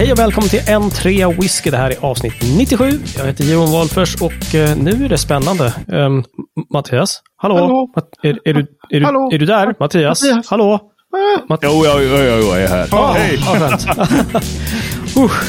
Hej 0.00 0.12
och 0.12 0.18
välkommen 0.18 0.48
till 0.48 0.60
en 0.66 0.90
trea 0.90 1.28
whisky. 1.28 1.70
Det 1.70 1.76
här 1.76 1.90
är 1.90 1.96
avsnitt 2.00 2.34
97. 2.58 2.90
Jag 3.18 3.24
heter 3.26 3.44
Johan 3.44 3.70
Wolfers 3.70 4.22
och 4.22 4.54
eh, 4.54 4.76
nu 4.76 4.90
är 5.04 5.08
det 5.08 5.18
spännande. 5.18 5.74
Um, 5.88 6.24
Mattias? 6.72 7.22
Hallå? 7.36 7.54
Hallå? 7.56 7.92
Är, 8.22 8.38
är, 8.44 8.54
du, 8.54 8.66
är, 8.90 9.00
Hallå? 9.00 9.28
du, 9.30 9.36
är 9.36 9.38
du 9.38 9.46
där? 9.46 9.74
Mattias? 9.80 10.22
Mattias? 10.22 10.50
Hallå? 10.50 10.80
Matt- 11.48 11.60
Jo, 11.62 11.82
jo, 11.86 11.92
jo, 12.00 12.16
jo, 12.16 12.48
jag 12.48 12.62
är 12.62 12.68
här. 12.68 13.14
Hej! 13.14 13.38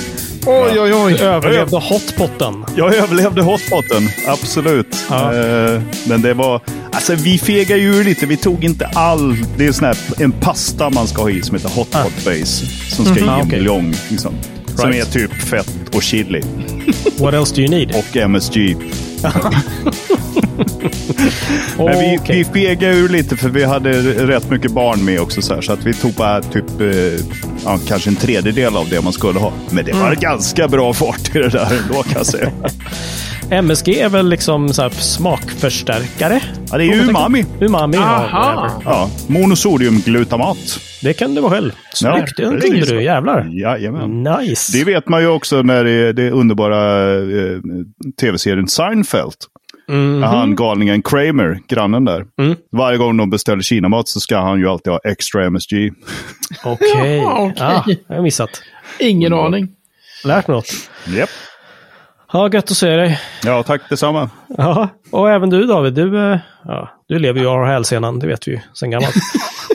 Oj, 0.46 0.80
oj, 0.80 0.94
oj. 0.94 1.14
överlevde 1.22 1.78
hotpotten. 1.78 2.66
Jag 2.78 2.96
överlevde 2.96 3.42
hotpoten, 3.42 4.10
absolut. 4.28 4.96
Ja. 5.10 5.34
Eh, 5.36 5.82
men 6.08 6.22
det 6.22 6.34
var... 6.34 6.62
Alltså 6.92 7.16
vi 7.16 7.38
fegade 7.38 7.82
ju 7.82 8.04
lite. 8.04 8.26
Vi 8.26 8.38
tog 8.38 8.64
inte 8.64 8.86
all... 8.86 9.38
Det 9.58 9.66
är 9.66 9.72
sån 9.72 9.86
här, 9.86 9.98
en 10.20 10.32
pasta 10.32 10.90
man 10.90 11.08
ska 11.08 11.22
ha 11.22 11.30
i 11.30 11.42
som 11.42 11.56
heter 11.56 11.70
hotpot 11.70 12.26
base. 12.26 12.66
Som 12.90 13.06
ska 13.06 13.20
i 13.20 13.28
Ah, 13.28 13.36
en 13.40 13.48
okej. 13.48 13.58
buljong. 13.60 13.94
Liksom. 14.10 14.34
Som 14.76 14.90
Right. 14.92 15.08
är 15.08 15.12
typ 15.12 15.32
fett 15.34 15.96
och 15.96 16.04
chili. 16.04 16.42
What 17.18 17.34
else 17.34 17.56
do 17.56 17.62
you 17.62 17.70
need? 17.70 17.96
Och 17.96 18.18
MSG. 18.18 18.76
Men 21.78 22.00
vi, 22.00 22.18
Okej. 22.22 22.38
vi 22.38 22.44
fegade 22.46 22.96
ur 22.96 23.10
lite 23.10 23.38
för 23.38 23.50
vi 23.50 23.64
hade 23.64 23.94
rätt 24.28 24.50
mycket 24.50 24.72
barn 24.72 25.06
med 25.06 25.20
också. 25.22 25.42
Så, 25.42 25.54
här, 25.54 25.62
så 25.62 25.74
att 25.74 25.86
vi 25.86 25.94
tog 25.94 26.12
bara 26.14 26.42
typ 26.42 26.82
eh, 26.82 26.88
ja, 27.66 27.80
kanske 27.88 28.10
en 28.10 28.16
tredjedel 28.16 28.76
av 28.78 28.90
det 28.90 29.02
man 29.02 29.14
skulle 29.14 29.40
ha. 29.40 29.54
Men 29.70 29.86
det 29.86 29.94
var 29.94 30.08
Mm. 30.08 30.20
ganska 30.20 30.68
bra 30.68 30.94
fart 30.94 31.36
i 31.36 31.40
det 31.40 31.50
där 31.50 31.68
ändå 31.84 32.04
kan 32.04 32.14
jag 32.16 32.26
säga. 32.26 32.52
MSG 33.50 33.90
är 34.00 34.10
väl 34.10 34.30
liksom 34.30 34.74
så 34.74 34.82
här 34.82 34.90
smakförstärkare? 34.90 36.42
Ja, 36.72 36.78
det 36.78 36.84
är 36.84 36.88
ju 36.96 37.02
umami. 37.10 37.46
Umami, 37.60 37.98
ja, 37.98 38.04
Aha. 38.04 38.82
Ja, 38.86 39.10
monosodiumglutamat. 39.28 40.58
Det 41.02 41.14
kan 41.14 41.36
det 41.36 41.42
vara 41.42 41.52
själv. 41.52 41.72
Snyggt, 41.94 42.34
det 42.38 42.44
kunde 42.44 42.86
du. 42.86 43.04
Jävlar. 43.04 43.50
Jajamän. 43.62 44.24
Nice. 44.24 44.78
Det 44.78 44.84
vet 44.84 45.10
man 45.10 45.22
ju 45.22 45.28
också 45.28 45.62
när 45.62 45.84
det 45.84 46.14
det 46.14 46.32
underbara 46.32 47.14
eh, 47.16 47.60
tv-serien 48.22 48.68
Seinfeld. 48.68 49.34
När 49.92 50.28
Han 50.28 50.56
galningen 50.56 51.02
Kramer, 51.02 51.60
grannen 51.68 52.06
där. 52.06 52.26
Mm. 52.40 52.56
Varje 52.72 52.98
gång 52.98 53.18
de 53.18 53.30
beställer 53.30 53.62
kinamat 53.62 54.08
så 54.08 54.20
ska 54.20 54.38
han 54.38 54.60
ju 54.60 54.68
alltid 54.68 54.94
ha 54.94 55.00
extra 55.04 55.46
MSG. 55.46 55.92
Okej. 56.64 57.18
Ja, 57.22 57.52
okej. 57.52 57.64
Ah, 57.64 57.84
jag 58.08 58.16
har 58.16 58.24
missat. 58.24 58.50
Ingen 59.00 59.34
aning. 59.34 59.68
Lärt 60.24 60.48
något. 60.48 60.66
Japp. 61.08 61.30
Ja, 62.34 62.50
gött 62.54 62.72
att 62.72 62.78
se 62.78 62.96
dig. 62.96 63.20
Ja, 63.44 63.64
tack 63.64 63.82
detsamma. 63.90 64.30
Ja, 64.58 64.90
och 65.12 65.30
även 65.30 65.50
du 65.50 65.66
David. 65.66 65.94
Du, 65.94 66.32
eh, 66.32 66.40
ja, 66.64 66.90
du 67.08 67.20
lever 67.20 67.40
ju 67.40 67.48
har 67.48 67.66
hälsenan, 67.66 68.20
det 68.20 68.28
vet 68.28 68.48
vi 68.48 68.52
ju 68.52 68.60
sedan 68.74 68.92
gammalt. 68.92 69.16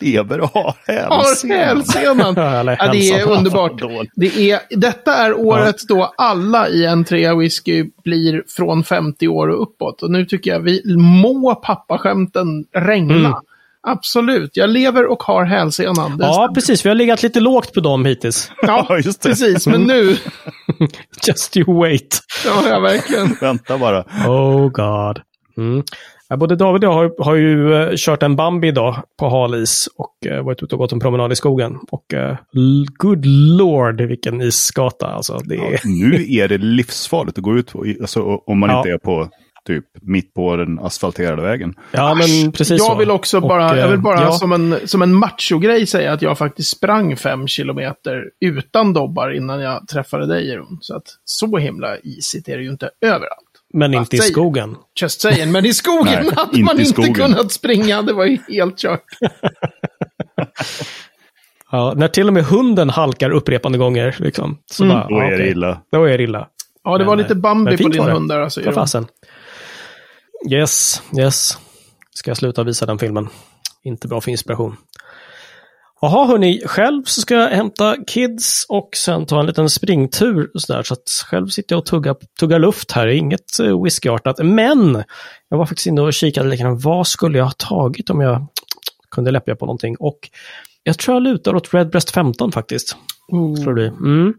Lever 0.00 0.40
och 0.40 0.50
har 0.50 0.74
Har 1.08 1.48
hälsenan. 1.48 2.34
Ja, 2.78 2.92
det 2.92 3.10
är 3.10 3.28
underbart. 3.28 3.82
Det 4.14 4.50
är, 4.50 4.60
detta 4.70 5.14
är 5.14 5.34
året 5.38 5.76
då 5.88 6.14
alla 6.16 6.68
i 6.68 6.84
en 6.84 7.04
trea 7.04 7.34
whisky 7.34 7.86
blir 8.04 8.42
från 8.48 8.84
50 8.84 9.28
år 9.28 9.48
och 9.48 9.62
uppåt. 9.62 10.02
Och 10.02 10.10
nu 10.10 10.24
tycker 10.24 10.50
jag 10.50 10.60
vi 10.60 10.82
må 10.96 11.54
pappaskämten 11.54 12.64
regna. 12.74 13.14
Mm. 13.14 13.32
Absolut. 13.86 14.56
Jag 14.56 14.70
lever 14.70 15.06
och 15.06 15.22
har 15.22 15.44
hälsenan. 15.44 16.18
Ja, 16.20 16.32
stämmer. 16.32 16.54
precis. 16.54 16.84
Vi 16.84 16.88
har 16.88 16.96
legat 16.96 17.22
lite 17.22 17.40
lågt 17.40 17.72
på 17.74 17.80
dem 17.80 18.04
hittills. 18.04 18.50
ja 18.62 18.86
precis. 19.22 19.66
Men 19.66 19.82
nu, 19.82 20.16
Just 21.26 21.56
you 21.56 21.78
wait. 21.80 22.20
ja, 22.44 22.62
ja 22.68 22.80
verkligen. 22.80 23.36
Vänta 23.40 23.78
bara. 23.78 24.04
Oh 24.26 24.68
God. 24.68 25.20
Mm. 25.56 25.82
Ja, 26.28 26.36
både 26.36 26.56
David 26.56 26.84
och 26.84 26.90
jag 26.90 26.94
har, 26.94 27.24
har 27.24 27.34
ju 27.34 27.74
eh, 27.74 27.92
kört 27.96 28.22
en 28.22 28.36
Bambi 28.36 28.68
idag 28.68 28.96
på 29.18 29.28
halis 29.28 29.88
och 29.96 30.14
uh, 30.32 30.42
varit 30.42 30.62
ute 30.62 30.74
och 30.74 30.78
gått 30.78 30.92
en 30.92 31.00
promenad 31.00 31.32
i 31.32 31.36
skogen. 31.36 31.78
Och 31.90 32.14
eh, 32.14 32.36
l- 32.56 32.86
good 32.96 33.26
lord 33.58 34.00
vilken 34.00 34.40
isgata 34.40 35.06
alltså. 35.06 35.38
Det 35.44 35.54
är... 35.56 35.80
Nu 35.84 36.26
är 36.32 36.48
det 36.48 36.58
livsfarligt 36.58 37.38
att 37.38 37.44
gå 37.44 37.56
ut 37.56 37.72
alltså, 38.00 38.22
om 38.22 38.58
man 38.58 38.70
Ja. 38.70 38.78
inte 38.78 38.90
är 38.90 38.98
på 38.98 39.28
typ 39.66 39.84
mitt 40.02 40.34
på 40.34 40.56
den 40.56 40.78
asfalterade 40.78 41.42
vägen. 41.42 41.74
Ja, 41.92 42.14
men 42.14 42.52
precis 42.52 42.78
jag 42.78 42.80
så. 42.92 42.94
vill 42.94 43.10
också 43.10 43.36
Och, 43.36 43.48
bara, 43.48 43.72
eh, 43.74 43.78
jag 43.80 43.88
vill 43.88 44.00
bara 44.00 44.20
ja, 44.22 44.32
som 44.32 44.52
en, 44.52 44.76
som 44.84 45.02
en 45.02 45.14
macho-grej 45.14 45.86
säga 45.86 46.12
att 46.12 46.22
jag 46.22 46.38
faktiskt 46.38 46.70
sprang 46.76 47.16
fem 47.16 47.46
kilometer 47.46 48.24
utan 48.40 48.92
dobbar 48.92 49.30
innan 49.30 49.60
jag 49.60 49.88
träffade 49.88 50.26
dig, 50.26 50.48
Jeroen. 50.48 50.78
Så 50.80 50.96
att 50.96 51.04
så 51.24 51.56
himla 51.58 51.98
isigt 51.98 52.48
är 52.48 52.56
det 52.56 52.62
ju 52.62 52.70
inte 52.70 52.90
överallt. 53.00 53.47
Men 53.78 53.94
inte 53.94 54.16
i 54.16 54.18
skogen. 54.18 54.76
Just 55.00 55.20
saying, 55.20 55.52
men 55.52 55.66
i 55.66 55.74
skogen 55.74 56.04
Nej, 56.24 56.30
hade 56.36 56.50
inte 56.50 56.62
man 56.64 56.80
inte 56.80 56.92
skogen. 56.92 57.14
kunnat 57.14 57.52
springa. 57.52 58.02
Det 58.02 58.12
var 58.12 58.24
ju 58.24 58.38
helt 58.48 58.78
kört. 58.78 59.04
Ja, 61.70 61.94
när 61.96 62.08
till 62.08 62.26
och 62.26 62.32
med 62.32 62.44
hunden 62.44 62.90
halkar 62.90 63.30
upprepande 63.30 63.78
gånger. 63.78 64.16
Liksom, 64.18 64.58
så 64.70 64.84
Mm. 64.84 64.96
bara, 64.96 65.08
Då 65.08 65.14
ja, 65.16 65.22
är 65.24 65.38
det 65.38 65.48
illa. 65.48 65.80
Då 65.92 66.04
är 66.04 66.18
det 66.18 66.24
illa. 66.24 66.48
Ja, 66.84 66.92
det 66.92 66.98
Men, 66.98 67.06
var 67.06 67.16
lite 67.16 67.32
eh, 67.32 67.38
Bambi 67.38 67.76
på 67.76 67.88
din 67.88 68.02
hund 68.02 68.28
där 68.28 68.40
alltså. 68.40 68.72
Fasen. 68.72 69.06
Yes, 70.50 71.02
yes. 71.18 71.58
Ska 72.14 72.30
jag 72.30 72.36
sluta 72.36 72.64
visa 72.64 72.86
den 72.86 72.98
filmen. 72.98 73.28
Inte 73.84 74.08
bra 74.08 74.20
för 74.20 74.30
inspiration. 74.30 74.76
Jaha, 76.00 76.26
hörni. 76.26 76.62
Själv 76.66 77.02
så 77.04 77.20
ska 77.20 77.34
jag 77.34 77.48
hämta 77.48 77.96
kids 78.06 78.66
och 78.68 78.88
sen 78.96 79.26
ta 79.26 79.40
en 79.40 79.46
liten 79.46 79.70
springtur. 79.70 80.50
och 80.54 80.62
Så, 80.62 80.72
där, 80.72 80.82
så 80.82 80.94
att 80.94 81.08
själv 81.30 81.46
sitter 81.46 81.74
jag 81.74 81.78
och 81.78 81.86
tuggar, 81.86 82.16
tuggar 82.40 82.58
luft 82.58 82.92
här. 82.92 83.06
Inget 83.06 83.60
uh, 83.60 83.84
whiskyartat. 83.84 84.38
Men 84.38 85.04
jag 85.48 85.58
var 85.58 85.66
faktiskt 85.66 85.86
inne 85.86 86.00
och 86.00 86.12
kikade 86.12 86.48
lite 86.48 86.62
grann. 86.62 86.78
Vad 86.78 87.06
skulle 87.06 87.38
jag 87.38 87.44
ha 87.44 87.52
tagit 87.52 88.10
om 88.10 88.20
jag 88.20 88.46
kunde 89.10 89.30
läppja 89.30 89.56
på 89.56 89.66
någonting? 89.66 89.96
Och 89.96 90.18
jag 90.82 90.98
tror 90.98 91.14
jag 91.14 91.22
lutar 91.22 91.54
åt 91.54 91.74
Redbreast 91.74 92.10
15 92.10 92.52
faktiskt. 92.52 92.96
Tror 93.64 93.74
du? 93.74 93.86
Mm. 93.86 94.34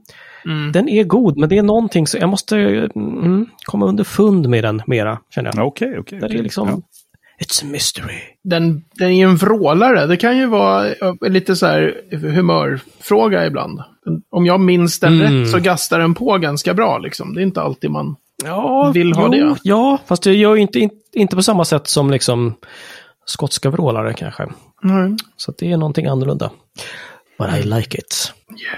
Mm. 0.46 0.72
Den 0.72 0.90
är 0.90 1.03
god, 1.03 1.38
men 1.38 1.50
det 1.50 1.58
är 1.58 1.64
någonting 1.64 2.08
så 2.08 2.18
jag 2.18 2.30
måste 2.30 2.58
mm, 2.58 3.46
komma 3.66 3.86
underfund 3.86 4.50
med 4.50 4.64
den 4.64 4.81
mera, 4.88 5.19
känner 5.36 5.52
jag. 5.56 5.68
Okej, 5.68 6.00
okej. 6.00 6.19
Det 6.19 6.25
är 6.25 6.30
okej. 6.30 6.42
liksom... 6.42 6.69
Ja. 6.69 6.81
It's 7.41 7.63
a 7.63 7.67
mystery. 7.72 8.19
Den, 8.44 8.83
den 8.95 9.07
är 9.09 9.13
ju 9.13 9.23
en 9.23 9.35
vrålare. 9.35 10.05
Det 10.05 10.17
kan 10.17 10.38
ju 10.38 10.45
vara 10.47 10.88
eh, 10.91 11.13
lite 11.22 11.55
så 11.55 11.66
här 11.66 11.95
humörfråga 12.11 13.45
ibland. 13.47 13.79
Om 14.31 14.45
jag 14.45 14.59
minns 14.59 15.00
den 15.00 15.22
Mm. 15.22 15.41
rätt 15.44 15.51
så 15.51 15.59
gastar 15.59 16.00
den 16.00 16.13
på 16.13 16.38
ganska 16.38 16.73
bra. 16.73 16.97
Liksom. 16.97 17.33
Det 17.35 17.41
är 17.41 17.44
inte 17.44 17.61
alltid 17.61 17.91
man... 17.91 18.16
Ja, 18.45 18.91
Vill 18.94 19.13
ha 19.13 19.23
jo, 19.35 19.50
det. 19.50 19.55
Ja, 19.63 19.97
fast 20.07 20.23
det 20.23 20.33
gör 20.33 20.55
ju 20.55 20.61
inte, 20.61 20.79
in- 20.79 20.89
inte 21.13 21.35
på 21.35 21.44
samma 21.44 21.66
sätt 21.66 21.88
som 21.88 22.11
liksom 22.11 22.53
skotska 23.25 23.69
vrålare 23.69 24.13
kanske. 24.13 24.47
Mm. 24.83 25.17
Så 25.38 25.51
att 25.51 25.57
det 25.57 25.71
är 25.71 25.77
någonting 25.77 26.06
annorlunda. 26.06 26.51
But 27.38 27.47
I 27.59 27.63
like 27.67 27.97
it. 27.97 28.33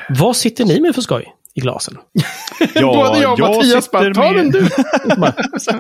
Vad 0.10 0.36
sitter 0.36 0.66
ni 0.66 0.80
med 0.80 0.96
för 0.96 1.02
skoj 1.02 1.34
i 1.56 1.60
glasen? 1.62 1.98
Ja, 2.74 2.82
Både 2.82 3.20
jag 3.22 3.32
och 3.34 3.40
Mattias 3.40 3.92
bara, 3.92 4.14
ta 4.14 4.22
med- 4.32 4.36
den 4.36 4.52
du! 4.52 4.62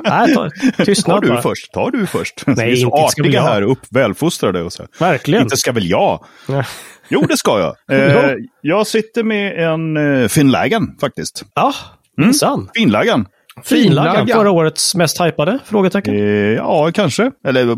Nej, 0.04 0.34
ta, 0.36 0.50
Ta 0.78 0.86
tystnad 0.86 1.22
du 1.22 1.28
bara. 1.28 1.42
först, 1.42 1.72
ta 1.74 1.90
du 1.92 2.06
först. 2.08 2.44
Nej, 2.48 2.56
Vi 2.66 2.72
är 2.72 2.76
så 2.76 2.82
inte 2.86 2.96
artiga 2.98 3.32
jag. 3.34 3.42
här, 3.42 3.62
upp, 3.62 3.80
välfostrade 3.92 4.62
och 4.62 4.74
så. 4.74 4.86
Verkligen. 5.00 5.42
Inte 5.44 5.58
ska 5.58 5.72
väl 5.72 5.90
jag? 5.90 6.26
Ja. 6.48 6.64
Jo, 7.10 7.22
det 7.30 7.38
ska 7.38 7.60
jag. 7.88 8.00
Eh, 8.00 8.32
jag 8.62 8.88
sitter 8.88 9.24
med 9.24 9.72
en 9.72 9.98
eh, 10.22 10.28
Finnlägen 10.28 10.84
faktiskt. 11.02 11.44
Ja, 11.56 11.74
minsann. 12.18 12.70
Finlägen. 12.76 13.26
Finlaggan, 13.64 14.16
Finlaggan. 14.16 14.38
förra 14.38 14.52
årets 14.52 14.96
mest 14.96 15.22
hypade? 15.22 15.60
Frågetecken. 15.66 16.16
Eh, 16.16 16.22
ja, 16.54 16.92
kanske. 16.94 17.32
Eller 17.48 17.62
eh, 17.72 17.78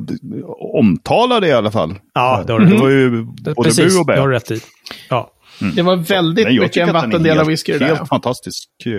omtalade 0.75 1.47
i 1.47 1.51
alla 1.51 1.71
fall. 1.71 1.95
Ja, 2.13 2.43
det 2.47 2.53
har 2.53 2.59
du 2.59 2.65
Det 2.65 2.77
var 2.77 2.89
ju 2.89 3.23
både 3.23 3.63
Precis, 3.63 3.93
bu 3.95 3.99
och 3.99 4.07
det 4.07 4.19
har 4.19 4.27
du 4.27 4.33
rätt 4.33 4.51
i. 4.51 4.59
Ja. 5.09 5.29
Det 5.75 5.81
var 5.81 5.95
väldigt 5.95 6.45
Nej, 6.45 6.59
mycket 6.59 6.77
en 6.77 6.83
att 6.83 6.87
den 6.93 6.95
är 6.95 7.05
vattendel 7.07 7.31
av 7.31 7.37
helt- 7.37 7.49
whisky 7.49 7.71
där. 7.77 7.85
Helt 7.87 7.99
ja. 7.99 8.05
fantastisk 8.05 8.69
eh, 8.85 8.91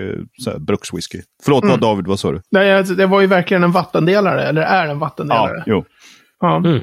så 0.43 0.59
brukswhisky. 0.59 1.21
Förlåt, 1.43 1.65
vad 1.65 1.79
David, 1.79 2.07
vad 2.07 2.19
sa 2.19 2.31
du? 2.31 2.41
Nej, 2.51 2.73
alltså, 2.73 2.93
det 2.93 3.05
var 3.05 3.21
ju 3.21 3.27
verkligen 3.27 3.63
en 3.63 3.71
vattendelare, 3.71 4.43
eller 4.43 4.61
är 4.61 4.83
en 4.83 4.89
Ja, 4.89 4.95
vattendelare. 4.95 5.63
jo. 5.65 5.85
Ja. 6.39 6.57
Mm. 6.57 6.81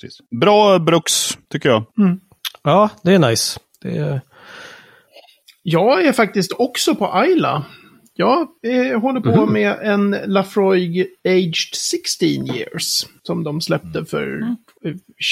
Precis. 0.00 0.18
Bra 0.40 0.78
bruks, 0.78 1.38
tycker 1.52 1.68
jag. 1.68 1.84
ja, 2.62 2.90
det 3.02 3.14
är 3.14 3.18
nice. 3.18 3.60
Det 3.82 3.96
är... 3.98 4.20
Jag 5.62 6.04
är 6.04 6.12
faktiskt 6.12 6.52
också 6.58 6.94
på 6.94 7.12
Ayla. 7.14 7.64
Jag 8.16 8.40
eh, 8.66 9.00
håller 9.00 9.20
på 9.20 9.44
Mhm. 9.44 9.52
med 9.52 9.76
en 9.82 10.16
Lafroig 10.26 11.06
Aged 11.28 11.74
16 11.74 12.28
Years. 12.28 13.06
Som 13.22 13.44
de 13.44 13.60
släppte 13.60 14.04
för 14.04 14.42
eh, 14.42 14.48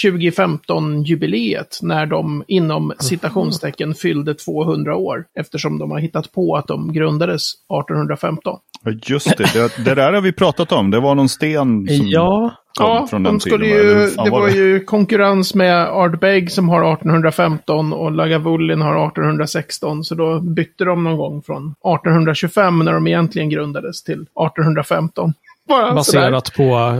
2015-jubileet. 0.02 1.78
När 1.82 2.06
de 2.06 2.44
inom 2.48 2.92
citationstecken 2.98 3.94
fyllde 3.94 4.34
200 4.34 4.96
år. 4.96 5.24
Eftersom 5.40 5.78
de 5.78 5.90
har 5.90 5.98
hittat 5.98 6.32
på 6.32 6.56
att 6.56 6.66
de 6.66 6.92
grundades 6.92 7.42
1815. 7.52 8.58
Ja, 8.84 8.92
Just 9.04 9.36
det, 9.38 9.52
det, 9.54 9.84
det 9.84 9.94
där 9.94 10.12
har 10.12 10.20
vi 10.20 10.32
pratat 10.32 10.72
om. 10.72 10.90
Det 10.90 11.00
var 11.00 11.14
någon 11.14 11.28
sten 11.28 11.86
som 11.88 12.08
Ja, 12.08 12.54
kom 12.78 12.86
Ja, 12.86 13.06
från 13.10 13.22
de 13.22 13.30
den 13.32 13.40
skulle 13.40 13.64
tiden. 13.64 13.78
ju, 14.00 14.06
det 14.24 14.30
var 14.30 14.46
det? 14.46 14.52
ju 14.52 14.80
konkurrens 14.84 15.54
med 15.54 15.88
Ardbeg 15.88 16.50
som 16.52 16.68
har 16.68 16.92
1815 16.92 17.92
och 17.92 18.12
Lagavulin 18.12 18.80
har 18.80 19.06
1816. 19.08 20.04
Så 20.04 20.14
då 20.14 20.40
bytte 20.40 20.84
de 20.84 21.04
någon 21.04 21.16
gång 21.16 21.42
från 21.42 21.62
1825 21.66 22.78
när 22.78 22.92
de 22.92 23.06
egentligen 23.06 23.48
grundades 23.50 24.02
till 24.02 24.22
1815. 24.22 25.32
Bara 25.68 26.04
sådär. 26.04 26.30
Baserat 26.30 26.54
på... 26.54 26.92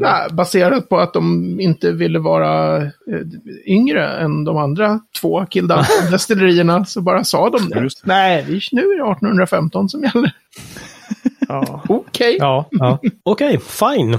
Nej, 0.00 0.28
baserat 0.32 0.88
på 0.88 0.98
att 0.98 1.12
de 1.12 1.56
inte 1.60 1.92
ville 1.92 2.18
vara 2.18 2.76
eh, 2.76 2.90
yngre 3.66 4.08
än 4.08 4.44
de 4.44 4.56
andra 4.56 5.00
två 5.20 5.46
Kildan-destillerierna 5.50 6.84
så 6.86 7.00
bara 7.00 7.24
sa 7.24 7.50
de 7.50 7.68
det. 7.68 7.80
Just 7.80 8.06
Nej, 8.06 8.44
vi, 8.48 8.60
nu 8.72 8.80
är 8.82 9.04
det 9.04 9.12
1815 9.12 9.88
som 9.88 10.02
gäller. 10.02 10.32
Ja, 11.48 11.82
Okej. 11.88 12.36
ja. 12.38 12.68
ja. 12.70 12.98
Okej, 13.22 13.58
fine. 13.58 14.18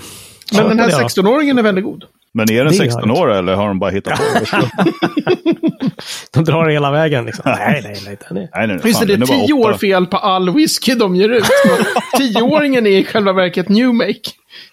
Men 0.53 0.67
den 0.67 0.79
här 0.79 0.89
Ja. 0.89 1.07
16-åringen 1.07 1.59
är 1.59 1.63
väldigt 1.63 1.83
god. 1.83 2.03
Men 2.33 2.51
är 2.51 2.63
den 2.63 2.67
Det 2.67 2.75
är 2.75 2.77
16 2.77 3.01
härligt. 3.01 3.17
år 3.17 3.33
eller 3.33 3.55
har 3.55 3.67
de 3.67 3.79
bara 3.79 3.91
hittat 3.91 4.17
på 4.17 4.23
det? 4.39 4.69
De 6.33 6.43
drar 6.43 6.69
hela 6.69 6.91
vägen 6.91 7.25
liksom. 7.25 7.43
Nej, 7.45 7.81
nej, 7.83 8.01
nej. 8.05 8.17
Är... 8.29 8.33
Nej, 8.33 8.67
nej, 8.67 8.79
Visst 8.83 8.99
fan, 8.99 9.03
är 9.03 9.07
det 9.07 9.17
den 9.17 9.27
bara 9.27 9.45
tio 9.45 9.53
år 9.53 9.73
fel 9.73 10.05
på 10.05 10.17
all 10.17 10.53
whisky 10.55 10.95
de 10.95 11.15
ger 11.15 11.29
ut? 11.29 11.43
Tioåringen 12.17 12.87
är 12.87 12.91
i 12.91 13.03
själva 13.05 13.33
verket 13.33 13.69
new 13.69 13.93
make. 13.93 14.19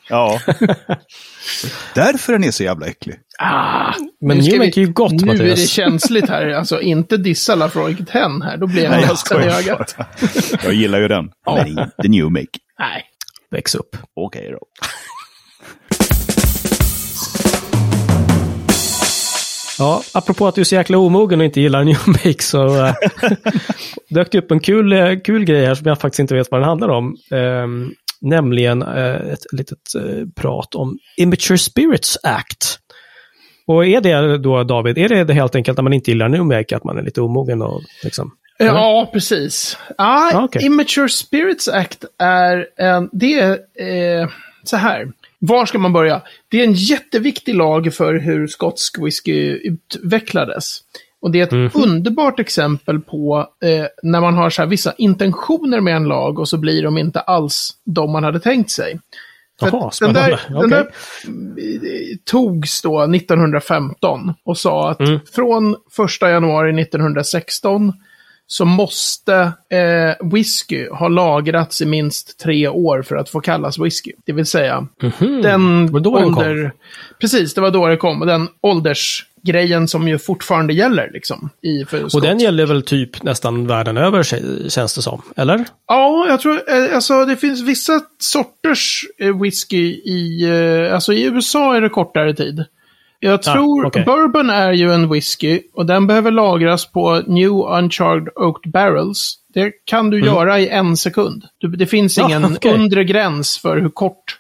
Ja. 0.08 0.40
Därför 1.94 2.32
är 2.32 2.38
den 2.38 2.48
är 2.48 2.50
så 2.50 2.62
jävla 2.64 2.86
äcklig. 2.86 3.16
Ah, 3.38 3.92
Men 4.20 4.38
nu 4.38 4.58
Make 4.58 4.80
är 4.80 4.84
ju 4.84 4.92
gott, 4.92 5.12
Nu 5.12 5.32
är 5.32 5.36
det 5.36 5.48
Mattias. 5.50 5.68
känsligt 5.70 6.28
här. 6.28 6.48
Alltså 6.50 6.80
inte 6.80 7.16
dissa 7.16 7.54
Lafroig 7.54 8.10
hen 8.10 8.42
här. 8.42 8.56
Då 8.56 8.66
blir 8.66 8.82
jag 8.82 8.90
Nej, 8.90 9.00
jag 9.00 9.08
ledsen 9.10 9.42
i 9.42 9.46
ögat. 9.46 9.96
Jag 10.64 10.72
gillar 10.74 11.00
ju 11.00 11.08
den. 11.08 11.30
Men 11.56 11.66
inte 11.68 12.08
New 12.08 12.30
Make. 12.30 12.46
Nej. 12.78 13.04
Väx 13.50 13.74
upp. 13.74 13.96
Okej 14.16 14.48
då. 14.52 14.58
Ja, 19.78 20.02
apropå 20.14 20.46
att 20.46 20.54
du 20.54 20.60
är 20.60 20.64
så 20.64 20.74
jäkla 20.74 20.98
omogen 20.98 21.40
och 21.40 21.44
inte 21.44 21.60
gillar 21.60 21.84
New 21.84 21.98
Make 22.06 22.42
så 22.42 22.86
äh, 22.86 22.94
dök 24.10 24.32
det 24.32 24.38
upp 24.38 24.50
en 24.50 24.60
kul, 24.60 24.92
eh, 24.92 25.18
kul 25.24 25.44
grej 25.44 25.66
här 25.66 25.74
som 25.74 25.86
jag 25.86 26.00
faktiskt 26.00 26.20
inte 26.20 26.34
vet 26.34 26.50
vad 26.50 26.60
den 26.60 26.68
handlar 26.68 26.88
om. 26.88 27.16
Ehm, 27.30 27.92
nämligen 28.20 28.82
eh, 28.82 29.14
ett 29.14 29.52
litet 29.52 29.94
eh, 29.96 30.26
prat 30.36 30.74
om 30.74 30.98
Immature 31.16 31.58
Spirits 31.58 32.18
Act. 32.22 32.78
Och 33.66 33.86
är 33.86 34.00
det 34.00 34.38
då, 34.38 34.64
David, 34.64 34.98
är 34.98 35.08
det, 35.08 35.24
det 35.24 35.34
helt 35.34 35.54
enkelt 35.54 35.78
när 35.78 35.82
man 35.82 35.92
inte 35.92 36.10
gillar 36.10 36.28
New 36.28 36.44
Make, 36.44 36.76
att 36.76 36.84
man 36.84 36.98
är 36.98 37.02
lite 37.02 37.20
omogen 37.20 37.62
och 37.62 37.82
liksom... 38.04 38.30
Ja, 38.58 39.10
precis. 39.12 39.78
Ah, 39.98 40.30
Ah, 40.34 40.44
okej. 40.44 40.64
Immature 40.66 41.08
Spirits 41.08 41.68
Act 41.68 42.04
är 42.18 42.66
en... 42.76 43.08
Det 43.12 43.34
är 43.78 44.32
så 44.64 44.76
här. 44.76 45.06
Var 45.38 45.66
ska 45.66 45.78
man 45.78 45.92
börja? 45.92 46.22
Det 46.48 46.60
är 46.60 46.64
en 46.64 46.72
jätteviktig 46.72 47.54
lag 47.54 47.94
för 47.94 48.14
hur 48.14 48.46
skotsk 48.46 48.98
whisky 48.98 49.50
utvecklades. 49.52 50.78
Och 51.20 51.30
det 51.30 51.40
är 51.40 51.42
ett 51.42 51.52
Mhm. 51.52 51.70
underbart 51.74 52.40
exempel 52.40 53.00
på 53.00 53.48
eh, 53.64 53.86
när 54.02 54.20
man 54.20 54.34
har 54.34 54.50
så 54.50 54.62
här 54.62 54.68
vissa 54.68 54.92
intentioner 54.98 55.80
med 55.80 55.96
en 55.96 56.04
lag 56.04 56.38
och 56.38 56.48
så 56.48 56.56
blir 56.58 56.82
de 56.82 56.98
inte 56.98 57.20
alls 57.20 57.70
de 57.84 58.12
man 58.12 58.24
hade 58.24 58.40
tänkt 58.40 58.70
sig. 58.70 58.98
Att 59.60 59.70
den 59.70 59.80
där, 59.80 59.90
spännande. 59.90 60.60
den 60.60 60.70
där 60.70 60.80
eh, 60.80 62.16
togs 62.24 62.82
då 62.82 63.02
1915 63.02 64.34
och 64.44 64.58
sa 64.58 64.90
att 64.90 65.00
Mm. 65.00 65.20
från 65.34 65.76
1 66.22 66.28
januari 66.30 66.72
1916 66.82 67.92
så 68.50 68.64
måste 68.64 69.34
eh, 69.70 70.26
whisky 70.32 70.88
ha 70.88 71.08
lagrats 71.08 71.80
i 71.82 71.86
minst 71.86 72.38
tre 72.40 72.68
år 72.68 73.02
för 73.02 73.16
att 73.16 73.28
få 73.30 73.40
kallas 73.40 73.78
whisky. 73.78 74.12
Det 74.26 74.32
vill 74.32 74.46
säga, 74.46 74.86
den 75.42 75.62
Mhm. 75.62 75.92
var 75.92 76.00
då 76.00 76.18
den 76.18 76.34
kom. 76.34 76.38
ålder... 76.38 76.72
Precis, 77.20 77.54
det 77.54 77.60
var 77.60 77.70
då 77.70 77.86
det 77.88 77.96
kom. 77.96 78.20
Och 78.20 78.26
den 78.26 78.48
åldersgrejen 78.60 79.88
som 79.88 80.08
ju 80.08 80.18
fortfarande 80.18 80.72
gäller 80.72 81.10
liksom. 81.12 81.50
I, 81.62 81.84
Och 82.14 82.20
den 82.22 82.38
gäller 82.38 82.66
väl 82.66 82.82
typ 82.82 83.22
nästan 83.22 83.66
världen 83.66 83.96
över, 83.96 84.22
kä- 84.22 84.68
känns 84.68 84.94
det 84.94 85.02
som. 85.02 85.22
Eller? 85.36 85.64
Ja, 85.88 86.26
jag 86.28 86.40
tror, 86.40 86.54
eh, 86.70 86.94
alltså 86.94 87.24
det 87.24 87.36
finns 87.36 87.60
vissa 87.62 88.00
sorters 88.18 89.04
eh, 89.18 89.40
whisky 89.40 89.82
i, 90.04 90.44
eh, 90.88 90.94
alltså 90.94 91.12
i 91.12 91.24
USA 91.24 91.76
är 91.76 91.80
det 91.80 91.88
kortare 91.88 92.34
tid. 92.34 92.64
Jag 93.20 93.42
tror, 93.42 93.86
okej. 93.86 94.04
bourbon 94.04 94.50
är 94.50 94.72
ju 94.72 94.92
en 94.92 95.08
whisky 95.12 95.60
och 95.74 95.86
den 95.86 96.06
behöver 96.06 96.30
lagras 96.30 96.86
på 96.92 97.22
new 97.26 97.50
uncharred 97.50 98.28
oaked 98.36 98.72
barrels. 98.72 99.34
Det 99.54 99.72
kan 99.84 100.10
du 100.10 100.20
göra 100.24 100.60
i 100.60 100.68
en 100.68 100.96
sekund. 100.96 101.44
Det 101.78 101.86
finns 101.86 102.18
Mm. 102.18 102.30
Ja, 102.30 102.38
ingen 102.38 102.56
okej. 102.56 102.72
undre 102.74 103.04
gräns 103.04 103.58
för 103.58 103.76
hur 103.80 103.88
kort. 103.88 104.38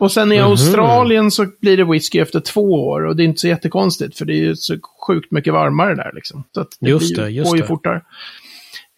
Och 0.00 0.12
sen 0.12 0.32
i 0.32 0.36
Mhm. 0.36 0.44
Australien 0.44 1.30
så 1.30 1.46
blir 1.60 1.76
det 1.76 1.84
whisky 1.84 2.18
efter 2.18 2.40
två 2.40 2.88
år 2.88 3.06
och 3.06 3.16
det 3.16 3.22
är 3.22 3.24
inte 3.24 3.40
så 3.40 3.48
jättekonstigt 3.48 4.18
för 4.18 4.24
det 4.24 4.32
är 4.32 4.42
ju 4.42 4.56
så 4.56 4.76
sjukt 5.06 5.30
mycket 5.32 5.52
varmare 5.52 5.94
där 5.94 6.10
liksom. 6.14 6.44
Så 6.54 6.64
det 6.80 6.88
Just 6.90 7.14
blir, 7.14 7.24
det, 7.24 7.30
just 7.30 7.50
går 7.50 7.58
ju 7.58 7.64
fortare. 7.64 8.02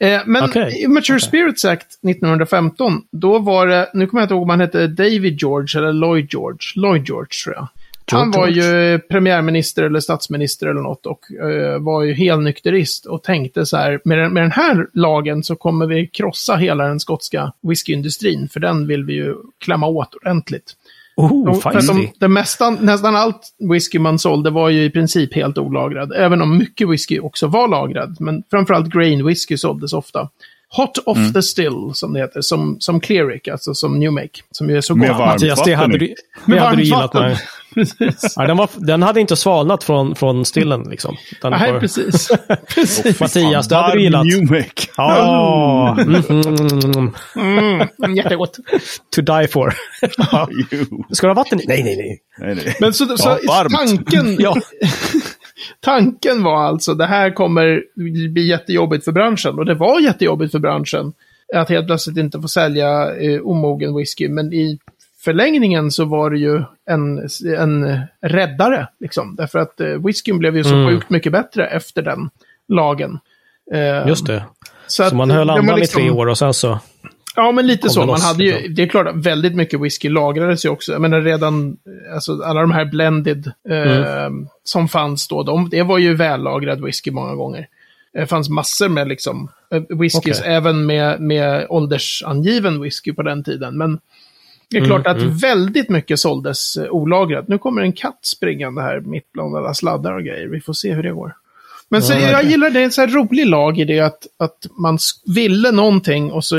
Eh, 0.01 0.21
men 0.27 0.45
Okej, 0.45 0.83
Immature 0.85 1.17
okej. 1.17 1.29
Spirits 1.29 1.65
Act 1.65 1.87
1915, 2.09 3.03
då 3.13 3.39
var 3.39 3.67
det, 3.67 3.91
nu 3.95 4.07
kommer 4.07 4.21
jag 4.21 4.25
inte 4.25 4.35
ihåg 4.35 4.43
om 4.43 4.51
han 4.51 4.61
hette 4.61 4.87
David 4.87 5.39
George 5.41 5.81
eller 5.81 5.93
Lloyd 5.93 6.29
George. 6.33 6.59
Lloyd 6.77 7.07
George 7.09 7.29
tror 7.45 7.55
jag. 7.57 7.69
Han 8.11 8.31
var 8.31 8.49
ju 8.49 8.99
premiärminister 8.99 9.83
eller 9.83 10.01
statsminister 10.01 10.67
eller 10.67 10.81
något 10.81 11.07
och 11.07 11.21
eh, 11.51 11.79
var 11.79 12.03
ju 12.03 12.13
helnykterist 12.15 13.07
och 13.07 13.23
tänkte 13.23 13.67
så 13.67 13.77
här, 13.77 14.01
med 14.05 14.19
den, 14.19 14.33
med 14.33 14.43
den 14.43 14.51
här 14.53 14.87
lagen 14.93 15.43
så 15.43 15.57
kommer 15.57 15.87
vi 15.87 16.07
krossa 16.07 16.57
hela 16.57 16.85
den 16.85 17.01
skotska 17.01 17.53
whiskyindustrin, 17.63 18.49
för 18.53 18.61
den 18.61 18.87
vill 18.87 19.05
vi 19.05 19.13
ju 19.15 19.35
klämma 19.65 19.87
åt 19.87 20.15
ordentligt. 20.15 20.73
Oh, 21.17 21.49
Och 21.49 21.63
för 21.63 21.73
de, 21.95 22.09
det 22.19 22.29
mesta, 22.29 22.71
nästan 22.71 23.17
allt 23.17 23.41
whisky 23.71 23.99
man 23.99 24.19
sålde 24.19 24.51
var 24.51 24.69
ju 24.69 24.85
i 24.85 24.91
princip 24.91 25.35
helt 25.35 25.59
olagrad. 25.59 26.13
Även 26.17 26.43
om 26.43 26.59
mycket 26.59 26.89
whisky 26.89 27.19
också 27.21 27.47
var 27.47 27.69
lagrad. 27.69 28.17
Men 28.21 28.43
framförallt 28.51 28.93
grain 28.93 29.27
whisky 29.27 29.57
såldes 29.57 29.93
ofta. 29.93 30.29
Hot 30.77 30.99
off 31.07 31.19
Mm. 31.19 31.33
the 31.33 31.43
still, 31.43 31.91
som 31.95 32.13
det 32.13 32.21
heter. 32.21 32.41
Som, 32.41 32.77
som 32.81 33.01
Clearic, 33.01 33.49
alltså 33.49 33.75
som 33.75 33.99
New 33.99 34.13
Make. 34.13 34.29
Som 34.51 34.71
ju 34.71 34.77
är 34.77 34.81
så 34.81 34.95
Med 34.95 35.09
gott. 35.09 35.19
varmt 35.19 35.33
Mattias, 35.33 35.65
det 35.65 35.75
hade 35.75 35.99
du, 35.99 36.07
det 36.07 36.15
Med 36.45 36.61
hade 36.61 36.77
du 36.77 36.83
gillat. 36.83 37.15
Med. 37.15 37.39
precis. 37.99 38.33
Ja, 38.37 38.47
den, 38.47 38.57
var, 38.57 38.71
den 38.77 39.03
hade 39.03 39.21
inte 39.21 39.37
svalnat 39.37 39.85
från, 39.85 40.15
från 40.15 40.45
stillen 40.45 40.83
liksom. 40.83 41.17
Utan 41.33 41.53
Nej, 41.53 41.73
var- 41.73 41.81
precis. 41.81 42.29
precis. 42.75 43.21
Mattias, 43.21 43.69
det 43.69 43.77
hade 43.77 43.95
du 43.97 44.03
gillat. 44.03 44.27
Ja, 44.97 45.97
mm, 46.01 46.23
mm, 46.29 47.13
mm, 47.37 47.89
Mm, 48.05 48.17
jättegott. 48.17 48.59
to 49.15 49.21
die 49.23 49.49
for. 49.49 49.75
Ska 51.15 51.27
du 51.27 51.31
ha 51.31 51.35
vatten 51.35 51.61
i? 51.61 51.65
Nej, 51.69 51.83
nej, 51.83 51.97
nej. 51.97 52.19
Nej, 52.39 52.55
nej. 52.65 52.77
Men 52.81 52.93
så, 52.93 53.17
så 53.17 53.39
Ja, 53.43 53.67
tanken, 53.71 54.37
Ja. 54.39 54.57
tanken 55.81 56.43
var 56.43 56.63
alltså, 56.65 56.95
det 56.95 57.07
här 57.07 57.31
kommer 57.31 57.83
bli 58.33 58.49
jättejobbigt 58.49 59.05
för 59.05 59.13
branschen. 59.13 59.59
Och 59.59 59.65
det 59.67 59.75
var 59.75 60.01
jättejobbigt 60.01 60.53
för 60.53 60.59
branschen. 60.59 61.13
Att 61.55 61.69
helt 61.69 61.87
plötsligt 61.87 62.17
inte 62.17 62.41
få 62.41 62.49
sälja 62.49 63.15
eh, 63.17 63.41
omogen 63.41 63.97
whisky. 63.97 64.29
Men 64.29 64.53
i 64.53 64.79
förlängningen 65.25 65.91
så 65.91 66.05
var 66.05 66.31
det 66.31 66.39
ju 66.39 66.63
en, 66.91 67.29
en 67.59 68.01
räddare. 68.23 68.87
Liksom. 69.01 69.35
Därför 69.37 69.59
att 69.59 69.81
eh, 69.81 69.87
whiskyn 69.89 70.39
blev 70.39 70.57
ju 70.57 70.65
så 70.65 70.75
Mm. 70.75 70.89
sjukt 70.89 71.11
mycket 71.11 71.33
bättre 71.33 71.67
efter 71.67 72.03
den 72.03 72.31
lagen. 72.69 73.19
Eh, 73.73 74.09
Just 74.09 74.27
det. 74.27 74.45
Så, 74.87 75.03
Så 75.03 75.03
att 75.03 75.13
man 75.13 75.31
höll 75.31 75.51
andan 75.51 75.79
liksom- 75.79 76.01
i 76.01 76.05
tre 76.05 76.11
år 76.11 76.27
och 76.27 76.39
sen 76.39 76.55
så... 76.55 76.79
Ja, 77.37 77.53
men 77.53 77.67
lite 77.67 77.91
så. 77.91 78.01
Man 78.01 78.09
loss, 78.09 78.25
hade 78.25 78.45
ju, 78.45 78.53
liksom. 78.53 78.75
det 78.75 78.83
är 78.83 78.87
klart 78.87 79.15
väldigt 79.15 79.55
mycket 79.55 79.81
whisky 79.81 80.09
lagrades 80.09 80.65
ju 80.65 80.69
också. 80.69 80.93
Jag 80.93 81.01
menar 81.01 81.21
redan, 81.21 81.77
alltså 82.15 82.43
alla 82.43 82.61
de 82.61 82.71
här 82.71 82.85
blended 82.85 83.53
eh, 83.71 84.23
Mm. 84.27 84.47
som 84.65 84.89
fanns 84.89 85.29
då, 85.29 85.43
de, 85.43 85.69
det 85.71 85.83
var 85.83 85.99
ju 85.99 86.15
vällagrad 86.15 86.85
whisky 86.85 87.11
många 87.11 87.35
gånger. 87.35 87.67
Det 88.13 88.27
fanns 88.27 88.49
massor 88.49 88.89
med 88.89 89.09
liksom 89.09 89.49
eh, 89.75 89.83
whiskys, 89.89 90.41
Okej. 90.41 90.53
även 90.55 90.87
med, 90.87 91.21
med 91.21 91.67
åldersangiven 91.69 92.81
whisky 92.83 93.13
på 93.13 93.23
den 93.23 93.45
tiden. 93.45 93.79
Men 93.79 93.99
det 94.73 94.79
är 94.79 94.85
Mm, 94.85 95.03
klart 95.03 95.07
att 95.07 95.23
väldigt 95.23 95.89
mycket 95.89 96.19
såldes 96.19 96.77
eh, 96.77 96.91
olagrat. 96.91 97.49
Nu 97.49 97.59
kommer 97.59 97.83
en 97.83 97.93
katt 97.93 98.19
springande 98.23 98.83
här 98.83 99.01
mitt 99.01 99.33
bland 99.33 99.57
alla 99.57 99.75
sladdar 99.75 100.13
och 100.13 100.25
grejer. 100.25 100.47
Vi 100.49 100.61
får 100.61 100.73
se 100.73 100.93
hur 100.93 101.03
det 101.03 101.13
går. 101.13 101.35
Men 101.89 102.03
så, 102.03 102.13
Ja, 102.13 102.19
jag 102.19 102.45
gillar 102.45 102.71
det, 102.71 102.81
är 102.81 102.85
en 102.85 102.93
så 102.93 103.01
här 103.01 103.09
rolig 103.09 103.47
lag 103.47 103.79
i 103.79 103.85
det 103.85 104.01
att, 104.01 104.27
att 104.39 104.67
man 104.79 104.99
ville 105.35 105.71
någonting 105.71 106.33
och 106.33 106.45
så 106.45 106.57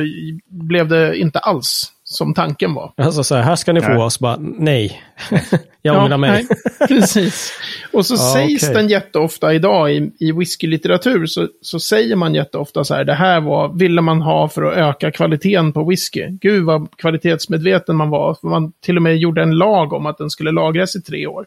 blev 0.48 0.88
det 0.88 1.18
inte 1.18 1.40
alls 1.40 1.93
som 2.14 2.34
tanken 2.34 2.74
var. 2.74 2.92
Alltså 2.98 3.24
så 3.24 3.36
här, 3.36 3.42
här 3.42 3.56
ska 3.56 3.74
ni 3.74 3.82
få 3.82 3.88
Nej. 3.90 3.98
oss. 3.98 4.20
Bara, 4.20 4.38
nej. 4.40 5.02
Jag 5.82 6.04
ångrar 6.04 6.18
mig. 6.18 6.32
nej, 6.32 6.88
precis. 6.88 7.52
Och 7.94 8.06
så 8.06 8.14
Ja, 8.18 8.34
sägs 8.34 8.64
okej. 8.64 8.76
den 8.76 8.88
jätteofta 8.88 9.54
idag 9.54 9.92
i, 9.94 10.12
i 10.20 10.32
whiskylitteratur 10.32 11.26
så, 11.26 11.48
så 11.62 11.80
säger 11.80 12.16
man 12.16 12.36
jätteofta 12.36 12.84
så 12.84 12.94
här, 12.96 13.04
det 13.04 13.14
här 13.14 13.42
var, 13.42 13.70
ville 13.74 14.02
man 14.02 14.22
ha 14.22 14.50
för 14.50 14.64
att 14.64 14.78
öka 14.78 15.12
kvaliteten 15.12 15.74
på 15.74 15.84
whisky. 15.90 16.28
Gud 16.30 16.64
vad 16.66 16.98
kvalitetsmedveten 16.98 17.96
man 17.96 18.10
var. 18.10 18.34
För 18.42 18.48
man 18.48 18.72
till 18.82 18.96
och 18.98 19.04
med 19.04 19.18
gjorde 19.18 19.42
en 19.42 19.58
lag 19.58 19.94
om 19.94 20.06
att 20.06 20.18
den 20.18 20.30
skulle 20.30 20.52
lagras 20.52 20.96
i 20.96 21.02
tre 21.02 21.28
år. 21.28 21.46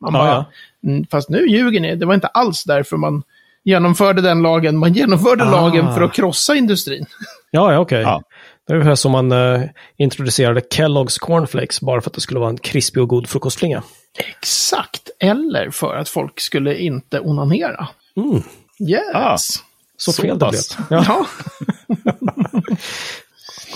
Man 0.00 0.14
Ja, 0.14 0.18
bara, 0.20 0.28
ja. 0.30 0.44
"Mm, 0.90 1.06
fast 1.10 1.28
nu 1.28 1.46
ljuger 1.48 1.80
ni, 1.80 1.96
det 1.96 2.06
var 2.06 2.14
inte 2.14 2.26
alls 2.26 2.64
därför 2.64 2.96
man 2.96 3.22
genomförde 3.64 4.22
den 4.22 4.42
lagen. 4.42 4.76
Man 4.76 4.92
genomförde 4.92 5.44
Ah. 5.44 5.50
lagen 5.50 5.94
för 5.94 6.00
att 6.02 6.12
krossa 6.12 6.54
industrin. 6.54 7.06
Ja, 7.50 7.72
ja, 7.72 7.78
okej. 7.78 8.00
Ja. 8.02 8.22
Det 8.68 8.72
är 8.72 8.76
ungefär 8.76 8.94
som 8.94 9.12
man 9.12 9.32
eh, 9.32 9.60
introducerade 9.96 10.60
Kellogg's 10.60 11.18
Cornflakes 11.20 11.80
bara 11.80 12.00
för 12.00 12.10
att 12.10 12.14
det 12.14 12.20
skulle 12.20 12.40
vara 12.40 12.50
en 12.50 12.58
krispig 12.58 13.02
och 13.02 13.08
god 13.08 13.28
frukostflinga. 13.28 13.82
Exakt. 14.18 15.10
Eller 15.20 15.70
för 15.70 15.94
att 15.96 16.08
folk 16.08 16.40
skulle 16.40 16.78
inte 16.78 17.20
onanera. 17.20 17.88
Mm, 18.16 18.42
Yes. 18.90 19.02
Ah. 19.14 19.36
så, 19.96 20.12
Så 20.12 20.22
fel 20.22 20.38
det 20.38 20.48
blev. 20.48 20.50
pass. 20.50 20.78
Ja. 20.90 21.04
Ja. 21.08 21.26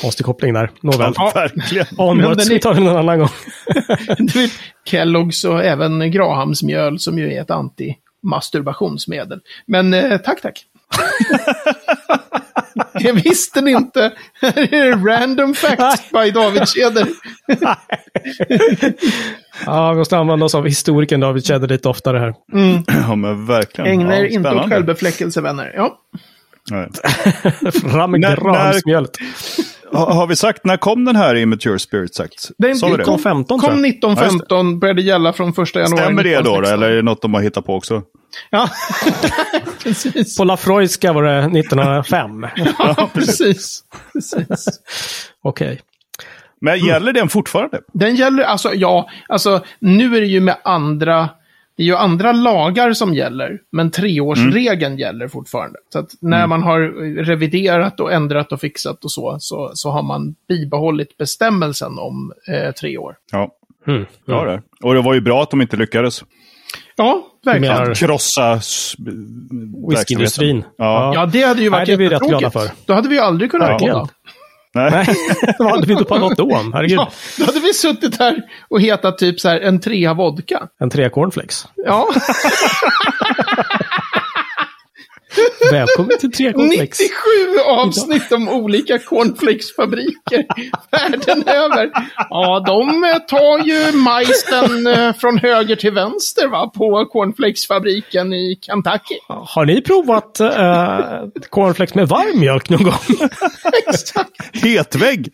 Konstig 0.00 0.26
koppling 0.26 0.54
där. 0.54 0.70
Nåväl. 0.80 1.12
Ja, 1.16 1.32
verkligen. 1.34 1.86
Onwards, 1.98 2.38
den 2.38 2.46
är- 2.46 2.50
vi 2.54 2.60
tar 2.60 2.74
den 2.74 2.86
en 2.86 2.96
annan 2.96 3.18
gång. 3.18 3.28
Kelloggs 4.84 5.44
och 5.44 5.64
även 5.64 6.10
Grahamsmjöl 6.10 6.98
som 6.98 7.18
ju 7.18 7.32
är 7.34 7.40
ett 7.42 7.50
anti-masturbationsmedel. 7.50 9.40
Men 9.66 9.94
eh, 9.94 10.18
tack, 10.18 10.42
tack. 10.42 10.64
Det 12.94 13.12
visste 13.12 13.60
ni 13.60 13.70
inte. 13.70 14.12
Här 14.40 14.74
är 14.74 14.84
det 14.84 14.90
random 15.10 15.54
facts 15.54 16.10
by 16.10 16.30
David 16.30 16.68
Tjäder. 16.68 17.06
Ja, 19.66 19.92
vi 19.92 19.98
måste 19.98 20.18
använda 20.18 20.46
oss 20.46 20.54
av 20.54 20.64
historikern 20.66 21.20
David 21.20 21.44
Tjäder 21.46 21.68
lite 21.68 21.88
oftare 21.88 22.18
här. 22.18 22.34
Ja, 23.08 23.14
men 23.14 23.46
verkligen. 23.46 23.90
Ägna 23.90 24.16
er 24.18 24.22
ja, 24.22 24.28
inte 24.28 24.50
åt 24.54 24.68
självbefläckelse, 24.68 25.40
vänner. 25.40 25.72
Ja. 25.76 25.98
Fram 27.90 28.10
med 28.10 28.20
När- 28.20 28.36
grahamsmjölet. 28.36 29.10
Ha, 29.92 30.12
har 30.12 30.26
vi 30.26 30.36
sagt, 30.36 30.64
när 30.64 30.76
kom 30.76 31.04
den 31.04 31.16
här 31.16 31.34
Immature 31.34 31.78
Spirit 31.78 32.14
sagt? 32.14 32.50
Den 32.58 32.76
Sa 32.76 32.96
kom, 32.96 33.18
15 33.18 33.60
tror 33.60 33.70
kom 33.70 33.78
jag. 33.78 33.88
1915, 33.88 34.78
började 34.78 35.02
gälla 35.02 35.32
från 35.32 35.48
1 35.48 35.56
januari 35.74 36.02
Stämmer 36.02 36.24
det 36.24 36.36
då, 36.36 36.42
då 36.42 36.50
1916. 36.50 36.72
eller 36.72 36.90
är 36.90 36.96
det 36.96 37.02
något 37.02 37.22
de 37.22 37.34
har 37.34 37.40
hittat 37.40 37.66
på 37.66 37.74
också? 37.74 38.02
Ja, 38.50 38.68
precis. 39.82 40.36
På 40.36 40.44
Lafroyska 40.44 41.12
var 41.12 41.22
det 41.22 41.38
1905. 41.60 42.46
Ja, 42.78 43.10
precis. 43.14 43.80
precis. 44.12 44.66
Okej. 45.42 45.80
Men 46.60 46.78
gäller 46.78 47.12
den 47.12 47.28
fortfarande? 47.28 47.80
Den 47.92 48.14
gäller, 48.14 48.42
alltså 48.42 48.74
ja, 48.74 49.08
alltså 49.28 49.64
nu 49.80 50.16
är 50.16 50.20
det 50.20 50.26
ju 50.26 50.40
med 50.40 50.56
andra, 50.64 51.28
det 51.76 51.82
är 51.82 51.86
ju 51.86 51.96
andra 51.96 52.32
lagar 52.32 52.92
som 52.92 53.14
gäller, 53.14 53.58
men 53.72 53.90
treårsregeln 53.90 54.98
gäller 54.98 55.28
fortfarande. 55.28 55.78
Så 55.92 55.98
att 55.98 56.10
när 56.20 56.46
man 56.46 56.62
har 56.62 56.80
reviderat 57.24 58.00
och 58.00 58.12
ändrat 58.12 58.52
och 58.52 58.60
fixat 58.60 59.04
och 59.04 59.12
så, 59.12 59.36
så, 59.40 59.70
så 59.74 59.90
har 59.90 60.02
man 60.02 60.34
bibehållit 60.48 61.16
bestämmelsen 61.16 61.98
om 61.98 62.32
eh, 62.48 62.72
tre 62.72 62.98
år. 62.98 63.16
Ja, 63.32 63.50
Mm. 63.86 64.06
ja 64.26 64.44
det. 64.44 64.62
Och 64.82 64.94
det 64.94 65.00
var 65.02 65.14
ju 65.14 65.20
bra 65.20 65.42
att 65.42 65.50
de 65.50 65.60
inte 65.60 65.76
lyckades. 65.76 66.24
Ja, 66.96 67.22
verkligen. 67.44 67.76
menar- 67.78 67.94
Krossa 67.94 68.52
s- 68.52 68.94
Whiskyindustrin. 69.90 70.64
Ja. 70.78 71.12
Ja, 71.14 71.26
det 71.26 71.42
hade 71.42 71.62
ju 71.62 71.70
Nej, 71.70 71.78
varit 71.80 71.86
det 71.86 71.96
rätt 72.04 72.12
jättetråkigt. 72.12 72.52
för. 72.52 72.70
Då 72.86 72.94
hade 72.94 73.08
vi 73.08 73.18
aldrig 73.18 73.50
kunnat 73.50 73.68
Verkligen. 73.70 73.94
podda. 73.94 74.08
Nej. 74.74 75.06
Det 75.58 75.64
hade 75.64 75.86
vi 75.86 76.04
på 76.04 76.18
något 76.18 76.36
då. 76.36 76.70
Herregud. 76.74 76.98
Ja, 76.98 77.10
då 77.38 77.44
hade 77.44 77.60
vi 77.60 77.74
suttit 77.74 78.18
här 78.18 78.42
och 78.68 78.80
hetat 78.80 79.18
typ 79.18 79.40
så 79.40 79.48
här 79.48 79.60
en 79.60 79.80
trea 79.80 80.14
vodka. 80.14 80.68
En 80.80 80.90
tre 80.90 81.08
cornflakes. 81.08 81.66
Ja, 81.76 82.08
Välkommen 85.70 86.18
till 86.20 86.32
tre 86.32 86.52
cornflakes. 86.52 87.00
97 87.00 87.10
avsnitt 87.66 88.32
om 88.32 88.48
olika 88.48 88.98
cornflakesfabriker 88.98 90.44
världen 90.90 91.48
över. 91.48 91.90
Ja, 92.30 92.62
de 92.66 93.04
eh, 93.04 93.18
tar 93.18 93.58
ju 93.66 93.92
majsen 93.98 94.86
eh, 94.86 95.12
från 95.12 95.38
höger 95.38 95.76
till 95.76 95.92
vänster 95.92 96.48
va, 96.48 96.70
på 96.74 97.06
cornflakesfabriken 97.12 98.32
i 98.32 98.58
Kentucky. 98.60 99.14
Har 99.28 99.64
ni 99.64 99.80
provat 99.82 100.40
uh, 100.40 101.40
cornflakes 101.50 101.94
med 101.94 102.08
varm 102.08 102.40
mjölk 102.40 102.68
någon 102.70 102.82
gång? 102.82 102.92
Exakt. 103.88 104.30
Hetvägg! 104.64 105.32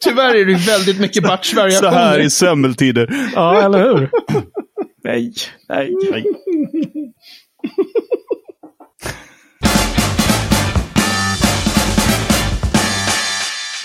Tyvärr 0.00 0.34
är 0.34 0.44
det 0.44 0.54
väldigt 0.54 1.00
mycket 1.00 1.22
Så 1.22 1.28
här 1.28 1.36
batchvariationer. 1.36 2.20
i 2.20 2.30
semmeltider. 2.30 3.30
ja, 3.34 3.62
eller 3.62 3.78
hur? 3.78 4.10
Nej, 5.04 5.32
nej. 5.68 5.90
Nej. 6.10 6.24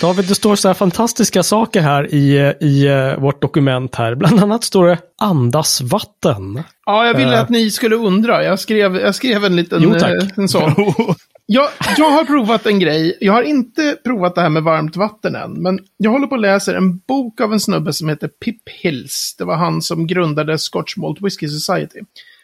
David, 0.00 0.24
det 0.28 0.34
står 0.34 0.56
så 0.56 0.68
här 0.68 0.74
fantastiska 0.74 1.42
saker 1.42 1.80
här 1.80 2.14
i, 2.14 2.54
i 2.60 2.86
eh, 2.86 3.20
vårt 3.20 3.42
dokument 3.42 3.94
här. 3.94 4.14
Bland 4.14 4.40
annat 4.40 4.64
står 4.64 4.86
det 4.86 4.98
andas 5.22 5.80
vatten. 5.80 6.62
Ja, 6.86 7.06
jag 7.06 7.14
ville 7.14 7.34
Eh. 7.36 7.40
att 7.42 7.48
ni 7.50 7.70
skulle 7.70 7.96
undra. 7.96 8.44
Jag 8.44 8.60
skrev, 8.60 8.96
jag 8.96 9.14
skrev 9.14 9.44
en 9.44 9.56
liten 9.56 9.82
Jo, 9.82 9.94
tack. 9.98 10.10
eh, 10.22 10.28
en 10.36 10.48
sån. 10.48 10.72
Jag, 11.52 11.68
jag 11.96 12.10
har 12.10 12.24
provat 12.24 12.66
en 12.66 12.78
grej. 12.78 13.16
Jag 13.20 13.32
har 13.32 13.42
inte 13.42 13.96
provat 14.04 14.34
det 14.34 14.40
här 14.40 14.48
med 14.48 14.62
varmt 14.62 14.96
vatten 14.96 15.34
än. 15.34 15.62
Men 15.62 15.78
jag 15.96 16.10
håller 16.10 16.26
på 16.26 16.34
att 16.34 16.40
läsa 16.40 16.76
en 16.76 16.98
bok 16.98 17.40
av 17.40 17.52
en 17.52 17.60
snubbe 17.60 17.92
som 17.92 18.08
heter 18.08 18.28
Pip 18.28 18.68
Hills. 18.82 19.34
Det 19.38 19.44
var 19.44 19.56
han 19.56 19.82
som 19.82 20.06
grundade 20.06 20.58
Scotch 20.58 20.96
Malt 20.96 21.18
Whisky 21.22 21.48
Society. 21.48 21.98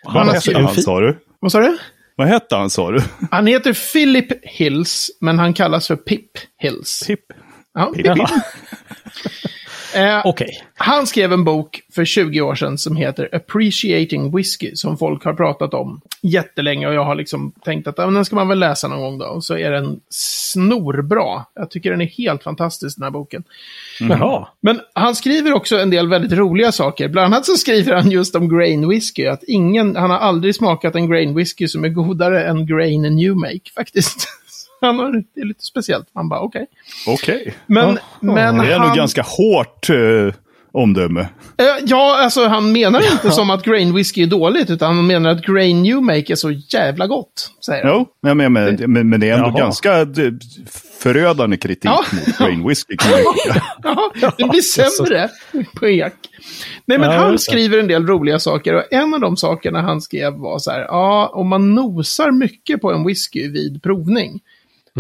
Vad 0.04 0.14
har 0.14 0.24
hette 0.24 0.40
skrivit- 0.40 0.64
han 0.66 0.74
sa 0.76 1.00
du? 1.00 1.18
Vad 1.40 1.52
sa 1.52 1.60
du? 1.60 1.78
Vad 2.16 2.28
hette 2.28 2.56
han 2.56 2.70
sa 2.70 2.90
du? 2.90 3.00
Han 3.30 3.46
heter 3.46 3.92
Philip 3.92 4.28
Hills, 4.46 5.10
men 5.20 5.38
han 5.38 5.54
kallas 5.54 5.86
för 5.86 5.96
Pip 5.96 6.30
Hills. 6.58 7.04
Pip. 7.06 7.20
Ja. 7.76 7.92
Eh. 9.94 10.22
Han 10.74 11.06
skrev 11.06 11.32
en 11.32 11.44
bok 11.44 11.80
för 11.94 12.04
20 12.04 12.40
år 12.40 12.54
sedan 12.54 12.78
som 12.78 12.96
heter 12.96 13.28
Appreciating 13.32 14.36
Whiskey, 14.36 14.76
som 14.76 14.98
folk 14.98 15.24
har 15.24 15.34
pratat 15.34 15.74
om 15.74 16.00
jättelänge 16.22 16.88
och 16.88 16.94
jag 16.94 17.04
har 17.04 17.14
liksom 17.14 17.52
tänkt 17.64 17.88
att 17.88 17.96
den 17.96 18.24
ska 18.24 18.36
man 18.36 18.48
väl 18.48 18.58
läsa 18.58 18.88
någon 18.88 19.00
gång 19.00 19.18
då. 19.18 19.26
Och 19.26 19.44
så 19.44 19.58
är 19.58 19.70
den 19.70 20.00
snorbra. 20.10 21.44
Jag 21.54 21.70
tycker 21.70 21.90
den 21.90 22.00
är 22.00 22.06
helt 22.06 22.42
fantastisk 22.42 22.96
den 22.96 23.04
här 23.04 23.10
boken. 23.10 23.44
Jaha. 24.00 24.48
Men 24.60 24.80
han 24.92 25.16
skriver 25.16 25.52
också 25.52 25.78
en 25.78 25.90
del 25.90 26.08
väldigt 26.08 26.32
roliga 26.32 26.72
saker. 26.72 27.08
Bland 27.08 27.34
annat 27.34 27.46
så 27.46 27.56
skriver 27.56 27.94
han 27.94 28.10
just 28.10 28.36
om 28.36 28.48
grain 28.48 28.88
whisky. 28.88 29.26
Att 29.26 29.42
ingen, 29.42 29.96
han 29.96 30.10
har 30.10 30.18
aldrig 30.18 30.54
smakat 30.54 30.94
en 30.94 31.10
grain 31.10 31.34
whisky 31.34 31.68
som 31.68 31.84
är 31.84 31.88
godare 31.88 32.44
än 32.44 32.66
grain 32.66 33.02
new 33.02 33.36
make 33.36 33.70
faktiskt. 33.74 34.28
Han 34.86 34.98
har, 34.98 35.12
det 35.34 35.40
är 35.40 35.44
lite 35.44 35.64
speciellt. 35.64 36.06
Man 36.14 36.28
bara 36.28 36.40
okej. 36.40 36.66
Okej. 37.06 37.54
Men, 37.66 37.88
Ja, 37.88 37.98
men 38.20 38.34
Det 38.34 38.40
är 38.72 38.78
han... 38.78 38.86
nog 38.88 38.96
ganska 38.96 39.22
hårt 39.22 39.90
eh, 39.90 40.34
omdöme. 40.72 41.20
Eh, 41.20 41.66
Ja, 41.84 42.22
alltså 42.22 42.46
han 42.46 42.72
menar 42.72 43.12
inte 43.12 43.30
som 43.30 43.50
att 43.50 43.64
grain 43.64 43.94
whisky 43.94 44.22
är 44.22 44.26
dåligt, 44.26 44.70
utan 44.70 44.96
han 44.96 45.06
menar 45.06 45.30
att 45.30 45.42
grain 45.46 45.82
new 45.82 46.02
make 46.02 46.32
är 46.32 46.36
så 46.36 46.50
jävla 46.50 47.06
gott. 47.06 47.50
Säger 47.66 47.84
han. 47.84 47.92
Jo, 47.94 48.06
men, 48.22 48.36
men, 48.36 48.52
men, 48.52 48.92
men, 48.92 49.08
men 49.08 49.20
det 49.20 49.28
är 49.28 49.34
ändå 49.34 49.48
Jaha. 49.48 49.58
ganska 49.58 50.00
eh, 50.00 50.06
förödande 51.00 51.56
kritik 51.56 51.84
Ja. 51.90 52.04
mot 52.12 52.38
grain 52.38 52.68
whisky. 52.68 52.96
Ja, 53.82 54.32
det 54.38 54.44
blir 54.44 54.60
sämre 54.60 55.28
på 55.74 55.86
ek. 55.88 56.12
Nej, 56.84 56.98
men 56.98 57.10
Ja, 57.10 57.16
han 57.18 57.38
skriver 57.38 57.78
en 57.78 57.88
del 57.88 58.06
roliga 58.06 58.38
saker 58.38 58.74
och 58.74 58.82
en 58.90 59.14
av 59.14 59.20
de 59.20 59.36
sakerna 59.36 59.82
han 59.82 60.00
skrev 60.00 60.32
var 60.32 60.58
så 60.58 60.70
här, 60.70 60.80
ja, 60.80 61.30
om 61.34 61.48
man 61.48 61.74
nosar 61.74 62.30
mycket 62.30 62.80
på 62.80 62.92
en 62.92 63.06
whisky 63.06 63.48
vid 63.48 63.82
provning, 63.82 64.40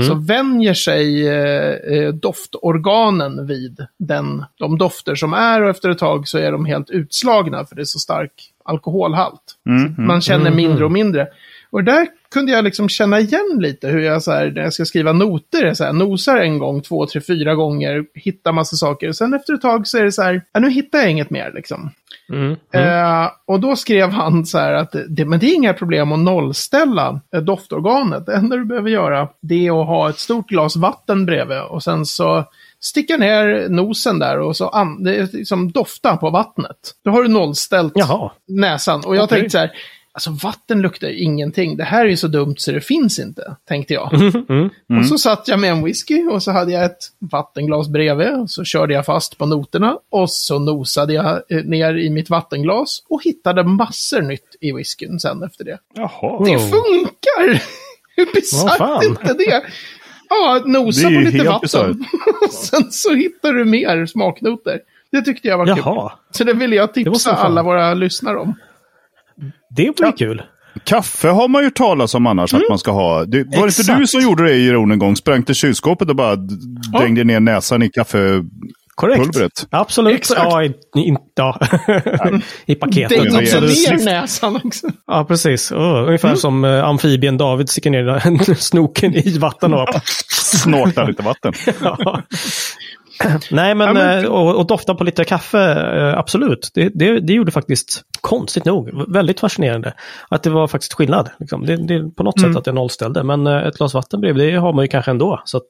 så 0.02 0.14
vänjer 0.14 0.74
sig 0.74 1.28
eh, 1.28 1.74
eh, 1.98 2.14
doftorganen 2.14 3.46
vid 3.46 3.86
den, 3.98 4.44
de 4.58 4.78
dofter 4.78 5.14
som 5.14 5.32
är 5.32 5.62
och 5.62 5.70
efter 5.70 5.90
ett 5.90 5.98
tag 5.98 6.28
så 6.28 6.38
är 6.38 6.52
de 6.52 6.64
helt 6.64 6.90
utslagna 6.90 7.64
för 7.64 7.76
det 7.76 7.82
är 7.82 7.84
så 7.84 7.98
stark 7.98 8.52
alkoholhalt. 8.64 9.56
Så 9.96 10.02
man 10.02 10.20
känner 10.20 10.50
mindre 10.50 10.84
och 10.84 10.92
mindre. 10.92 11.28
Och 11.70 11.84
där 11.84 12.06
kunde 12.30 12.52
jag 12.52 12.64
liksom 12.64 12.88
känna 12.88 13.20
igen 13.20 13.58
lite 13.58 13.88
hur 13.88 14.00
jag 14.00 14.22
så 14.22 14.32
här, 14.32 14.50
när 14.50 14.62
jag 14.62 14.72
ska 14.72 14.84
skriva 14.84 15.12
noter, 15.12 15.74
så 15.74 15.84
här, 15.84 15.92
nosar 15.92 16.36
en 16.36 16.58
gång, 16.58 16.82
två, 16.82 17.06
tre, 17.06 17.20
fyra 17.20 17.54
gånger, 17.54 18.04
hittar 18.14 18.52
massa 18.52 18.76
saker. 18.76 19.12
Sen 19.12 19.34
efter 19.34 19.54
ett 19.54 19.60
tag 19.60 19.86
så 19.86 19.98
är 19.98 20.04
det 20.04 20.12
så 20.12 20.22
här, 20.22 20.42
ja, 20.52 20.60
nu 20.60 20.70
hittar 20.70 20.98
jag 20.98 21.10
inget 21.10 21.30
mer 21.30 21.52
liksom. 21.54 21.90
Mm. 22.32 22.56
Eh, 22.72 23.30
och 23.46 23.60
då 23.60 23.76
skrev 23.76 24.10
han 24.10 24.46
så 24.46 24.58
här 24.58 24.72
att 24.72 24.94
det, 25.08 25.24
men 25.24 25.38
det 25.38 25.46
är 25.46 25.54
inga 25.54 25.72
problem 25.72 26.12
att 26.12 26.18
nollställa 26.18 27.20
eh, 27.34 27.40
doftorganet. 27.42 28.26
Det 28.26 28.34
enda 28.34 28.56
du 28.56 28.64
behöver 28.64 28.90
göra 28.90 29.28
det 29.42 29.66
är 29.66 29.80
att 29.80 29.86
ha 29.86 30.10
ett 30.10 30.18
stort 30.18 30.48
glas 30.48 30.76
vatten 30.76 31.26
bredvid 31.26 31.60
och 31.60 31.82
sen 31.82 32.06
så 32.06 32.44
sticka 32.80 33.16
ner 33.16 33.68
nosen 33.68 34.18
där 34.18 34.40
och 34.40 34.56
så 34.56 34.68
an, 34.68 35.04
det 35.04 35.16
är 35.16 35.28
liksom 35.32 35.72
dofta 35.72 36.16
på 36.16 36.30
vattnet. 36.30 36.76
Då 37.04 37.10
har 37.10 37.22
du 37.22 37.28
nollställt 37.28 37.92
Jaha. 37.96 38.30
näsan. 38.48 39.02
Och 39.04 39.16
jag 39.16 39.24
Okej. 39.24 39.38
tänkte 39.38 39.50
så 39.50 39.58
här, 39.58 39.70
alltså 40.16 40.30
vatten 40.30 40.82
luktar 40.82 41.08
ju 41.08 41.18
ingenting. 41.18 41.76
Det 41.76 41.84
här 41.84 42.04
är 42.04 42.08
ju 42.08 42.16
så 42.16 42.28
dumt 42.28 42.54
så 42.58 42.72
det 42.72 42.80
finns 42.80 43.18
inte, 43.18 43.56
tänkte 43.68 43.94
jag. 43.94 44.12
Mm. 44.48 45.00
Och 45.00 45.06
så 45.06 45.18
satt 45.18 45.48
jag 45.48 45.60
med 45.60 45.70
en 45.70 45.84
whisky 45.84 46.26
och 46.26 46.42
så 46.42 46.50
hade 46.52 46.72
jag 46.72 46.84
ett 46.84 46.98
vattenglas 47.18 47.88
bredvid. 47.88 48.28
Och 48.28 48.50
så 48.50 48.64
körde 48.64 48.94
jag 48.94 49.06
fast 49.06 49.38
på 49.38 49.46
noterna 49.46 49.98
och 50.10 50.30
så 50.30 50.58
nosade 50.58 51.12
jag 51.12 51.42
eh, 51.48 51.64
ner 51.64 51.94
i 51.94 52.10
mitt 52.10 52.30
vattenglas 52.30 53.02
och 53.08 53.22
hittade 53.22 53.64
massor 53.64 54.22
nytt 54.22 54.56
i 54.60 54.72
whiskyn 54.72 55.20
sen 55.20 55.42
efter 55.42 55.64
det. 55.64 55.78
Jaha. 55.94 56.44
Det 56.44 56.58
funkar! 56.58 57.62
Hur 58.16 58.34
bisarrt 58.34 59.02
är 59.02 59.08
inte 59.08 59.34
det? 59.34 59.62
Ja, 60.28 60.62
nosa 60.64 61.08
på 61.08 61.10
lite 61.10 61.44
vatten. 61.44 62.04
sen 62.50 62.90
så 62.90 63.14
hittar 63.14 63.52
du 63.52 63.64
mer 63.64 64.06
smaknoter. 64.06 64.80
Det 65.12 65.22
tyckte 65.22 65.48
jag 65.48 65.58
var 65.58 65.66
kul. 65.66 65.82
Jaha. 65.84 66.12
Så 66.30 66.44
det 66.44 66.52
vill 66.52 66.72
jag 66.72 66.94
tipsa 66.94 67.32
alla 67.32 67.62
våra 67.62 67.94
lyssnare 67.94 68.36
om. 68.38 68.54
Det 69.76 69.96
blir 69.96 70.16
kul. 70.18 70.42
Kaffe 70.84 71.28
har 71.28 71.48
man 71.48 71.64
ju 71.64 71.70
talat 71.70 72.14
om 72.14 72.26
annars 72.26 72.54
att 72.54 72.68
man 72.68 72.78
ska 72.78 72.90
ha. 72.90 73.24
Det, 73.24 73.38
var 73.38 73.66
det 73.66 73.78
inte 73.78 73.96
du 73.98 74.06
som 74.06 74.20
gjorde 74.20 74.44
det 74.44 74.54
i 74.54 74.72
Ron 74.72 74.90
en 74.90 74.98
gång? 74.98 75.16
Sprang 75.16 75.42
till 75.42 75.54
kylskåpet 75.54 76.08
och 76.08 76.16
bara 76.16 76.36
d- 76.36 76.54
drängde 76.98 77.24
ner 77.24 77.40
näsan 77.40 77.82
i 77.82 77.88
kaffe, 77.88 78.42
Korrekt. 78.96 79.66
Absolut. 79.70 80.16
Exakt. 80.16 80.40
Ja, 80.40 80.62
i, 80.64 80.66
i, 80.96 81.16
ja. 81.34 81.60
I 82.66 82.74
paketet. 82.74 83.22
Dejta 83.22 83.38
absolut. 83.38 83.88
ner 83.88 84.04
näsan 84.04 84.60
också. 84.64 84.86
Ja, 85.06 85.24
precis. 85.24 85.72
Oh, 85.72 86.06
ungefär 86.06 86.34
som 86.34 86.64
uh, 86.64 86.84
amfibien 86.84 87.36
David 87.36 87.68
sticker 87.68 87.90
ner 87.90 88.54
snoken 88.54 89.14
i 89.14 89.38
vatten. 89.38 89.74
Och, 89.74 89.88
Snorta 90.32 91.04
lite 91.04 91.22
vatten. 91.22 91.52
ja. 91.80 92.22
Nej, 93.50 93.74
men, 93.74 93.86
Ja, 93.86 93.92
men- 93.92 94.24
eh, 94.24 94.30
och, 94.30 94.56
och 94.56 94.66
dofta 94.66 94.94
på 94.94 95.04
lite 95.04 95.24
kaffe, 95.24 95.72
eh, 96.00 96.18
absolut. 96.18 96.70
Det, 96.74 96.88
det, 96.94 97.20
det 97.20 97.32
gjorde 97.32 97.52
faktiskt, 97.52 98.02
konstigt 98.20 98.64
nog, 98.64 99.12
väldigt 99.12 99.40
fascinerande. 99.40 99.94
Att 100.28 100.42
det 100.42 100.50
var 100.50 100.66
faktiskt 100.66 100.92
skillnad. 100.94 101.30
Liksom. 101.38 101.66
Det, 101.66 101.76
det, 101.76 102.10
på 102.16 102.22
något 102.22 102.38
Mm. 102.38 102.50
sätt 102.52 102.58
att 102.58 102.64
det 102.64 102.72
nollställde. 102.72 103.22
Men 103.22 103.46
eh, 103.46 103.56
ett 103.66 103.78
glas 103.78 103.94
vatten 103.94 104.20
bredvid, 104.20 104.52
det 104.54 104.58
har 104.60 104.72
man 104.72 104.84
ju 104.84 104.88
kanske 104.88 105.10
ändå. 105.10 105.42
Så 105.44 105.56
att, 105.56 105.62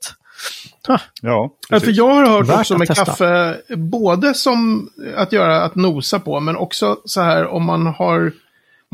ah, 0.89 0.99
Ja, 1.23 1.51
Ja, 1.71 1.81
för 1.81 1.93
jag 1.97 2.15
har 2.15 2.27
hört 2.27 2.49
Värt 2.49 2.59
också 2.59 2.79
med 2.79 2.89
kaffe, 2.89 3.57
både 3.77 4.35
som 4.35 4.89
att 5.17 5.33
göra 5.33 5.63
att 5.63 5.75
nosa 5.75 6.19
på, 6.21 6.41
men 6.41 6.57
också 6.57 6.97
så 7.05 7.21
här 7.21 7.47
om 7.47 7.65
man 7.65 7.87
har, 7.87 8.33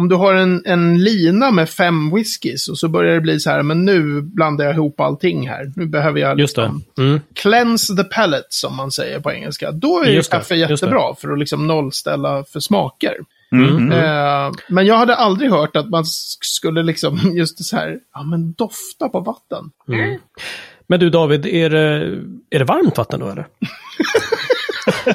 om 0.03 0.09
du 0.09 0.15
har 0.15 0.35
en, 0.35 0.63
en 0.67 1.05
lina 1.05 1.51
med 1.51 1.71
fem 1.71 2.11
whiskys 2.15 2.69
och 2.69 2.79
så 2.79 2.89
börjar 2.89 3.15
det 3.15 3.21
bli 3.21 3.41
så 3.41 3.51
här, 3.51 3.63
men 3.63 3.85
nu 3.85 4.21
blandar 4.23 4.65
jag 4.65 4.75
ihop 4.75 5.01
allting 5.01 5.49
här. 5.49 5.73
Nu 5.77 5.87
behöver 5.87 6.21
jag 6.21 6.41
just 6.41 6.57
det. 6.57 6.63
liksom 6.63 6.85
Mm. 7.07 7.21
cleanse 7.35 7.97
the 7.97 8.05
palate, 8.05 8.47
som 8.49 8.77
man 8.77 8.91
säger 8.91 9.21
på 9.21 9.33
engelska. 9.33 9.71
Då 9.73 10.03
är 10.03 10.07
ju 10.09 10.15
Just 10.15 10.31
det, 10.31 10.37
kaffe 10.37 10.55
jättebra 10.55 11.15
för 11.19 11.33
att 11.33 11.39
liksom 11.39 11.67
nollställa 11.67 12.45
för 12.45 12.61
smaker. 12.61 13.15
Mm. 13.53 13.93
Eh, 13.93 14.53
men 14.69 14.87
jag 14.87 14.97
hade 14.97 15.15
aldrig 15.17 15.51
hört 15.51 15.77
att 15.77 15.91
man 15.91 16.03
sk- 16.03 16.39
skulle 16.43 16.83
liksom 16.83 17.19
just 17.37 17.65
så 17.65 17.77
här, 17.77 17.99
ja 18.15 18.23
men 18.23 18.53
dofta 18.53 19.09
på 19.09 19.21
vatten. 19.21 19.71
Mm. 19.89 20.19
Men 20.87 21.01
du 21.01 21.11
David, 21.11 21.47
är 21.47 21.71
det, 21.71 22.19
är 22.51 22.59
det 22.59 22.65
varmt 22.65 22.99
vatten 22.99 23.21
då 23.21 23.29
eller? 23.29 23.47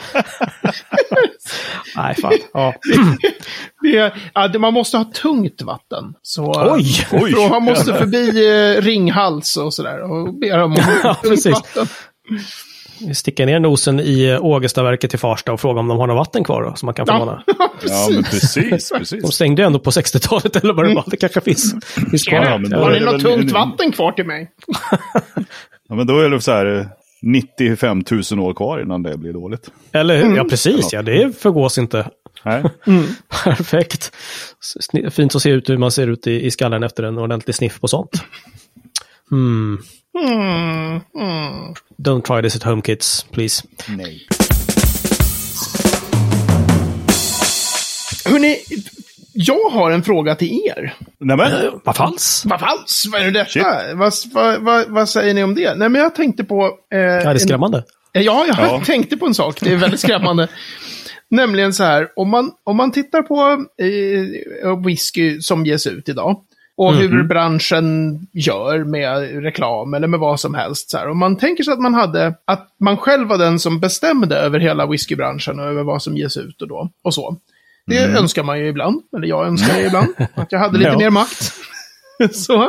Nej, 1.95 2.15
fan. 2.15 2.33
Ja. 2.53 2.73
Det, 3.81 4.13
ja, 4.33 4.47
det, 4.47 4.59
man 4.59 4.73
måste 4.73 4.97
ha 4.97 5.03
tungt 5.03 5.61
vatten. 5.61 6.13
Så, 6.21 6.73
Oj! 6.73 7.07
Oj. 7.11 7.31
För 7.31 7.49
han 7.49 7.63
måste 7.63 7.93
förbi 7.93 8.27
eh, 8.75 8.81
Ringhals 8.81 9.57
och 9.57 9.73
sådär 9.73 10.11
och 10.11 10.33
ber 10.33 10.63
om 10.63 10.75
Ja, 11.03 11.13
tungt 11.13 11.45
vatten. 11.45 11.87
Sticka 13.13 13.45
ner 13.45 13.59
nosen 13.59 13.99
i 13.99 14.23
eh, 14.25 14.45
Ågestaverket 14.45 15.13
i 15.13 15.17
Farsta 15.17 15.53
och 15.53 15.59
fråga 15.61 15.79
om 15.79 15.87
de 15.87 15.97
har 15.97 16.07
något 16.07 16.17
vatten 16.17 16.43
kvar 16.43 16.63
då, 16.63 16.75
som 16.75 16.85
man 16.85 16.93
kan 16.95 17.05
få 17.07 17.17
låna. 17.17 17.43
Ja, 17.47 17.69
Ja, 17.85 18.07
men 18.11 18.23
precis. 18.23 18.89
precis. 18.91 19.21
De 19.23 19.31
stängde 19.31 19.61
ju 19.61 19.65
ändå 19.65 19.79
på 19.79 19.89
60-talet 19.89 20.55
eller 20.55 20.73
vad 20.73 20.85
det 20.89 20.95
var. 20.95 21.03
Det 21.07 21.17
kanske 21.17 21.41
finns, 21.41 21.75
finns 22.11 22.23
kvar. 22.23 22.45
Ja, 22.45 22.57
men 22.57 22.69
då 22.71 22.77
har 22.77 22.91
är 22.91 22.99
ni 22.99 23.05
något 23.05 23.21
tungt 23.21 23.51
vatten 23.51 23.91
kvar 23.91 24.11
till 24.11 24.25
mig? 24.25 24.51
Ja, 25.89 25.95
men 25.95 26.07
då 26.07 26.19
är 26.19 26.29
det 26.29 26.41
så 26.41 26.51
här 26.51 26.79
eh, 26.79 26.85
95 27.21 28.03
000 28.31 28.39
år 28.39 28.53
kvar 28.53 28.81
innan 28.81 29.03
det 29.03 29.17
blir 29.17 29.33
dåligt. 29.33 29.69
Eller 29.91 30.23
hur? 30.23 30.35
Ja, 30.37 30.43
precis. 30.43 30.93
Ja, 30.93 31.01
det 31.01 31.37
förgås 31.39 31.77
inte. 31.77 32.09
Nej. 32.45 32.63
Perfekt. 33.43 34.11
Sni- 34.79 35.09
Fint 35.09 35.35
att 35.35 35.41
se 35.41 35.49
ut 35.49 35.69
hur 35.69 35.77
man 35.77 35.91
ser 35.91 36.07
ut 36.07 36.27
i, 36.27 36.45
i 36.45 36.51
skallen 36.51 36.83
efter 36.83 37.03
en 37.03 37.17
ordentlig 37.17 37.55
sniff 37.55 37.79
på 37.79 37.87
sånt. 37.87 38.11
Mm, 39.31 39.77
mm. 40.19 41.01
Don't 41.97 42.21
try 42.21 42.41
this 42.41 42.55
at 42.55 42.63
home 42.63 42.81
kids, 42.81 43.25
please. 43.31 43.63
Nej. 43.97 44.27
Hörrni, 48.25 48.57
jag 49.39 49.69
har 49.69 49.91
en 49.91 50.03
fråga 50.03 50.35
till 50.35 50.61
er. 50.75 50.93
Nej 51.19 51.37
men, 51.37 51.51
Vad 51.83 51.95
falskt. 51.95 52.45
Vad 52.45 52.59
falskt? 52.59 53.11
Vad 53.11 53.21
är 53.21 53.25
det 53.25 53.31
detta? 53.31 53.95
Vad, 53.95 54.13
vad, 54.33 54.61
vad, 54.61 54.85
vad 54.89 55.09
säger 55.09 55.33
ni 55.33 55.43
om 55.43 55.55
det? 55.55 55.75
Nej, 55.75 55.89
men 55.89 56.01
jag 56.01 56.15
tänkte 56.15 56.43
på... 56.43 56.63
Eh, 56.93 56.99
Ja, 56.99 56.99
det 56.99 57.23
är 57.23 57.29
en- 57.31 57.39
skrämmande. 57.39 57.83
Ja, 58.11 58.45
jag 58.47 58.57
Ja. 58.59 58.81
tänkte 58.85 59.17
på 59.17 59.25
en 59.25 59.33
sak. 59.33 59.59
Det 59.61 59.71
är 59.73 59.75
väldigt 59.77 59.99
skrämmande. 59.99 60.47
Nämligen 61.29 61.73
så 61.73 61.83
här, 61.83 62.07
om 62.15 62.29
man, 62.29 62.51
om 62.63 62.77
man 62.77 62.91
tittar 62.91 63.21
på 63.21 63.65
eh, 63.83 64.83
whisky 64.85 65.41
som 65.41 65.65
ges 65.65 65.87
ut 65.87 66.09
idag 66.09 66.41
och 66.77 66.93
hur 66.93 67.23
branschen 67.23 68.19
gör 68.33 68.83
med 68.83 69.43
reklam 69.43 69.93
eller 69.93 70.07
med 70.07 70.19
vad 70.19 70.39
som 70.39 70.53
helst. 70.55 70.89
Så 70.89 70.97
här. 70.97 71.09
Om 71.09 71.17
man 71.17 71.37
tänker 71.37 71.63
sig 71.63 71.73
att 71.73 71.79
man 71.81 71.93
hade, 71.93 72.33
att 72.45 72.67
man 72.79 72.97
själv 72.97 73.27
var 73.27 73.37
den 73.37 73.59
som 73.59 73.79
bestämde 73.79 74.35
över 74.37 74.59
hela 74.59 74.85
whiskybranschen 74.85 75.59
och 75.59 75.65
över 75.65 75.83
vad 75.83 76.01
som 76.03 76.17
ges 76.17 76.37
ut 76.37 76.61
och 76.61 76.67
då. 76.67 76.89
Och 77.03 77.13
så. 77.13 77.37
Det 77.87 78.03
önskar 78.03 78.43
man 78.43 78.59
ju 78.59 78.67
ibland, 78.67 79.01
eller 79.17 79.27
jag 79.27 79.47
önskar 79.47 79.77
ju 79.79 79.85
ibland, 79.85 80.07
att 80.35 80.51
jag 80.51 80.59
hade 80.59 80.77
lite 80.77 80.91
Ja. 80.91 80.97
mer 80.97 81.09
makt. 81.09 81.53
så. 82.31 82.61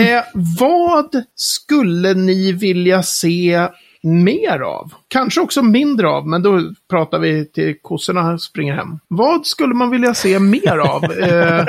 Eh, 0.00 0.22
vad 0.58 1.22
skulle 1.34 2.14
ni 2.14 2.52
vilja 2.52 3.02
se 3.02 3.68
mer 4.02 4.60
av? 4.60 4.92
Kanske 5.08 5.40
också 5.40 5.62
mindre 5.62 6.08
av, 6.08 6.28
men 6.28 6.42
då 6.42 6.62
pratar 6.90 7.18
vi 7.18 7.46
till 7.52 7.74
kossorna 7.82 8.38
springer 8.38 8.74
hem. 8.74 8.98
Vad 9.08 9.46
skulle 9.46 9.74
man 9.74 9.90
vilja 9.90 10.14
se 10.14 10.38
mer 10.38 10.78
av? 10.78 11.04
Eh, 11.22 11.64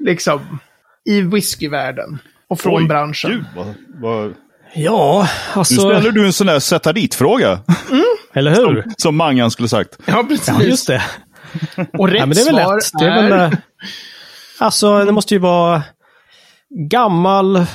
liksom, 0.00 0.40
i 1.04 1.20
whiskyvärlden. 1.20 2.18
Och 2.48 2.60
från 2.60 2.82
Oj, 2.82 2.88
branschen. 2.88 3.30
Gud, 3.30 3.44
vad, 3.56 3.74
vad... 4.02 4.34
Ja, 4.74 5.28
Nu 5.54 5.60
alltså... 5.60 5.74
ställer 5.80 6.10
du 6.10 6.26
en 6.26 6.32
sån 6.32 6.46
där 6.46 6.58
sätta 6.58 6.92
dit-fråga. 6.92 7.60
Eller 8.34 8.50
hur? 8.54 8.84
Som 8.96 9.16
Mangan 9.16 9.50
skulle 9.50 9.68
sagt. 9.68 9.98
Ja, 10.06 10.24
precis. 10.28 10.48
Ja, 10.48 10.62
just 10.62 10.86
det. 10.86 11.02
Och 11.98 12.08
rätt 12.08 12.18
Ja, 12.18 12.26
men 12.26 12.34
det 12.36 12.40
är 12.40 12.44
väl 12.44 12.54
svar 12.64 12.74
lätt. 12.76 12.90
Det 12.98 13.04
är 13.06 13.22
väl, 13.28 13.52
eh, 13.52 13.58
alltså, 14.58 15.04
det 15.04 15.12
måste 15.12 15.34
ju 15.34 15.40
vara 15.40 15.82
gammal, 16.90 17.66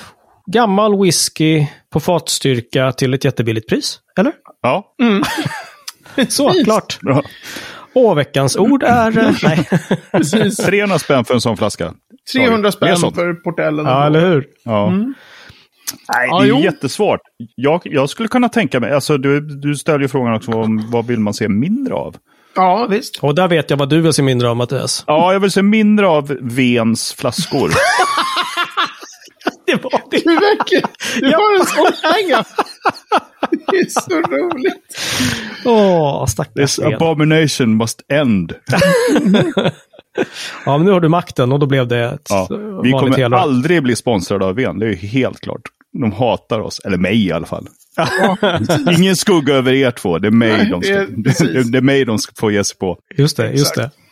gammal 0.51 1.01
whisky 1.03 1.67
på 1.93 1.99
fatstyrka 1.99 2.91
till 2.91 3.13
ett 3.13 3.23
jättebilligt 3.25 3.69
pris. 3.69 3.99
Eller? 4.19 4.33
Ja, 4.61 4.95
Så, 6.29 6.47
Precis. 6.47 6.63
klart. 6.63 6.99
bra. 7.01 7.21
Och 7.95 8.17
veckans 8.17 8.57
ord 8.57 8.83
är... 8.83 9.17
eh, 9.17 9.31
Nej. 9.43 9.69
Precis. 10.11 10.57
300 10.65 10.99
spänn 10.99 11.25
för 11.25 11.33
en 11.33 11.41
sån 11.41 11.57
flaska. 11.57 11.93
300 12.33 12.57
Mer 12.57 12.71
spänn 12.71 12.97
sånt. 12.97 13.15
för 13.15 13.33
portellen. 13.33 13.85
ja, 13.85 14.05
eller 14.05 14.19
hur? 14.29 14.45
Ja. 14.63 14.89
Nej, 14.89 16.27
Ja, 16.29 16.39
det 16.39 16.45
är 16.45 16.49
jo. 16.49 16.59
jättesvårt. 16.59 17.19
Jag, 17.55 17.81
jag 17.83 18.09
skulle 18.09 18.27
kunna 18.29 18.49
tänka 18.49 18.79
mig, 18.79 18.91
alltså 18.93 19.17
du, 19.17 19.39
du 19.39 19.75
ställer 19.75 19.99
ju 19.99 20.07
frågan 20.07 20.33
också 20.33 20.51
om 20.51 20.91
vad 20.91 21.05
vill 21.07 21.19
man 21.19 21.33
se 21.33 21.47
mindre 21.49 21.93
av? 21.93 22.15
Ja, 22.55 22.87
visst. 22.89 23.19
Och 23.21 23.35
där 23.35 23.47
vet 23.47 23.69
jag 23.69 23.77
vad 23.77 23.89
du 23.89 24.01
vill 24.01 24.13
se 24.13 24.21
mindre 24.21 24.49
av, 24.49 24.55
Mattias. 24.57 25.03
Ja, 25.07 25.33
jag 25.33 25.39
vill 25.39 25.51
se 25.51 25.61
mindre 25.61 26.07
av 26.07 26.37
Vens 26.41 27.13
flaskor. 27.13 27.71
Det 29.65 29.83
var 29.83 30.01
det. 30.11 30.23
Du 30.23 30.35
verkligen, 30.35 30.87
du 31.19 31.25
har 31.35 31.59
en 31.59 31.65
sån 31.65 32.11
hänga. 32.13 32.43
Det 33.67 33.77
är 33.77 33.89
så 33.89 34.15
roligt. 34.21 34.97
Åh, 35.65 36.25
stackars 36.25 36.53
This 36.75 36.79
abomination 36.79 37.77
must 37.77 38.01
end. 38.11 38.55
Ja, 40.65 40.77
men 40.77 40.85
nu 40.85 40.91
har 40.91 40.99
du 40.99 41.09
makten 41.09 41.51
och 41.51 41.59
då 41.59 41.65
blev 41.65 41.87
det 41.87 41.99
ett 42.05 42.27
Ja, 42.29 42.47
vi 42.83 42.91
kommer 42.91 43.33
aldrig 43.33 43.83
bli 43.83 43.95
sponsrade 43.95 44.45
av 44.45 44.55
Ven, 44.55 44.79
det 44.79 44.85
är 44.85 44.89
ju 44.89 44.95
helt 45.07 45.39
klart. 45.39 45.61
De 46.01 46.11
hatar 46.11 46.59
oss, 46.59 46.79
eller 46.85 46.97
mig 46.97 47.25
i 47.27 47.31
alla 47.31 47.45
fall. 47.45 47.67
Ingen 48.97 49.15
skugga 49.15 49.53
över 49.53 49.73
er 49.73 49.91
två, 49.91 50.19
det 50.19 50.27
är 50.27 50.31
mig, 50.31 50.57
Nej, 50.57 50.69
de, 50.69 50.81
ska, 50.81 50.93
det, 50.93 51.71
det 51.71 51.77
är 51.77 51.81
mig 51.81 52.05
de 52.05 52.19
ska 52.19 52.33
få 52.39 52.51
ge 52.51 52.63
sig 52.63 52.77
på. 52.77 52.97
Just 53.17 53.37
det, 53.37 53.51
just 53.51 53.71
Exakt. 53.71 53.95
det. 53.95 54.03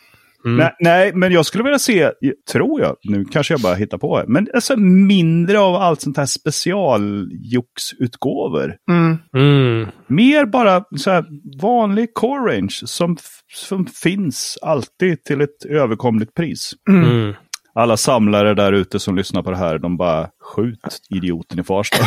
Mm. 0.44 0.56
Nej, 0.56 0.74
nej, 0.80 1.12
men 1.14 1.32
jag 1.32 1.46
skulle 1.46 1.64
vilja 1.64 1.78
se, 1.78 2.10
tror 2.52 2.80
jag, 2.80 2.96
nu 3.04 3.24
kanske 3.24 3.54
jag 3.54 3.60
bara 3.60 3.74
hittar 3.74 3.98
på 3.98 4.16
här, 4.16 4.26
men 4.26 4.48
alltså 4.54 4.76
mindre 4.76 5.58
av 5.58 5.74
allt 5.74 6.00
sånt 6.00 6.16
här 6.16 6.26
specialjoxutgåvor. 6.26 8.76
Mm. 8.90 9.18
Mm. 9.36 9.88
Mer 10.06 10.46
bara 10.46 10.84
så 10.96 11.10
här 11.10 11.24
vanlig 11.62 12.14
core 12.14 12.56
range 12.56 12.80
som, 12.84 13.16
som 13.54 13.86
finns 13.86 14.58
alltid 14.62 15.24
till 15.24 15.40
ett 15.40 15.64
överkomligt 15.68 16.34
pris. 16.34 16.72
Mm. 16.88 17.34
Alla 17.74 17.96
samlare 17.96 18.54
där 18.54 18.72
ute 18.72 19.00
som 19.00 19.16
lyssnar 19.16 19.42
på 19.42 19.50
det 19.50 19.56
här, 19.56 19.78
de 19.78 19.96
bara 19.96 20.28
skjut 20.40 21.00
idioten 21.10 21.58
i 21.58 21.64
Farsta. 21.64 22.06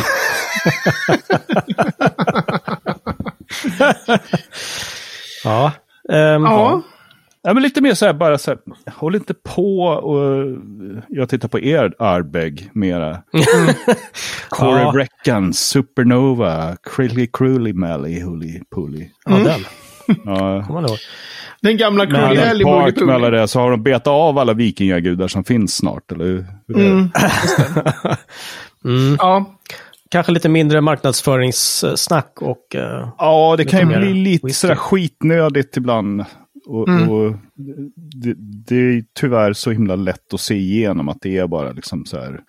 Ja. 5.44 5.72
Ehm, 6.12 6.42
Ja. 6.42 6.82
ja, 7.42 7.54
men 7.54 7.62
lite 7.62 7.80
mer 7.80 7.94
så 7.94 8.06
här, 8.06 8.12
bara 8.12 8.38
så 8.38 8.50
här, 8.50 8.58
håll 8.94 9.14
inte 9.14 9.34
på 9.34 9.82
och 9.82 10.56
jag 11.08 11.28
tittar 11.28 11.48
på 11.48 11.60
er 11.60 11.94
Arbeg 11.98 12.70
mera. 12.74 13.22
Corey 14.48 14.82
Ja. 14.82 14.92
Breckan, 14.92 15.52
Supernova, 15.54 16.76
Crilly 16.82 17.26
Cruelly 17.32 17.72
Mally, 17.72 18.20
Hully 18.20 18.60
Pully. 18.74 19.08
ja, 19.24 19.36
den. 19.36 19.60
Ja. 20.24 20.62
Kommer 20.66 20.80
man 20.80 20.84
ihåg. 20.90 20.98
Den 21.62 21.76
gamla 21.76 22.04
Men 22.04 22.14
Crowley 22.36 22.64
Park 22.64 22.96
med 23.00 23.14
alla 23.14 23.30
det, 23.30 23.48
så 23.48 23.60
har 23.60 23.70
de 23.70 23.82
betat 23.82 24.06
av 24.08 24.38
alla 24.38 24.52
vikingagudar 24.54 25.28
som 25.28 25.44
finns 25.44 25.74
snart, 25.76 26.12
eller 26.12 26.24
hur? 26.24 26.46
mm. 26.76 27.10
Mm. 28.84 29.16
Ja, 29.18 29.58
Kanske 30.10 30.32
lite 30.32 30.48
mindre 30.48 30.80
marknadsföringssnack 30.80 32.42
och... 32.42 32.74
eh, 32.74 33.08
Ja, 33.18 33.54
det 33.58 33.64
kan 33.64 33.80
ju 33.90 33.98
bli 33.98 34.14
lite 34.14 34.46
whisky. 34.46 34.54
sådär 34.60 34.74
skitnödigt 34.74 35.76
ibland. 35.76 36.24
Och, 36.66 36.88
Mm. 36.88 37.08
och 37.10 37.34
det, 37.96 38.34
det 38.66 38.74
är 38.76 39.04
tyvärr 39.20 39.52
så 39.52 39.70
himla 39.70 39.96
lätt 39.96 40.34
att 40.34 40.40
se 40.40 40.54
igenom 40.54 41.08
att 41.08 41.18
det 41.20 41.38
är 41.38 41.46
bara 41.46 41.72
liksom 41.72 42.04
så 42.04 42.16
här 42.20 42.40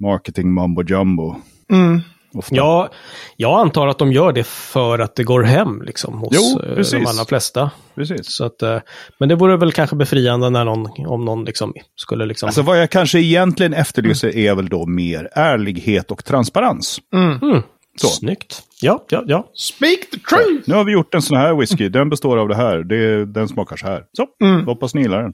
marketing 0.00 0.54
mumbo 0.54 0.82
jumbo. 0.82 1.36
mm. 1.72 2.00
Ofta. 2.34 2.56
Ja, 2.56 2.90
jag 3.36 3.60
antar 3.60 3.86
att 3.86 3.98
de 3.98 4.12
gör 4.12 4.32
det 4.32 4.46
för 4.46 4.98
att 4.98 5.14
det 5.14 5.24
går 5.24 5.42
hem 5.42 5.82
liksom 5.82 6.18
hos 6.18 6.28
Jo, 6.32 6.60
eh, 6.62 7.00
de 7.00 7.06
allra 7.06 7.24
flesta. 7.24 7.70
Precis. 7.94 8.32
Så 8.32 8.44
att, 8.44 8.62
eh, 8.62 8.78
men 9.18 9.28
det 9.28 9.34
vore 9.34 9.56
väl 9.56 9.72
kanske 9.72 9.96
befriande 9.96 10.50
när 10.50 10.64
någon, 10.64 11.06
om 11.06 11.24
någon 11.24 11.44
liksom 11.44 11.74
skulle 11.96 12.26
liksom... 12.26 12.46
Alltså 12.46 12.62
vad 12.62 12.80
jag 12.80 12.90
kanske 12.90 13.20
egentligen 13.20 13.74
efterlyser 13.74 14.36
är 14.36 14.54
väl 14.54 14.68
då 14.68 14.86
mer 14.86 15.28
ärlighet 15.32 16.10
och 16.10 16.24
transparens. 16.24 17.00
mm. 17.12 17.62
så. 18.00 18.08
Snyggt. 18.08 18.62
Ja, 18.80 19.04
ja, 19.08 19.22
ja. 19.26 19.50
Speak 19.54 19.98
the 20.10 20.18
truth! 20.18 20.62
Nu 20.68 20.74
har 20.74 20.84
vi 20.84 20.92
gjort 20.92 21.14
en 21.14 21.22
sån 21.22 21.36
här 21.36 21.54
whisky, 21.54 21.88
den 21.88 22.10
består 22.10 22.36
av 22.36 22.48
det 22.48 22.56
här, 22.56 22.78
det, 22.78 23.24
den 23.24 23.48
smakar 23.48 23.76
så 23.76 23.86
här. 23.86 24.04
Så, 24.12 24.26
hoppas 24.64 24.94
ni 24.94 25.02
gillar 25.02 25.22
den. 25.22 25.32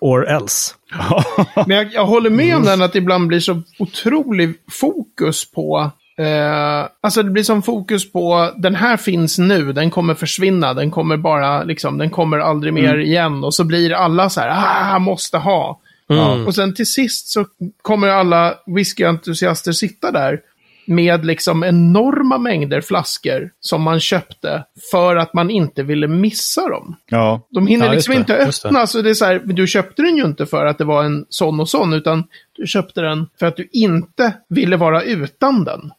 Or 0.00 0.28
else. 0.28 0.74
Men 1.66 1.76
jag, 1.76 1.92
jag 1.92 2.06
håller 2.06 2.30
med 2.30 2.56
om 2.56 2.64
den 2.64 2.82
att 2.82 2.92
det 2.92 2.98
ibland 2.98 3.26
blir 3.26 3.40
så 3.40 3.62
otrolig 3.78 4.54
fokus 4.70 5.50
på 5.50 5.90
Eh, 6.16 6.88
alltså 7.00 7.22
det 7.22 7.30
blir 7.30 7.42
som 7.42 7.62
fokus 7.62 8.12
på 8.12 8.52
den 8.56 8.74
här 8.74 8.96
finns 8.96 9.38
nu, 9.38 9.72
den 9.72 9.90
kommer 9.90 10.14
försvinna, 10.14 10.74
den 10.74 10.90
kommer 10.90 11.16
bara 11.16 11.62
liksom, 11.62 11.98
den 11.98 12.10
kommer 12.10 12.38
aldrig 12.38 12.72
mer 12.72 12.98
igen. 12.98 13.44
Och 13.44 13.54
så 13.54 13.64
blir 13.64 13.92
alla 13.92 14.30
så 14.30 14.40
här, 14.40 14.94
ah, 14.94 14.98
måste 14.98 15.38
ha. 15.38 15.80
Mm. 16.10 16.46
Och 16.46 16.54
sen 16.54 16.74
till 16.74 16.86
sist 16.86 17.28
så 17.28 17.44
kommer 17.82 18.08
alla 18.08 18.54
whiskyentusiaster 18.66 19.72
sitta 19.72 20.10
där 20.10 20.40
med 20.86 21.24
liksom 21.24 21.64
enorma 21.64 22.38
mängder 22.38 22.80
flaskor 22.80 23.50
som 23.60 23.82
man 23.82 24.00
köpte 24.00 24.64
för 24.90 25.16
att 25.16 25.34
man 25.34 25.50
inte 25.50 25.82
ville 25.82 26.08
missa 26.08 26.68
dem. 26.68 26.96
Ja, 27.10 27.46
De 27.50 27.66
hinner 27.66 27.86
Ja, 27.86 27.92
liksom 27.92 28.14
det, 28.14 28.20
inte 28.20 28.32
just 28.46 28.62
det. 28.62 28.68
öppna, 28.68 28.86
så 28.86 29.02
det 29.02 29.10
är 29.10 29.14
så 29.14 29.24
här, 29.24 29.42
du 29.44 29.66
köpte 29.66 30.02
den 30.02 30.16
ju 30.16 30.24
inte 30.24 30.46
för 30.46 30.66
att 30.66 30.78
det 30.78 30.84
var 30.84 31.04
en 31.04 31.26
sån 31.28 31.60
och 31.60 31.68
sån, 31.68 31.92
utan 31.92 32.24
du 32.56 32.66
köpte 32.66 33.00
den 33.00 33.26
för 33.38 33.46
att 33.46 33.56
du 33.56 33.68
inte 33.72 34.32
ville 34.48 34.76
vara 34.76 35.02
utan 35.02 35.64
den. 35.64 35.90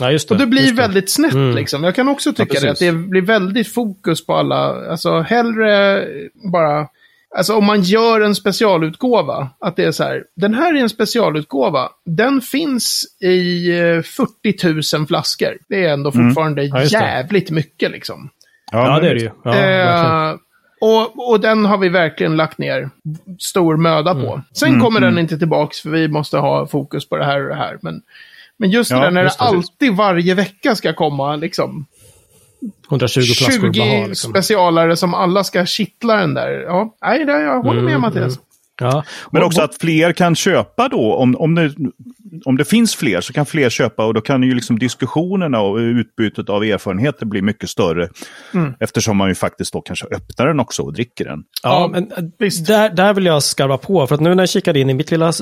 Ja, 0.00 0.10
just 0.12 0.28
det. 0.28 0.34
Och 0.34 0.40
det 0.40 0.46
blir 0.46 0.62
just 0.62 0.76
det. 0.76 0.82
väldigt 0.82 1.10
snett 1.10 1.54
liksom. 1.54 1.84
Jag 1.84 1.94
kan 1.94 2.08
också 2.08 2.32
tycka 2.32 2.60
det, 2.60 2.70
att 2.70 2.78
det 2.78 2.92
blir 2.92 3.22
väldigt 3.22 3.74
fokus 3.74 4.26
på 4.26 4.34
alla, 4.34 4.90
alltså 4.90 5.20
hellre 5.20 6.04
bara, 6.52 6.88
alltså 7.36 7.56
om 7.56 7.64
man 7.64 7.82
gör 7.82 8.20
en 8.20 8.34
specialutgåva, 8.34 9.50
att 9.60 9.76
det 9.76 9.84
är 9.84 9.92
så 9.92 10.04
här, 10.04 10.24
den 10.36 10.54
här 10.54 10.74
är 10.74 10.80
en 10.80 10.88
specialutgåva, 10.88 11.88
den 12.06 12.40
finns 12.40 13.04
i 13.20 13.70
eh, 13.80 14.02
40 14.02 14.96
000 14.98 15.06
flaskor. 15.06 15.58
Det 15.68 15.84
är 15.84 15.92
ändå 15.92 16.12
fortfarande 16.12 16.62
Mm. 16.62 16.76
Ja, 16.76 16.80
det. 16.80 16.86
jävligt 16.86 17.50
mycket 17.50 17.90
liksom. 17.90 18.30
Ja, 18.72 18.92
men 18.92 19.02
det 19.02 19.10
är 19.10 19.14
det 19.14 19.20
ju. 19.20 19.30
Ja. 19.44 19.54
Eh, 20.30 20.36
och, 20.80 21.30
och 21.30 21.40
den 21.40 21.64
har 21.64 21.78
vi 21.78 21.88
verkligen 21.88 22.36
lagt 22.36 22.58
ner 22.58 22.90
stor 23.38 23.76
möda 23.76 24.14
på. 24.14 24.32
Mm. 24.32 24.40
Sen 24.52 24.80
kommer 24.80 25.00
den 25.00 25.18
inte 25.18 25.38
tillbaks 25.38 25.80
för 25.80 25.90
vi 25.90 26.08
måste 26.08 26.38
ha 26.38 26.66
fokus 26.66 27.08
på 27.08 27.16
det 27.16 27.24
här 27.24 27.42
och 27.42 27.48
det 27.48 27.54
här. 27.54 27.78
Men, 27.82 28.02
men 28.56 28.70
just 28.70 28.90
det 28.90 28.96
Ja, 28.96 29.02
där 29.02 29.10
när 29.10 29.22
det 29.24 29.28
det. 29.38 29.44
alltid 29.44 29.92
varje 29.96 30.34
vecka 30.34 30.74
ska 30.76 30.92
komma 30.92 31.36
liksom 31.36 31.86
120 32.90 33.20
flaskor 33.20 33.72
20 33.72 33.80
bara 33.80 33.98
ha, 34.00 34.06
liksom. 34.06 34.30
specialare 34.30 34.96
som 34.96 35.14
alla 35.14 35.44
ska 35.44 35.66
kittla 35.66 36.16
den 36.16 36.34
där. 36.34 36.50
Ja, 36.50 36.96
nej, 37.02 37.24
det, 37.24 37.32
jag 37.32 37.62
håller 37.62 37.80
Mm, 37.80 37.92
med 37.92 38.00
Mattias. 38.00 38.38
Ja. 38.80 39.04
Men 39.30 39.42
också 39.42 39.62
att 39.62 39.74
fler 39.78 40.12
kan 40.12 40.34
köpa 40.34 40.88
då, 40.88 41.14
om, 41.14 41.36
om, 41.36 41.54
det, 41.54 41.74
om 42.44 42.56
det 42.56 42.64
finns 42.64 42.96
fler 42.96 43.20
så 43.20 43.32
kan 43.32 43.46
fler 43.46 43.70
köpa 43.70 44.06
och 44.06 44.14
då 44.14 44.20
kan 44.20 44.42
ju 44.42 44.54
liksom 44.54 44.78
diskussionerna 44.78 45.60
och 45.60 45.76
utbytet 45.76 46.48
av 46.48 46.64
erfarenheter 46.64 47.26
bli 47.26 47.42
mycket 47.42 47.70
större. 47.70 48.08
Eftersom 48.80 49.16
man 49.16 49.28
ju 49.28 49.34
faktiskt 49.34 49.72
då 49.72 49.80
kanske 49.80 50.06
öppnar 50.06 50.46
den 50.46 50.60
också 50.60 50.82
och 50.82 50.92
dricker 50.92 51.24
den. 51.24 51.44
Ja, 51.62 51.80
Ja, 51.80 51.88
men 51.92 52.12
äh, 52.12 52.30
visst. 52.38 52.66
där, 52.66 52.90
där 52.90 53.14
vill 53.14 53.26
jag 53.26 53.42
skarva 53.42 53.78
på. 53.78 54.06
För 54.06 54.14
att 54.14 54.20
nu 54.20 54.34
när 54.34 54.42
jag 54.42 54.48
kikade 54.50 54.80
in 54.80 54.90
i 54.90 54.94
mitt 54.94 55.10
lilla 55.10 55.32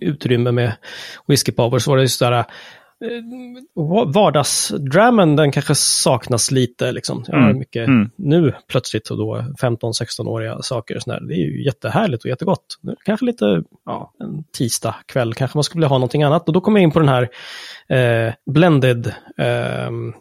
utrymme 0.00 0.52
med 0.52 0.72
Whiskey 1.26 1.52
Power 1.52 1.78
så 1.78 1.90
var 1.90 1.96
det 1.96 2.02
just 2.02 2.20
där 2.20 2.32
eh, 2.32 2.44
vardagsdrammen, 4.14 5.36
den 5.36 5.52
kanske 5.52 5.74
saknas 5.74 6.50
lite. 6.50 6.92
Liksom. 6.92 7.24
Jag 7.26 7.34
har 7.34 7.44
Mm, 7.44 7.58
mycket 7.58 7.88
mm. 7.88 8.10
nu 8.16 8.54
plötsligt 8.68 9.08
och 9.08 9.16
då 9.16 9.44
15-16-åriga 9.60 10.62
saker. 10.62 10.96
Och 10.96 11.02
sån 11.02 11.14
där. 11.14 11.20
Det 11.20 11.34
är 11.34 11.46
ju 11.46 11.64
jättehärligt 11.64 12.24
och 12.24 12.30
jättegott. 12.30 12.78
Nu, 12.80 12.94
kanske 13.04 13.26
lite, 13.26 13.62
ja, 13.86 14.12
en 14.20 14.44
tisdag 14.52 14.94
kväll 15.06 15.34
kanske 15.34 15.56
man 15.56 15.64
skulle 15.64 15.80
vilja 15.80 15.88
ha 15.88 15.98
någonting 15.98 16.22
annat. 16.22 16.48
Och 16.48 16.52
då 16.52 16.60
kommer 16.60 16.80
jag 16.80 16.84
in 16.84 16.90
på 16.90 17.00
den 17.00 17.08
här 17.08 17.28
eh, 17.88 18.34
blended 18.46 19.14
ehm, 19.38 20.12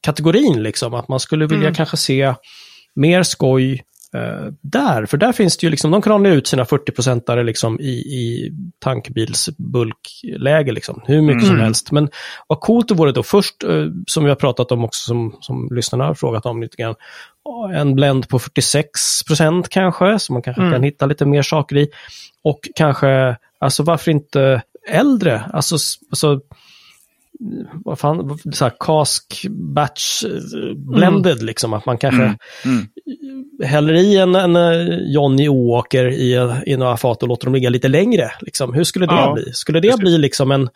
kategorin, 0.00 0.62
liksom. 0.62 0.94
Att 0.94 1.08
man 1.08 1.20
skulle 1.20 1.46
vilja 1.46 1.74
kanske 1.74 1.96
se 1.96 2.34
mer 2.94 3.22
skoj 3.22 3.82
eh, 4.14 4.52
där. 4.60 5.06
För 5.06 5.16
där 5.16 5.32
finns 5.32 5.56
det 5.56 5.66
ju 5.66 5.70
liksom, 5.70 5.90
de 5.90 6.02
kramar 6.02 6.30
ut 6.30 6.46
sina 6.46 6.64
40-procentare 6.64 7.42
liksom 7.42 7.80
i, 7.80 7.92
i 7.92 8.52
tankbilsbulkläge, 8.78 10.72
liksom. 10.72 11.02
hur 11.04 11.22
mycket 11.22 11.46
som 11.46 11.60
helst. 11.60 11.92
Men 11.92 12.08
vad 12.46 12.60
coolt 12.60 12.88
det 12.88 12.94
vore 12.94 13.12
då 13.12 13.22
först, 13.22 13.64
eh, 13.64 13.86
som 14.06 14.24
vi 14.24 14.28
har 14.28 14.36
pratat 14.36 14.72
om 14.72 14.84
också, 14.84 15.06
som, 15.06 15.36
som 15.40 15.68
lyssnarna 15.72 16.04
har 16.04 16.14
frågat 16.14 16.46
om 16.46 16.62
lite 16.62 16.76
grann, 16.76 16.94
ja, 17.44 17.72
en 17.74 17.94
blend 17.94 18.28
på 18.28 18.38
46 18.38 19.22
procent 19.26 19.68
kanske, 19.68 20.18
så 20.18 20.32
man 20.32 20.42
kanske 20.42 20.70
kan 20.70 20.82
hitta 20.82 21.06
lite 21.06 21.26
mer 21.26 21.42
saker 21.42 21.76
i. 21.76 21.88
Och 22.44 22.60
kanske, 22.74 23.36
alltså 23.60 23.82
varför 23.82 24.10
inte 24.10 24.62
äldre? 24.88 25.40
Alltså, 25.52 25.76
alltså 26.10 26.40
vad 27.84 27.98
fan, 27.98 28.38
så 28.52 28.64
här 28.64 28.72
cask 28.80 29.46
batch 29.50 30.24
eh, 30.24 30.74
blended 30.74 31.42
liksom, 31.42 31.72
att 31.72 31.86
man 31.86 31.98
kanske 31.98 32.22
Mm. 32.64 32.86
häller 33.64 33.94
i 33.94 34.16
en, 34.16 34.34
en 34.34 34.56
eh, 34.56 34.98
Johnny 35.14 35.48
Åker 35.48 36.06
i, 36.08 36.34
i 36.66 36.76
några 36.76 36.96
fat 36.96 37.22
och 37.22 37.28
låter 37.28 37.44
dem 37.46 37.54
ligga 37.54 37.70
lite 37.70 37.88
längre. 37.88 38.30
Liksom. 38.40 38.74
Hur 38.74 38.84
skulle 38.84 39.06
det 39.06 39.14
Ja, 39.14 39.32
bli? 39.34 39.52
Skulle 39.52 39.80
det 39.80 39.88
precis. 39.88 40.00
bli 40.00 40.18
liksom 40.18 40.50
en, 40.50 40.68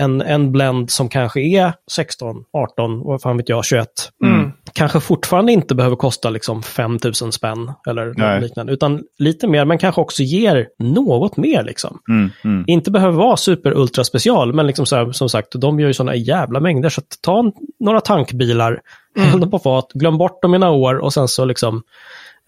en, 0.00 0.20
en 0.20 0.52
blend 0.52 0.90
som 0.90 1.08
kanske 1.08 1.40
är 1.40 1.72
16, 1.92 2.36
18, 2.52 3.00
vad 3.04 3.22
fan 3.22 3.36
vet 3.36 3.48
jag, 3.48 3.64
21? 3.64 3.88
Mm. 4.24 4.52
Kanske 4.72 5.00
fortfarande 5.00 5.52
inte 5.52 5.74
behöver 5.74 5.96
kosta 5.96 6.30
liksom 6.30 6.62
5000 6.62 7.32
spänn 7.32 7.72
eller 7.88 8.06
något 8.06 8.16
Nej. 8.16 8.40
liknande, 8.40 8.72
utan 8.72 9.02
lite 9.18 9.48
mer, 9.48 9.64
men 9.64 9.78
kanske 9.78 10.00
också 10.00 10.22
ger 10.22 10.68
något 10.78 11.36
mer 11.36 11.62
liksom. 11.62 11.98
Mm, 12.08 12.30
mm. 12.44 12.64
Inte 12.66 12.90
behöver 12.90 13.18
vara 13.18 13.36
super 13.36 13.76
ultra 13.76 14.04
special, 14.04 14.52
men 14.52 14.66
liksom 14.66 14.86
så 14.86 14.96
här, 14.96 15.12
som 15.12 15.28
sagt, 15.28 15.48
de 15.52 15.80
gör 15.80 15.88
ju 15.88 15.94
sådana 15.94 16.14
jävla 16.14 16.60
mängder. 16.60 16.88
Så 16.88 17.00
att 17.00 17.18
ta 17.20 17.52
några 17.80 18.00
tankbilar, 18.00 18.80
häll 19.16 19.40
dem 19.40 19.50
på 19.50 19.58
fat, 19.58 19.92
glöm 19.94 20.18
bort 20.18 20.42
dem 20.42 20.54
i 20.54 20.58
några 20.58 20.72
år 20.72 20.98
och 20.98 21.12
sen 21.12 21.28
så 21.28 21.44
liksom 21.44 21.82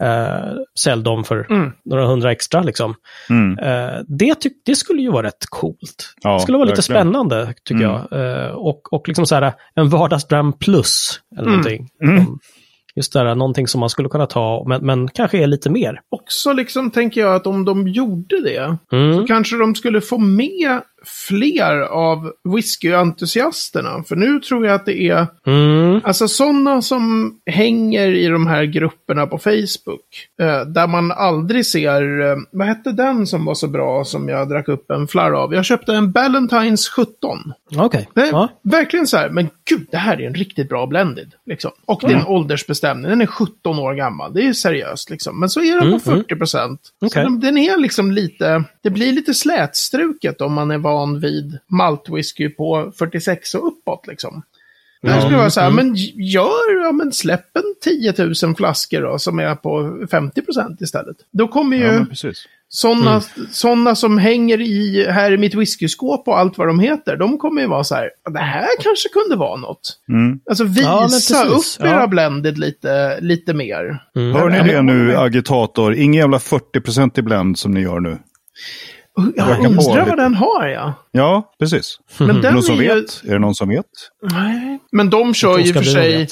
eh, 0.03 0.53
sälj 0.81 1.03
dem 1.03 1.25
för 1.25 1.47
några 1.85 2.07
hundra 2.07 2.33
extra. 2.33 2.63
Liksom. 2.63 2.95
Mm. 3.31 3.59
Eh, 3.59 4.01
det, 4.09 4.35
tyck, 4.35 4.53
det 4.67 4.77
skulle 4.77 5.03
ju 5.03 5.11
vara 5.11 5.27
rätt 5.27 5.47
coolt. 5.51 6.15
Ja, 6.23 6.35
det 6.35 6.41
skulle 6.41 6.59
vara 6.59 6.69
lite 6.69 6.77
verkligen. 6.81 7.01
spännande, 7.03 7.55
tycker 7.65 7.85
Mm. 7.85 8.01
jag. 8.11 8.47
Eh, 8.47 8.51
och, 8.51 8.93
och 8.93 9.09
liksom 9.09 9.27
så 9.27 9.35
här, 9.35 9.53
en 9.75 9.89
vardagsdram 9.89 10.53
plus, 10.53 11.21
eller 11.39 11.49
någonting. 11.51 11.89
Mm. 12.05 12.17
Um, 12.19 12.39
Just 12.97 13.13
det 13.13 13.19
här, 13.19 13.35
någonting 13.35 13.67
som 13.69 13.81
man 13.81 13.91
skulle 13.91 14.09
kunna 14.09 14.27
ta, 14.27 14.65
men, 14.69 14.87
men 14.87 15.09
kanske 15.09 15.39
är 15.43 15.47
lite 15.47 15.71
mer. 15.71 16.01
Också 16.11 16.53
liksom 16.53 16.91
tänker 16.91 17.21
jag 17.21 17.35
att 17.35 17.47
om 17.47 17.65
de 17.65 17.89
gjorde 17.89 18.41
det, 18.43 18.77
Mm. 18.93 19.17
så 19.17 19.27
kanske 19.27 19.57
de 19.57 19.75
skulle 19.75 20.01
få 20.01 20.19
med 20.19 20.81
fler 21.05 21.81
av 21.81 22.33
whiskyentusiasterna. 22.45 24.05
För 24.09 24.17
nu 24.17 24.41
tror 24.41 24.67
jag 24.67 24.75
att 24.75 24.87
det 24.87 25.01
är 25.03 25.27
Mm. 25.47 26.01
Alltså 26.05 26.29
sådana 26.29 26.83
som 26.83 27.35
hänger 27.47 28.09
i 28.09 28.29
de 28.29 28.47
här 28.47 28.65
grupperna 28.65 29.27
på 29.27 29.39
Facebook. 29.39 30.29
Eh, 30.41 30.61
där 30.61 30.87
man 30.87 31.13
aldrig 31.13 31.67
ser, 31.67 32.21
eh, 32.21 32.37
vad 32.53 32.67
hette 32.67 32.93
den 32.93 33.27
som 33.27 33.45
var 33.45 33.55
så 33.55 33.69
bra 33.69 34.05
som 34.05 34.29
jag 34.29 34.49
drack 34.49 34.69
upp 34.69 34.91
en 34.91 35.09
flarr 35.09 35.33
av? 35.33 35.55
Jag 35.55 35.65
köpte 35.65 35.95
en 35.95 36.13
Ballantines 36.13 36.89
17. 36.89 37.53
Okej. 37.77 38.09
Det 38.15 38.21
är 38.21 38.27
Ja. 38.31 38.49
verkligen 38.63 39.07
så 39.07 39.17
här, 39.17 39.29
men 39.31 39.49
gud, 39.69 39.87
det 39.91 39.97
här 39.97 40.21
är 40.21 40.27
en 40.27 40.35
riktigt 40.35 40.69
bra 40.69 40.87
blended. 40.87 41.33
Liksom. 41.47 41.71
Och 41.85 42.01
det 42.01 42.13
är 42.13 42.17
en 42.17 42.27
åldersbestämning, 42.27 43.11
den 43.11 43.21
är 43.21 43.27
17 43.27 43.79
år 43.79 43.95
gammal. 43.95 44.35
Det 44.35 44.43
är 44.49 44.53
seriöst 44.53 45.11
liksom. 45.11 45.41
Men 45.41 45.49
så 45.49 45.61
är 45.61 45.75
den 45.79 45.87
Mm, 45.89 45.93
på 45.93 46.11
40 46.11 46.37
procent. 46.37 46.81
Så 47.01 47.07
Okej. 47.07 47.23
den, 47.23 47.41
den 47.41 47.59
är 47.59 47.77
liksom 47.79 48.13
lite, 48.13 48.65
det 48.83 48.91
blir 48.91 49.13
lite 49.13 49.35
slätstruket 49.35 50.41
om 50.41 50.53
man 50.53 50.71
är 50.71 50.79
van 50.79 51.21
vid 51.21 51.59
maltwhisky 51.67 52.49
på 52.49 52.93
46 52.99 53.55
och 53.55 53.67
uppåt 53.67 54.07
liksom. 54.07 54.43
Där 55.03 55.19
skulle 55.21 55.33
det 55.35 55.39
vara 55.39 55.51
så 55.51 55.61
här, 55.61 55.71
men 55.71 55.95
gör, 56.15 56.85
ja 56.85 56.93
men 56.93 57.13
släpp 57.13 57.57
en 57.57 57.75
10 57.83 58.15
000 58.45 58.57
flaskor 58.57 59.01
då, 59.03 59.19
som 59.19 59.39
är 59.39 59.55
på 59.55 60.07
50 60.11 60.43
procent 60.43 60.81
istället. 60.81 61.17
Då 61.31 61.49
kommer 61.49 61.77
ju 61.77 61.83
Ja, 61.85 62.05
sådana 62.75 63.21
såna 63.53 63.95
som 63.95 64.19
hänger 64.19 64.61
i, 64.61 65.07
här 65.11 65.33
i 65.33 65.37
mitt 65.37 65.55
whiskyskåp 65.55 66.29
och 66.29 66.39
allt 66.39 66.59
vad 66.59 66.67
de 66.69 66.81
heter, 66.81 67.17
de 67.17 67.39
kommer 67.39 67.61
ju 67.63 67.67
vara 67.69 67.85
så 67.85 67.95
här, 67.95 68.11
det 68.33 68.39
här 68.39 68.69
kanske 68.83 69.09
kunde 69.09 69.37
vara 69.37 69.57
något. 69.57 69.99
Mm. 70.09 70.39
Alltså 70.51 70.65
Ja, 70.65 70.69
visa 71.13 71.45
precis. 71.45 71.79
upp 71.79 71.87
era 71.87 72.01
Ja. 72.01 72.07
blended 72.07 72.59
lite, 72.59 73.21
lite 73.21 73.55
mer. 73.55 73.99
Mm. 74.17 74.33
Hör 74.37 74.51
ni 74.51 74.57
Ja, 74.57 74.65
det 74.65 74.83
nu, 74.83 75.17
agitator? 75.17 75.95
Ingen 75.95 76.15
jävla 76.21 76.39
40% 76.39 77.19
i 77.19 77.23
blend 77.23 77.59
som 77.59 77.71
ni 77.73 77.81
gör 77.81 78.01
nu. 78.01 78.19
Jag 79.37 79.59
undrar 79.67 80.07
vad 80.07 80.19
den 80.19 80.35
har, 80.35 80.67
ja. 80.67 80.95
Ja, 81.11 81.53
precis. 81.59 81.99
Men 82.19 82.41
den 82.41 82.55
Någon 82.55 82.63
som 82.63 82.79
är 82.79 82.83
ju... 82.83 82.89
vet? 82.89 83.23
Är 83.29 83.33
det 83.33 83.39
någon 83.39 83.55
som 83.55 83.69
vet? 83.69 83.85
Nej. 84.33 84.79
Men 84.93 85.11
de 85.11 85.35
kör 85.35 85.59
ju 85.59 85.73
för 85.73 85.83
sig... 85.83 86.29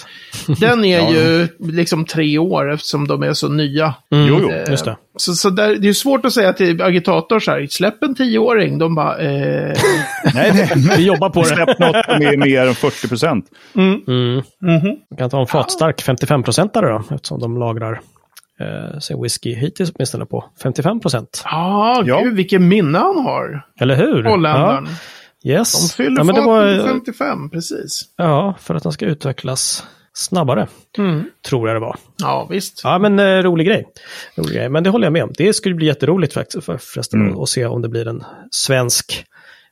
Den 0.61 0.85
är 0.85 0.99
Ja. 1.01 1.11
ju 1.11 1.49
liksom 1.59 2.05
tre 2.05 2.39
år 2.39 2.73
eftersom 2.73 3.09
de 3.09 3.23
är 3.23 3.33
så 3.33 3.49
nya. 3.49 3.95
Mm, 4.13 4.27
Jo, 4.29 4.39
jo. 4.43 4.51
Just 4.71 4.85
det. 4.85 4.97
Så, 5.17 5.35
så 5.35 5.51
där, 5.51 5.77
det 5.77 5.89
är 5.89 5.93
svort 5.93 6.25
att 6.25 6.33
säga 6.33 6.53
till 6.53 6.83
agitator 6.83 7.41
så 7.41 7.51
här, 7.51 7.67
släpp 7.71 8.03
en 8.03 8.15
tioåring. 8.15 8.79
De 8.79 8.95
bara, 8.95 9.19
eh, 9.19 9.29
Nej, 10.35 10.53
nej. 10.55 10.71
Vi 10.97 11.05
jobbar 11.07 11.31
på 11.31 11.41
det. 11.41 11.47
Släpp 11.47 11.79
något 11.79 12.05
som 12.05 12.23
är 12.23 12.37
mer 12.37 12.67
än 12.67 12.75
40 12.75 13.09
procent. 13.09 13.45
Mm. 13.75 13.93
mhm. 14.63 14.97
Man 15.11 15.19
kan 15.19 15.31
ta 15.31 15.41
en 15.41 15.47
fatstark 15.47 16.03
55-procentare 16.03 16.89
då, 17.09 17.15
eftersom 17.15 17.41
de 17.41 17.59
lagrar 17.59 18.01
eh, 18.61 18.99
sin 18.99 19.23
whisky 19.23 19.55
hittills 19.55 19.93
åtminstone 19.95 20.27
på 20.27 20.45
55 20.63 21.01
procent. 21.01 21.43
ah, 21.45 22.03
Ja. 22.07 22.21
gud 22.23 22.35
vilken 22.35 22.69
minne 22.69 22.99
han 22.99 23.19
har. 23.19 23.67
Eller 23.81 23.95
hur? 23.95 24.23
Holländaren. 24.25 24.89
Ja. 25.43 25.59
Yes. 25.59 25.97
De 25.99 26.03
fyller 26.05 26.17
ja, 26.21 26.25
men 26.25 26.35
det 26.35 26.41
var, 26.41 26.79
på 26.79 26.85
55, 26.89 27.51
precis. 27.51 28.03
Ja, 28.17 28.55
för 28.61 28.75
att 28.75 28.83
den 28.83 28.93
ska 28.93 29.07
utvecklas 29.07 29.85
snabbare. 30.13 30.67
Mm. 30.99 31.25
Tror 31.49 31.69
jag 31.69 31.77
det 31.77 31.81
var. 31.81 31.97
Ja, 32.19 32.47
visst. 32.51 32.81
Ja, 32.85 32.99
men 32.99 33.19
eh, 33.19 33.25
rolig 33.43 33.67
grej. 33.67 33.87
rolig 34.37 34.55
grej. 34.55 34.69
Men 34.69 34.83
det 34.85 34.91
håller 34.91 35.07
jag 35.07 35.13
med 35.13 35.23
om. 35.25 35.33
Det 35.37 35.53
skulle 35.53 35.75
bli 35.75 35.87
jätteroligt 35.87 36.35
faktiskt 36.35 36.65
för, 36.65 36.77
förresten 36.79 37.21
Mm. 37.21 37.39
att 37.41 37.49
se 37.49 37.67
om 37.67 37.83
det 37.83 37.89
blir 37.89 38.09
en 38.09 38.25
svensk 38.51 39.25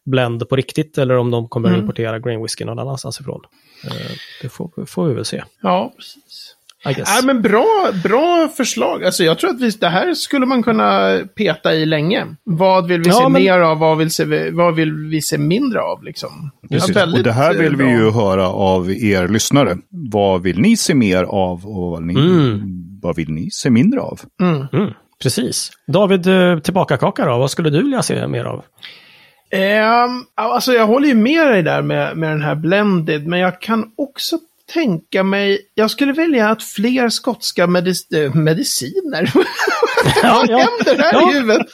blend 0.05 0.49
på 0.49 0.57
riktigt 0.57 0.99
eller 0.99 1.17
om 1.17 1.31
de 1.31 1.49
kommer 1.49 1.69
Mm. 1.69 1.81
importera 1.81 2.19
green 2.19 2.43
whisky 2.43 2.65
någon 2.65 2.79
annanstans 2.79 3.21
ifrån. 3.21 3.41
Eh, 3.85 3.91
det 4.43 4.49
får, 4.49 4.87
får 4.87 5.07
vi 5.09 5.15
väl 5.15 5.25
se. 5.25 5.45
Ja, 5.63 5.93
precis. 5.97 6.55
Nej, 6.97 7.25
men 7.25 7.43
bra, 7.43 7.91
bra 8.05 8.49
förslag. 8.57 9.05
Alltså, 9.05 9.25
jag 9.25 9.39
tror 9.39 9.51
att 9.51 9.61
vi, 9.61 9.71
det 9.71 9.89
här 9.89 10.15
skulle 10.15 10.47
man 10.47 10.63
kunna 10.63 11.19
peta 11.37 11.75
i 11.75 11.87
länge. 11.87 12.27
Vad 12.45 12.87
vill 12.87 13.01
vi 13.03 13.09
Ja, 13.09 13.15
se 13.15 13.23
men- 13.29 13.33
mer 13.43 13.59
av? 13.59 13.79
Vad 13.79 13.99
vill, 13.99 14.11
se, 14.11 14.51
vad 14.51 14.75
vill 14.75 14.93
vi 14.95 15.23
se 15.23 15.39
mindre 15.39 15.81
av? 15.81 16.05
Liksom? 16.05 16.51
Precis. 16.71 16.89
Ja, 16.89 17.01
väldigt, 17.01 17.19
och 17.19 17.25
det 17.25 17.33
här 17.33 17.55
vill 17.55 17.65
eh, 17.73 17.79
vi 17.79 17.85
bra. 17.85 17.91
ju 17.93 18.11
höra 18.11 18.49
av 18.49 18.91
er 18.91 19.29
lyssnare. 19.29 19.77
Vad 19.91 20.43
vill 20.43 20.61
ni 20.61 20.77
se 20.77 20.95
mer 20.95 21.25
av 21.25 21.67
och 21.67 21.91
vad, 21.91 22.03
ni, 22.03 22.15
Mm. 22.15 22.61
vad 23.03 23.17
vill 23.17 23.31
ni 23.31 23.51
se 23.51 23.71
mindre 23.71 24.01
av? 24.01 24.21
Mm. 24.43 24.67
Mm, 24.73 24.91
precis. 25.23 25.71
David, 25.87 26.27
eh, 26.27 26.59
tillbaka 26.59 26.97
kaka 26.97 27.25
då. 27.25 27.39
Vad 27.39 27.51
skulle 27.51 27.71
du 27.71 27.83
vilja 27.83 28.03
se 28.03 28.27
mer 28.27 28.45
av? 28.45 28.65
Ehm, 29.51 30.23
alltså 30.35 30.73
jag 30.73 30.87
håller 30.87 31.09
ju 31.09 31.15
med 31.15 31.47
dig 31.47 31.63
där 31.63 31.83
med, 31.83 32.17
med 32.17 32.31
den 32.31 32.43
här 32.43 32.55
blended, 32.55 33.27
men 33.27 33.39
jag 33.41 33.61
kan 33.61 33.85
också 33.97 34.39
tänka 34.75 35.23
mig, 35.25 35.59
jag 35.75 35.91
skulle 35.91 36.13
välja 36.13 36.49
att 36.49 36.63
fler 36.63 37.09
skotska 37.09 37.67
medic 37.67 38.11
eh, 38.13 38.35
mediciner. 38.35 39.33
Ja, 40.23 40.45
Vad 40.49 40.61
händer 40.61 41.03
här 41.03 41.13
ja. 41.13 41.31
i 41.31 41.35
huvudet? 41.35 41.67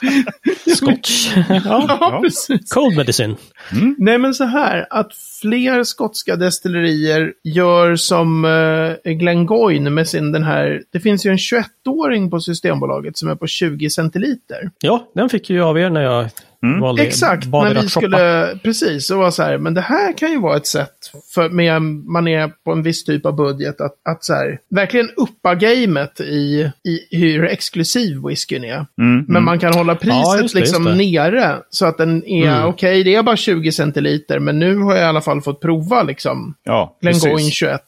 Scotch. 0.77 1.35
ja. 1.49 1.85
Ja, 1.87 2.19
precis. 2.23 2.73
Cold 2.73 2.97
medicine. 2.97 3.35
Nej, 3.97 4.17
men 4.17 4.33
så 4.33 4.43
här, 4.43 4.87
att 4.89 5.11
fler 5.41 5.83
skotska 5.83 6.35
destillerier 6.35 7.33
gör 7.43 7.95
som 7.95 8.45
eh, 8.45 9.11
Glengoyne 9.11 9.89
med 9.89 10.07
sin 10.07 10.31
den 10.31 10.43
här, 10.43 10.81
det 10.91 10.99
finns 10.99 11.25
ju 11.25 11.31
en 11.31 11.37
21-åring 11.37 12.29
på 12.29 12.39
Systembolaget 12.39 13.17
som 13.17 13.29
är 13.29 13.35
på 13.35 13.47
20 13.47 13.89
centiliter. 13.89 14.71
Ja, 14.79 15.11
den 15.15 15.29
fick 15.29 15.49
ju 15.49 15.63
av 15.63 15.79
er 15.79 15.89
när 15.89 16.01
jag 16.01 16.29
valde 16.81 17.03
Exakt, 17.03 17.47
när 17.47 17.69
vi 17.69 17.75
shoppa. 17.75 17.89
skulle, 17.89 18.57
precis, 18.63 19.11
och 19.11 19.17
var 19.17 19.31
så 19.31 19.43
här, 19.43 19.57
men 19.57 19.73
det 19.73 19.81
här 19.81 20.17
kan 20.17 20.31
ju 20.31 20.39
vara 20.39 20.57
ett 20.57 20.67
sätt 20.67 20.89
för 21.33 21.49
med, 21.49 21.81
man 21.81 22.27
är 22.27 22.47
på 22.65 22.71
en 22.71 22.83
viss 22.83 23.03
typ 23.03 23.25
av 23.25 23.35
budget 23.35 23.81
att, 23.81 23.95
att 24.09 24.23
så 24.23 24.33
här, 24.33 24.59
verkligen 24.69 25.09
uppa 25.17 25.55
gamet 25.55 26.19
i, 26.21 26.71
i 26.83 27.17
hur 27.17 27.45
exklusiv 27.45 28.17
whiskyn 28.27 28.63
är. 28.63 28.85
Mm, 28.99 29.25
Men 29.27 29.43
man 29.43 29.59
kan 29.59 29.73
hålla 29.73 29.95
priset 29.95 30.15
Ja, 30.25 30.37
just 30.41 30.53
det, 30.53 30.59
liksom 30.59 30.83
nere 30.97 31.55
så 31.69 31.85
att 31.85 31.97
den 31.97 32.25
är, 32.27 32.45
Mm. 32.57 32.65
okej 32.69 33.03
det 33.03 33.15
är 33.15 33.23
bara 33.23 33.35
20 33.37 33.71
centiliter, 33.71 34.39
men 34.39 34.59
nu 34.59 34.77
har 34.77 34.95
jag 34.95 35.01
i 35.03 35.05
alla 35.05 35.21
fall 35.21 35.41
fått 35.41 35.61
prova 35.61 36.03
liksom 36.03 36.55
Ja, 36.63 36.97
Glengoyne 37.01 37.35
precis. 37.35 37.53
21. 37.53 37.81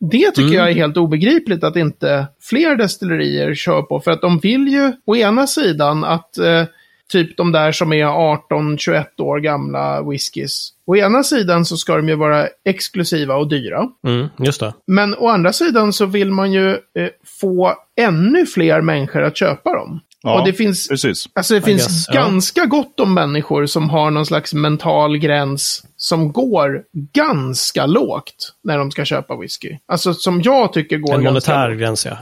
Det 0.00 0.30
tycker 0.30 0.56
jag 0.56 0.70
är 0.70 0.74
helt 0.74 0.96
obegripligt 0.96 1.64
att 1.64 1.76
inte 1.76 2.26
fler 2.42 2.76
destillerier 2.76 3.54
kör 3.54 3.82
på. 3.82 4.00
För 4.00 4.10
att 4.10 4.20
de 4.20 4.38
vill 4.38 4.68
ju 4.68 4.92
å 5.06 5.16
ena 5.16 5.46
sidan 5.46 6.04
att 6.04 6.38
eh, 6.38 6.62
typ 7.08 7.36
de 7.36 7.52
där 7.52 7.72
som 7.72 7.92
är 7.92 8.04
18-21 8.04 9.04
år 9.18 9.38
gamla 9.38 10.02
whiskys. 10.02 10.72
Å 10.86 10.96
ena 10.96 11.22
sidan 11.22 11.64
så 11.64 11.76
ska 11.76 11.96
de 11.96 12.08
ju 12.08 12.14
vara 12.14 12.48
exklusiva 12.64 13.34
och 13.34 13.48
dyra. 13.48 13.88
Mm, 14.06 14.28
just 14.38 14.60
det. 14.60 14.74
Men 14.86 15.14
å 15.14 15.28
andra 15.28 15.52
sidan 15.52 15.92
så 15.92 16.06
vill 16.06 16.30
man 16.30 16.52
ju 16.52 16.70
eh, 16.70 17.08
få 17.40 17.74
ännu 18.00 18.46
fler 18.46 18.80
människor 18.80 19.22
att 19.22 19.36
köpa 19.36 19.72
dem. 19.72 20.00
Ja, 20.28 20.40
och 20.40 20.46
det 20.46 20.52
finns 20.52 20.88
precis. 20.88 21.24
Alltså 21.34 21.54
det 21.54 21.62
finns 21.62 21.86
guess, 21.86 22.06
ja. 22.08 22.14
ganska 22.14 22.64
gott 22.64 23.00
om 23.00 23.14
människor 23.14 23.66
som 23.66 23.90
har 23.90 24.10
någon 24.10 24.26
slags 24.26 24.54
mental 24.54 25.18
gräns 25.18 25.82
som 25.96 26.32
går 26.32 26.82
ganska 27.14 27.86
lågt 27.86 28.54
när 28.64 28.78
de 28.78 28.90
ska 28.90 29.04
köpa 29.04 29.36
whisky. 29.36 29.76
Alltså 29.86 30.14
som 30.14 30.42
jag 30.42 30.72
tycker 30.72 30.98
går 30.98 31.14
En 31.14 31.24
monetär 31.24 31.68
lågt. 31.68 31.78
gräns, 31.78 32.06
ja. 32.06 32.18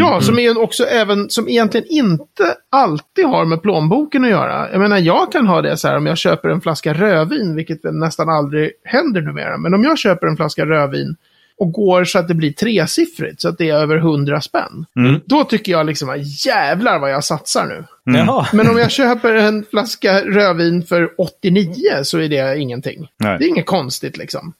Ja, 0.00 0.20
som 0.20 0.38
är 0.38 0.62
också 0.62 0.84
även, 0.84 1.30
som 1.30 1.48
egentligen 1.48 1.86
inte 1.90 2.54
alltid 2.70 3.24
har 3.24 3.44
med 3.44 3.62
plånboken 3.62 4.24
att 4.24 4.30
göra. 4.30 4.70
Jag 4.72 4.80
menar, 4.80 4.98
jag 4.98 5.32
kan 5.32 5.46
ha 5.46 5.62
det 5.62 5.76
så 5.76 5.88
här 5.88 5.96
om 5.96 6.06
jag 6.06 6.18
köper 6.18 6.48
en 6.48 6.60
flaska 6.60 6.94
rödvin, 6.94 7.56
vilket 7.56 7.80
nästan 7.84 8.28
aldrig 8.28 8.70
händer 8.84 9.20
numera. 9.20 9.58
Men 9.58 9.74
om 9.74 9.84
jag 9.84 9.98
köper 9.98 10.26
en 10.26 10.36
flaska 10.36 10.66
rödvin 10.66 11.16
och 11.58 11.72
går 11.72 12.04
så 12.04 12.18
att 12.18 12.28
det 12.28 12.34
blir 12.34 12.52
tresiffrigt, 12.52 13.40
så 13.40 13.48
att 13.48 13.58
det 13.58 13.70
är 13.70 13.74
över 13.74 13.96
hundra 13.98 14.40
spänn. 14.40 14.86
Då 15.24 15.44
tycker 15.44 15.72
jag 15.72 15.86
liksom, 15.86 16.24
jävlar 16.46 16.98
vad 16.98 17.10
jag 17.10 17.24
satsar 17.24 17.66
nu. 17.66 17.84
Jaha. 18.18 18.46
Men 18.52 18.68
om 18.70 18.78
jag 18.78 18.90
köper 18.90 19.34
en 19.34 19.64
flaska 19.70 20.20
rödvin 20.24 20.82
för 20.82 21.08
89 21.18 21.72
så 22.02 22.18
är 22.18 22.28
det 22.28 22.58
ingenting. 22.58 23.08
Nej. 23.18 23.38
Det 23.38 23.44
är 23.44 23.48
inget 23.48 23.66
konstigt 23.66 24.16
liksom. 24.16 24.52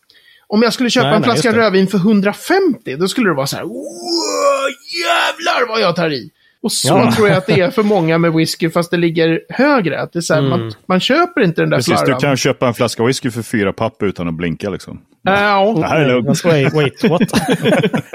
Om 0.49 0.63
jag 0.63 0.73
skulle 0.73 0.91
köpa 0.91 1.07
Nej, 1.07 1.15
en 1.17 1.23
nej, 1.23 1.31
flaska 1.31 1.53
rödvin 1.53 1.87
för 1.87 1.99
150, 1.99 2.97
då 2.97 3.09
skulle 3.09 3.31
det 3.31 3.35
vara 3.35 3.47
så 3.47 3.57
här, 3.57 3.65
"Wow, 3.65 4.71
jävlar 5.05 5.69
vad 5.69 5.81
jag 5.81 5.97
tar 5.97 6.11
i. 6.13 6.31
Och 6.63 6.73
så 6.73 6.89
Ja. 6.89 7.13
tror 7.13 7.29
jag 7.29 7.37
att 7.37 7.47
det 7.47 7.61
är 7.61 7.71
för 7.71 7.83
många 7.83 8.19
med 8.19 8.33
whisky, 8.33 8.71
fast 8.71 8.91
det 8.91 8.97
ligger 8.97 9.41
högre. 9.49 10.01
Att 10.01 10.13
det 10.13 10.19
är 10.19 10.21
så 10.21 10.35
här, 10.35 10.41
Mm. 10.41 10.51
man, 10.61 10.73
man 10.87 11.01
köper 11.01 11.41
inte 11.41 11.61
den 11.61 11.71
där 11.71 11.77
Precis, 11.77 12.01
du 12.01 12.07
flarran. 12.07 12.21
kan 12.21 12.37
köpa 12.37 12.67
en 12.69 12.75
flaska 12.75 13.05
whisky 13.05 13.31
för 13.31 13.43
fyra 13.43 13.73
papp 13.73 14.03
utan 14.03 14.29
att 14.29 14.35
blinka 14.35 14.71
liksom. 14.71 15.01
Ja, 15.27 15.75
Det 15.77 15.87
här 15.87 16.01
är 16.01 16.09
lugnt. 16.09 16.45
Wait, 16.45 16.75
wait, 16.75 17.05
what? 17.05 17.23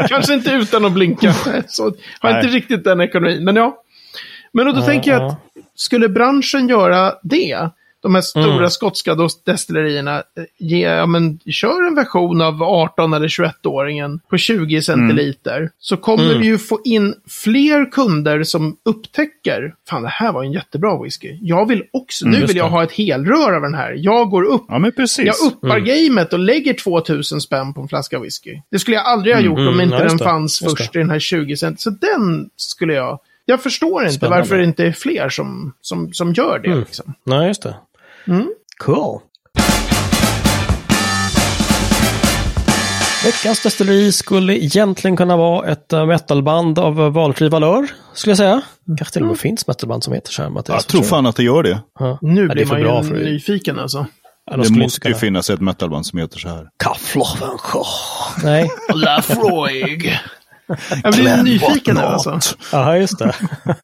kanske 0.10 0.34
inte 0.34 0.52
utan 0.52 0.86
att 0.86 0.92
blinka. 0.92 1.34
Så, 1.68 1.84
har 2.20 2.32
Nej. 2.32 2.36
inte 2.46 2.56
riktigt 2.58 2.84
den 2.84 3.02
ekonomin, 3.02 3.44
men 3.44 3.56
ja. 3.56 3.78
Men 4.54 4.66
då, 4.66 4.72
då 4.72 4.80
Ja, 4.80 4.86
tänker 4.86 5.12
jag 5.12 5.22
ja. 5.22 5.28
att 5.28 5.38
skulle 5.76 6.10
branschen 6.10 6.68
göra 6.70 7.14
det, 7.24 7.70
de 8.02 8.16
här 8.16 8.22
stora 8.22 8.54
Mm. 8.56 8.70
skotska 8.70 9.16
destillerierna, 9.46 10.16
eh, 10.18 10.44
ge, 10.58 10.82
ja, 10.82 11.06
men, 11.06 11.40
kör 11.46 11.88
en 11.88 11.96
version 11.96 12.42
av 12.42 12.64
18 12.64 13.14
eller 13.14 13.28
21-åringen 13.28 14.20
på 14.30 14.38
20 14.38 14.82
centiliter, 14.82 15.70
så 15.80 15.98
kommer 15.98 16.24
Mm. 16.30 16.40
vi 16.40 16.46
ju 16.46 16.58
få 16.58 16.80
in 16.84 17.14
fler 17.30 17.92
kunder 17.92 18.44
som 18.44 18.78
upptäcker, 18.86 19.74
fan 19.90 20.02
det 20.04 20.10
här 20.10 20.32
var 20.32 20.44
en 20.44 20.52
jättebra 20.52 21.04
whisky. 21.04 21.38
Jag 21.42 21.68
vill 21.68 21.84
också, 21.94 22.26
nu 22.28 22.38
just 22.38 22.50
vill 22.50 22.58
jag 22.58 22.70
ha 22.70 22.84
ett 22.84 22.92
helrör 22.92 23.54
av 23.54 23.62
den 23.62 23.74
här. 23.74 23.94
Jag 23.98 24.30
går 24.30 24.44
upp 24.44 24.66
Ja, 24.68 24.80
men 24.80 24.92
precis. 24.92 25.26
jag 25.26 25.52
uppar 25.52 25.80
gamet 25.80 26.34
och 26.34 26.40
lägger 26.40 26.74
2000 26.74 27.42
spänn 27.42 27.74
på 27.74 27.82
en 27.82 27.88
flaska 27.88 28.20
whisky. 28.20 28.62
Det 28.72 28.80
skulle 28.80 28.98
jag 28.98 29.06
aldrig 29.06 29.36
ha 29.36 29.42
gjort 29.42 29.58
om 29.60 29.68
mm, 29.68 29.82
inte 29.82 29.96
ja, 29.96 30.04
den 30.04 30.20
fanns 30.20 30.60
först 30.60 30.96
i 30.96 31.00
den 31.00 31.10
här 31.10 31.20
20 31.20 31.58
cent. 31.58 31.80
Så 31.82 31.90
den 31.90 32.50
skulle 32.56 32.94
jag... 32.94 33.20
Jag 33.46 33.64
förstår 33.64 34.02
inte 34.04 34.14
Spännande. 34.14 34.38
varför 34.42 34.58
det 34.58 34.64
inte 34.64 34.86
är 34.86 34.92
fler 34.92 35.30
som, 35.30 35.74
som, 35.82 36.14
som 36.14 36.34
gör 36.34 36.60
det. 36.60 36.68
Mm. 36.68 36.80
Liksom. 36.80 37.14
Nej, 37.26 37.48
just 37.48 37.64
det. 37.64 37.76
Mm. 38.28 38.48
Cool. 38.78 39.20
Veckans 43.26 43.64
destilleri 43.64 44.12
skulle 44.12 44.54
egentligen 44.64 45.18
kunna 45.18 45.38
vara 45.38 45.68
ett 45.72 45.94
eh, 45.94 46.06
metalband 46.06 46.80
av 46.80 47.02
eh, 47.02 47.10
valfri 47.10 47.50
valör, 47.50 47.88
skulle 48.14 48.32
jag 48.32 48.38
säga. 48.38 48.62
Kanske 48.98 49.14
till 49.14 49.22
och 49.22 49.28
med 49.28 49.38
finns 49.40 49.68
metalband 49.68 50.04
som 50.04 50.14
heter 50.14 50.32
så 50.32 50.42
här. 50.44 50.52
Jag 50.68 50.88
tror 50.88 51.04
fan 51.04 51.26
att 51.26 51.36
det 51.36 51.44
gör 51.44 51.64
det. 51.64 51.82
Ja. 52.00 52.18
Nu 52.22 52.46
Ja, 52.48 52.54
blir 52.54 52.66
man 52.66 52.82
bra 52.82 53.04
ju 53.04 53.10
för- 53.10 53.16
nyfiken 53.16 53.80
alltså. 53.80 54.06
Ja, 54.52 54.58
de 54.58 54.64
Det 54.74 54.80
måste 54.80 55.08
ju 55.08 55.14
finnas 55.16 55.50
ett 55.50 55.62
metalband 55.62 56.06
som 56.06 56.20
heter 56.20 56.40
så 56.40 56.50
här. 56.50 56.68
Kafflovenschau. 56.84 57.84
Nej, 58.44 58.70
Lafroig. 58.96 60.20
jag 61.04 61.14
blir 61.14 61.44
nyfiken 61.44 61.96
nu 61.96 62.02
alltså. 62.02 62.40
Jaha, 62.72 62.98
just 62.98 63.20
det. 63.20 63.36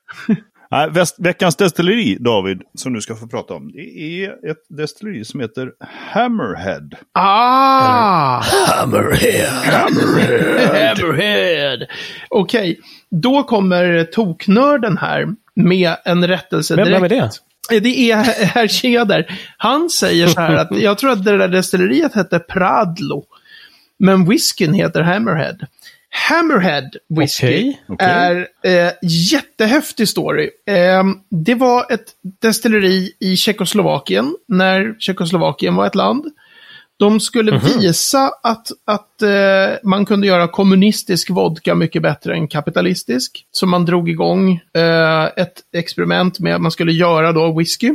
Nej, 0.71 0.89
väst, 0.89 1.15
veckans 1.19 1.55
destilleri, 1.55 2.17
David, 2.19 2.61
som 2.73 2.93
du 2.93 3.01
ska 3.01 3.15
få 3.15 3.27
prata 3.27 3.53
om, 3.53 3.71
det 3.71 4.23
är 4.25 4.29
ett 4.51 4.57
destilleri 4.69 5.25
som 5.25 5.39
heter 5.39 5.71
Hammerhead. 6.11 6.89
Ah! 7.13 8.41
Hammerhead. 8.67 9.51
Hammerhead. 9.63 11.85
Okej, 12.29 12.79
då 13.09 13.43
kommer 13.43 14.03
toknörden 14.03 14.97
här 14.97 15.27
med 15.55 15.95
en 16.05 16.27
rättelse 16.27 16.75
Vem, 16.75 16.85
direkt. 16.85 17.11
vem 17.11 17.19
är 17.19 17.29
det? 17.69 17.79
Det 17.79 18.11
är 18.11 18.15
herr 18.45 18.67
Tjäder. 18.67 19.39
Han 19.57 19.89
säger 19.89 20.27
så 20.27 20.39
här 20.39 20.55
att 20.55 20.81
jag 20.81 20.97
tror 20.97 21.11
att 21.11 21.25
det 21.25 21.37
där 21.37 21.47
destilleriet 21.47 22.15
hette 22.15 22.39
Pradlo. 22.39 23.23
Men 23.99 24.29
whiskyn 24.29 24.73
heter 24.73 25.01
Hammerhead. 25.01 25.57
Hammerhead 26.09 26.89
Whiskey 27.09 27.47
Okej, 27.47 27.81
okej. 27.87 28.07
är 28.07 28.47
eh, 28.87 28.91
jättehäftig 29.03 30.09
story. 30.09 30.49
Eh, 30.67 31.03
det 31.45 31.55
var 31.55 31.91
ett 31.93 32.05
destilleri 32.41 33.11
i 33.19 33.35
Tjeckoslovakien, 33.37 34.35
när 34.47 34.95
Tjeckoslovakien 34.99 35.75
var 35.75 35.87
ett 35.87 35.95
land. 35.95 36.25
De 36.99 37.19
skulle 37.19 37.51
Mhm. 37.51 37.61
visa 37.65 38.31
att, 38.43 38.67
att 38.85 39.21
eh, 39.21 39.29
man 39.83 40.05
kunde 40.05 40.27
göra 40.27 40.47
kommunistisk 40.47 41.29
vodka 41.29 41.75
mycket 41.75 42.01
bättre 42.01 42.33
än 42.33 42.47
kapitalistisk. 42.47 43.45
Så 43.51 43.65
man 43.65 43.85
drog 43.85 44.09
igång 44.09 44.51
eh, 44.73 45.23
ett 45.25 45.53
experiment 45.73 46.39
med 46.39 46.55
att 46.55 46.61
man 46.61 46.71
skulle 46.71 46.91
göra 46.91 47.31
då 47.31 47.57
whisky. 47.57 47.91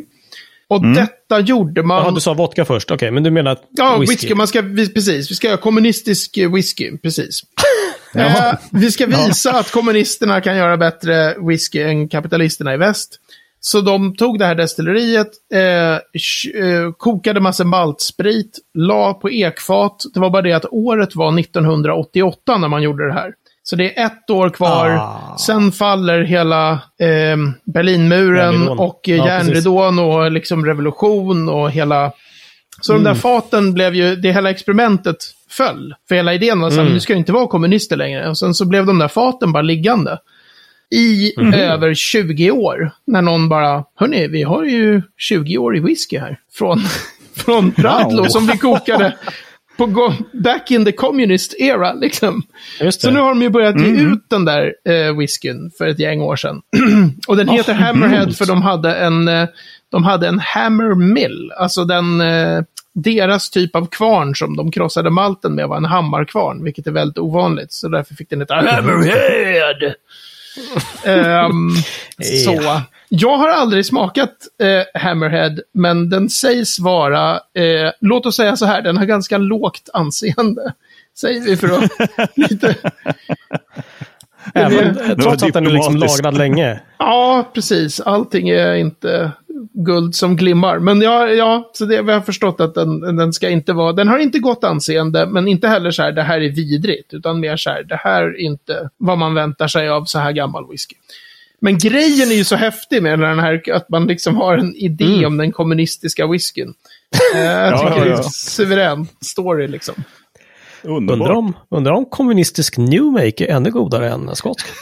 Och 0.68 0.86
detta 0.94 1.40
gjorde 1.40 1.82
man... 1.82 2.02
Jaha, 2.02 2.10
du 2.10 2.20
sa 2.20 2.34
vodka 2.34 2.64
först. 2.64 2.90
Okej, 2.90 3.10
men 3.10 3.22
du 3.22 3.30
menar 3.30 3.50
att 3.50 3.62
Ja, 3.70 3.96
whisky? 3.98 4.14
whisky. 4.14 4.34
Man 4.34 4.46
ska, 4.48 4.60
vi- 4.62 4.94
precis, 4.94 5.30
vi 5.30 5.34
ska 5.34 5.46
göra 5.48 5.56
kommunistisk 5.56 6.38
whisky. 6.54 6.98
Precis. 7.02 7.40
eh, 8.14 8.52
vi 8.70 8.90
ska 8.90 9.06
visa 9.06 9.52
att 9.58 9.70
kommunisterna 9.70 10.40
kan 10.40 10.56
göra 10.56 10.76
bättre 10.76 11.34
whisky 11.48 11.82
än 11.82 12.08
kapitalisterna 12.08 12.74
i 12.74 12.76
väst. 12.76 13.18
Så 13.60 13.80
de 13.80 14.16
tog 14.16 14.38
det 14.38 14.44
här 14.46 14.54
destilleriet, 14.54 15.28
eh, 15.54 15.92
eh, 15.92 16.92
kokade 16.98 17.40
massa 17.40 17.64
maltsprit, 17.64 18.58
la 18.74 19.14
på 19.14 19.30
ekfat. 19.30 20.02
Det 20.14 20.20
var 20.20 20.30
bara 20.30 20.42
det 20.42 20.52
att 20.52 20.66
året 20.70 21.16
var 21.16 21.32
1988 21.40 22.58
när 22.58 22.68
man 22.68 22.82
gjorde 22.82 23.06
det 23.06 23.12
här. 23.12 23.32
Så 23.64 23.76
det 23.76 23.98
är 23.98 24.06
ett 24.06 24.30
år 24.30 24.50
kvar. 24.50 24.90
Ah. 24.90 25.36
Sen 25.38 25.72
faller 25.72 26.22
hela 26.22 26.72
eh, 26.72 27.36
Berlinmuren 27.64 28.52
Järnridån. 28.52 28.78
och 28.78 29.08
eh, 29.08 29.16
Ja, 29.16 29.26
järnridån 29.26 29.98
och 29.98 30.32
liksom 30.32 30.66
revolution 30.66 31.48
och 31.48 31.70
hela 31.70 32.12
så 32.80 32.92
Mm. 32.92 33.04
de 33.04 33.10
där 33.10 33.20
faten 33.20 33.74
blev 33.74 33.94
ju, 33.94 34.16
det 34.16 34.32
hela 34.32 34.50
experimentet 34.50 35.16
föll. 35.52 35.94
För 36.08 36.14
hela 36.14 36.34
idén 36.34 36.60
var 36.60 36.70
här, 36.70 36.80
Mm. 36.80 36.92
nu 36.92 37.00
ska 37.00 37.12
ju 37.12 37.18
inte 37.18 37.32
vara 37.32 37.46
kommunister 37.46 37.96
längre. 37.96 38.28
Och 38.28 38.38
sen 38.38 38.54
så 38.54 38.64
blev 38.64 38.86
de 38.86 38.98
där 38.98 39.08
faten 39.08 39.52
bara 39.52 39.62
liggande. 39.62 40.18
I 40.94 41.32
Mm. 41.40 41.54
över 41.54 41.94
20 41.94 42.50
år. 42.50 42.90
När 43.06 43.22
någon 43.22 43.48
bara, 43.48 43.84
hörni, 43.96 44.26
vi 44.28 44.42
har 44.42 44.64
ju 44.64 45.02
20 45.18 45.58
år 45.58 45.76
i 45.76 45.80
whisky 45.80 46.18
här. 46.18 46.38
Från, 46.52 46.80
från 47.36 47.72
Radlo 47.78 48.24
som 48.28 48.46
vi 48.46 48.58
kokade 48.58 49.16
på 49.76 50.14
back 50.32 50.70
in 50.70 50.84
the 50.84 50.92
communist 50.92 51.54
era 51.60 51.92
liksom. 51.92 52.42
Så 52.90 53.10
nu 53.10 53.20
har 53.20 53.28
de 53.28 53.42
ju 53.42 53.48
börjat 53.50 53.80
ge 53.80 53.86
Mm. 53.88 54.12
ut 54.12 54.24
den 54.30 54.44
där 54.44 54.74
eh, 54.88 55.16
whiskyn 55.18 55.70
för 55.78 55.86
ett 55.86 55.98
gäng 55.98 56.20
år 56.20 56.36
sedan. 56.36 56.60
och 57.28 57.36
den 57.36 57.48
heter 57.48 57.72
Ah, 57.72 57.76
Hammerhead 57.76 58.24
coolt. 58.24 58.38
för 58.38 58.46
de 58.46 58.62
hade 58.62 58.94
en, 58.94 59.28
eh, 59.28 59.48
de 59.90 60.04
hade 60.04 60.28
en 60.28 60.38
Hammer 60.38 60.94
Mill. 60.94 61.52
Alltså 61.58 61.84
den, 61.84 62.20
eh, 62.20 62.60
deras 62.94 63.50
typ 63.50 63.76
av 63.76 63.86
kvarn 63.86 64.36
som 64.36 64.56
de 64.56 64.70
krossade 64.72 65.10
malten 65.10 65.54
med 65.54 65.68
var 65.68 65.76
en 65.76 65.84
hammarkvarn, 65.84 66.64
vilket 66.64 66.86
är 66.86 66.90
väldigt 66.90 67.18
ovanligt. 67.18 67.72
Så 67.72 67.88
därför 67.88 68.14
fick 68.14 68.30
den 68.30 68.40
heta 68.40 68.54
Hammerhead. 68.54 69.94
Ehm, 71.04 71.70
så. 72.44 72.80
Jag 73.08 73.36
har 73.36 73.48
aldrig 73.48 73.86
smakat 73.86 74.32
eh, 74.62 75.00
Hammerhead, 75.02 75.56
men 75.74 76.10
den 76.10 76.28
sägs 76.28 76.78
vara, 76.80 77.34
eh, 77.34 77.90
låt 78.00 78.26
oss 78.26 78.36
säga 78.36 78.56
så 78.56 78.66
här, 78.66 78.82
den 78.82 78.96
har 78.96 79.04
ganska 79.04 79.38
lågt 79.38 79.88
anseende. 79.92 80.72
Säger 81.18 81.40
vi 81.40 81.56
för 81.56 81.68
att 81.68 81.90
lite... 82.36 82.74
Även, 84.54 84.94
det- 84.94 85.16
trots 85.16 85.42
var 85.42 85.48
att 85.48 85.54
den 85.54 85.66
är 85.66 85.70
liksom 85.70 85.96
lagrad 85.96 86.38
länge. 86.38 86.80
Ja, 86.98 87.50
precis. 87.54 88.00
Allting 88.00 88.48
är 88.48 88.74
inte 88.74 89.32
guld 89.74 90.14
som 90.14 90.36
glimmar. 90.36 90.78
Men 90.78 91.00
ja, 91.00 91.28
ja 91.28 91.70
så 91.72 91.84
det, 91.84 92.02
vi 92.02 92.12
har 92.12 92.20
förstått 92.20 92.60
att 92.60 92.74
den, 92.74 93.16
den 93.16 93.32
ska 93.32 93.48
inte 93.48 93.72
vara... 93.72 93.92
Den 93.92 94.08
har 94.08 94.18
inte 94.18 94.38
gott 94.38 94.64
anseende, 94.64 95.26
men 95.26 95.48
inte 95.48 95.68
heller 95.68 95.90
så 95.90 96.02
här, 96.02 96.12
det 96.12 96.22
här 96.22 96.40
är 96.40 96.50
vidrigt. 96.50 97.14
Utan 97.14 97.40
mer 97.40 97.56
så 97.56 97.70
här, 97.70 97.82
det 97.82 97.96
här 97.96 98.22
är 98.22 98.40
inte 98.40 98.88
vad 98.96 99.18
man 99.18 99.34
väntar 99.34 99.68
sig 99.68 99.88
av 99.88 100.04
så 100.04 100.18
här 100.18 100.32
gammal 100.32 100.70
whisky. 100.70 100.94
Men 101.60 101.78
grejen 101.78 102.30
är 102.30 102.34
ju 102.34 102.44
så 102.44 102.56
häftig 102.56 103.02
med 103.02 103.18
den 103.18 103.38
här, 103.38 103.72
att 103.72 103.88
man 103.88 104.06
liksom 104.06 104.36
har 104.36 104.58
en 104.58 104.76
idé 104.76 105.26
om 105.26 105.36
den 105.36 105.52
kommunistiska 105.52 106.26
whiskyn. 106.26 106.74
Eh, 107.34 107.40
jag 107.44 107.72
Ja, 107.72 107.78
tycker 107.78 107.98
ja, 107.98 108.04
det 108.04 108.10
är 108.10 108.14
ja. 108.14 108.16
en 108.16 108.30
suverän 108.30 109.06
story 109.20 109.68
liksom. 109.68 109.94
Underbart. 110.84 111.18
Undrar 111.20 111.34
om, 111.34 111.56
undrar 111.70 111.92
om 111.92 112.04
kommunistisk 112.10 112.78
Newmake 112.78 113.46
är 113.46 113.48
ännu 113.56 113.70
godare 113.70 114.10
än 114.10 114.36
skotsk. 114.36 114.66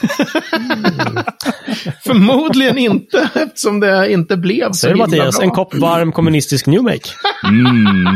Förmodligen 2.03 2.77
inte, 2.77 3.29
eftersom 3.35 3.79
det 3.79 4.11
inte 4.11 4.37
blev 4.37 4.67
så 4.67 4.73
Säger 4.73 4.93
du 4.95 5.01
himla 5.01 5.17
Mattias, 5.17 5.37
bra. 5.37 5.43
en 5.45 5.51
kopp 5.51 5.73
varm 5.75 6.11
kommunistisk 6.11 6.65
Newmake. 6.67 7.09
Mm. 7.47 8.15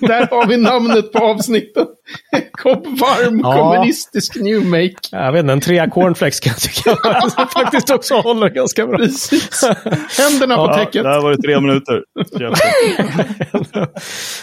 Där 0.00 0.26
har 0.30 0.46
vi 0.46 0.56
namnet 0.56 1.12
på 1.12 1.18
avsnittet. 1.18 1.88
En 2.32 2.42
kopp 2.52 2.86
varm 2.86 3.40
Ja. 3.44 3.56
kommunistisk 3.56 4.36
New 4.36 4.66
Make. 4.66 4.94
Jag 5.12 5.32
vet 5.32 5.40
inte, 5.40 5.52
en 5.52 5.60
trea 5.60 5.90
cornflakes 5.90 6.40
kan 6.40 6.50
jag 6.50 6.60
tycka 6.60 6.96
som 7.30 7.46
faktiskt 7.62 7.90
också 7.90 8.14
håller 8.14 8.48
ganska 8.50 8.86
bra. 8.86 8.98
Precis. 8.98 9.64
Händerna 10.18 10.56
på 10.56 10.62
Ja, 10.62 10.74
täcket. 10.76 11.02
där 11.04 11.22
var 11.22 11.30
det 11.30 11.42
tre 11.42 11.60
minuter. 11.60 12.02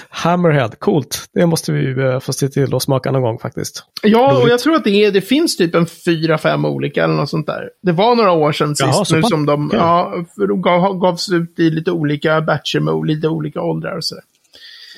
Hammerhead, 0.09 0.69
coolt. 0.79 1.25
Det 1.33 1.45
måste 1.45 1.71
vi 1.71 2.03
eh, 2.03 2.19
få 2.19 2.33
se 2.33 2.42
till 2.49 2.75
att 2.75 2.83
smaka 2.83 3.11
någon 3.11 3.21
gång 3.21 3.39
faktiskt. 3.39 3.83
Ja, 4.03 4.41
och 4.41 4.49
jag 4.49 4.59
tror 4.59 4.75
att 4.75 4.83
det, 4.83 5.05
är, 5.05 5.11
det 5.11 5.21
finns 5.21 5.57
typ 5.57 5.75
en 5.75 5.85
fyra, 5.85 6.37
fem 6.37 6.65
olika 6.65 7.03
eller 7.03 7.13
något 7.13 7.29
sånt 7.29 7.47
där. 7.47 7.69
Det 7.81 7.91
var 7.91 8.15
några 8.15 8.31
år 8.31 8.51
sedan 8.51 8.75
Jaha, 8.79 8.93
sist 8.93 9.11
nu 9.11 9.21
pass- 9.21 9.29
som 9.29 9.45
de, 9.45 9.67
okej. 9.67 9.79
ja, 9.79 10.13
de 10.35 10.61
gav, 10.61 10.99
gavs 10.99 11.29
ut 11.31 11.59
i 11.59 11.69
lite 11.69 11.91
olika 11.91 12.41
batcher 12.41 12.79
med 12.79 13.07
lite 13.07 13.27
olika 13.27 13.61
åldrar 13.61 13.97
och 13.97 14.05
sådär. 14.05 14.23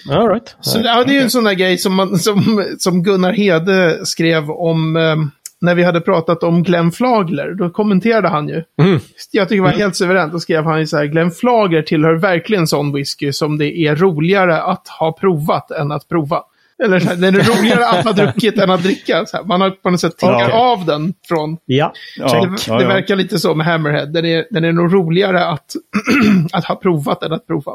All 0.09 0.29
right. 0.29 0.55
Så 0.61 0.79
ja, 0.83 1.03
det 1.03 1.11
är 1.11 1.15
ju 1.15 1.21
en 1.21 1.29
sån 1.29 1.43
där 1.43 1.53
grej 1.53 1.77
som, 1.77 1.95
man, 1.95 2.19
som, 2.19 2.65
som 2.79 3.03
Gunnar 3.03 3.33
Hede 3.33 4.05
skrev 4.05 4.51
om 4.51 4.95
eh, 4.95 5.15
när 5.61 5.75
vi 5.75 5.83
hade 5.83 6.01
pratat 6.01 6.43
om 6.43 6.63
Glenn 6.63 6.91
Flagler. 6.91 7.53
Då 7.53 7.69
kommenterade 7.69 8.27
han 8.27 8.47
ju. 8.47 8.63
Mm. 8.81 8.99
Jag 9.31 9.49
tycker 9.49 9.63
det 9.63 9.69
var 9.71 9.77
helt 9.77 9.95
suveränt. 9.95 10.31
Då 10.31 10.39
skrev 10.39 10.63
han 10.63 10.79
ju 10.79 10.87
så 10.87 10.97
här, 10.97 11.05
Glenn 11.05 11.31
Flagler 11.31 11.81
tillhör 11.81 12.13
verkligen 12.15 12.67
sån 12.67 12.93
whisky 12.93 13.31
som 13.31 13.57
det 13.57 13.77
är 13.77 13.95
roligare 13.95 14.61
att 14.61 14.87
ha 14.87 15.11
provat 15.11 15.71
än 15.71 15.91
att 15.91 16.09
prova. 16.09 16.43
Eller 16.83 16.99
så 16.99 17.07
här, 17.07 17.15
den 17.15 17.35
är 17.35 17.39
roligare 17.39 17.87
att 17.87 18.05
ha 18.05 18.11
druckit 18.11 18.57
än 18.57 18.69
att 18.69 18.83
dricka. 18.83 19.25
Så 19.25 19.37
här, 19.37 19.43
man 19.43 19.61
har 19.61 19.69
på 19.69 19.89
något 19.89 19.99
sätt 19.99 20.17
tickat 20.17 20.41
Ja. 20.49 20.53
av 20.71 20.85
den 20.85 21.13
från... 21.27 21.57
Ja, 21.65 21.93
Ja, 22.17 22.55
det, 22.67 22.77
det 22.77 22.85
verkar 22.87 23.15
lite 23.15 23.39
så 23.39 23.55
med 23.55 23.65
Hammerhead. 23.65 24.05
Den 24.05 24.25
är, 24.25 24.45
den 24.51 24.63
är 24.63 24.71
nog 24.71 24.93
roligare 24.93 25.45
att, 25.45 25.71
att 26.51 26.65
ha 26.65 26.75
provat 26.75 27.23
än 27.23 27.33
att 27.33 27.47
prova. 27.47 27.71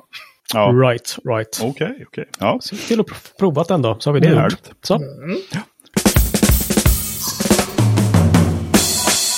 Ja. 0.54 0.72
right, 0.72 1.16
right. 1.24 1.60
Okej, 1.62 2.04
okej. 2.08 2.24
Ja. 2.38 2.58
Se 2.62 2.76
till 2.76 3.00
att 3.00 3.06
prov- 3.06 3.38
provat 3.38 3.68
den 3.68 3.82
då, 3.82 3.96
så 4.00 4.10
har 4.10 4.14
vi 4.14 4.20
det 4.20 4.28
gjort. 4.28 4.38
Härligt. 4.38 4.70
Så. 4.82 5.00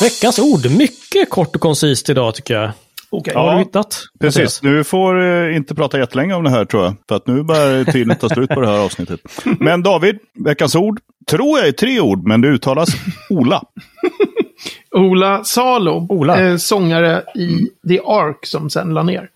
Veckans 0.01 0.39
ord, 0.39 0.71
mycket 0.79 1.31
kort 1.31 1.55
och 1.55 1.61
koncist 1.63 2.11
idag 2.11 2.35
tycker 2.35 2.55
jag. 2.55 2.71
Okej. 3.13 3.35
Har 3.35 3.47
Ja, 3.47 3.53
du 3.53 3.59
hittat? 3.59 3.99
Precis, 4.21 4.37
Mattias? 4.39 4.61
du 4.61 4.85
får 4.85 5.21
eh, 5.23 5.57
inte 5.57 5.75
prata 5.75 5.99
jättelänge 5.99 6.35
om 6.35 6.45
det 6.45 6.51
här 6.51 6.65
tror 6.65 6.85
jag. 6.85 6.95
För 7.09 7.17
att 7.17 7.27
nu 7.27 7.43
börjar 7.43 7.85
tiden 7.85 8.17
ta 8.17 8.29
slut 8.29 8.51
på 8.51 8.61
det 8.61 8.67
här 8.67 8.79
avsnittet. 8.85 9.21
Men 9.61 9.83
David, 9.83 10.19
veckans 10.45 10.75
ord, 10.75 11.01
tror 11.31 11.59
jag 11.59 11.69
är 11.69 11.73
tre 11.73 12.01
ord, 12.01 12.27
men 12.27 12.41
det 12.41 12.49
uttalas 12.49 12.89
Ola. 13.31 13.63
Ola 14.97 15.45
Salo, 15.45 16.07
Ola. 16.09 16.41
Eh, 16.41 16.57
sångare 16.57 17.23
i 17.35 17.69
The 17.89 17.99
Ark 18.07 18.47
som 18.47 18.71
sen 18.71 18.95
la 18.95 19.03
ner. 19.03 19.29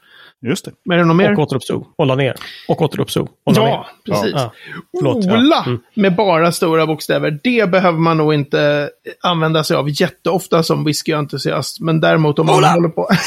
Just 0.46 0.64
det. 0.64 0.70
Men 0.84 0.94
är 0.98 1.02
det 1.02 1.08
något 1.08 1.16
mer? 1.16 1.32
Och 1.32 1.38
återuppstod. 1.38 1.84
Och 1.96 2.06
la 2.06 2.14
ner. 2.14 2.34
Och 2.68 2.82
återuppstod. 2.82 3.28
Och 3.46 3.56
la 3.56 3.68
Ja, 3.68 3.86
ner. 4.06 4.12
precis. 4.14 4.32
Ja. 4.34 4.52
Förlåt, 4.98 5.24
ja. 5.24 5.32
Ola 5.38 5.62
Mm. 5.66 5.78
med 5.94 6.16
bara 6.16 6.52
stora 6.52 6.86
bokstäver. 6.86 7.38
Det 7.44 7.70
behöver 7.70 7.98
man 7.98 8.16
nog 8.16 8.34
inte 8.34 8.90
använda 9.22 9.64
sig 9.64 9.76
av 9.76 9.88
jätteofta 10.00 10.62
som 10.62 10.84
whiskyentusiast. 10.84 11.80
Men 11.80 12.00
däremot 12.00 12.38
om 12.38 12.46
man 12.46 12.64
håller 12.64 12.88
på... 12.88 13.08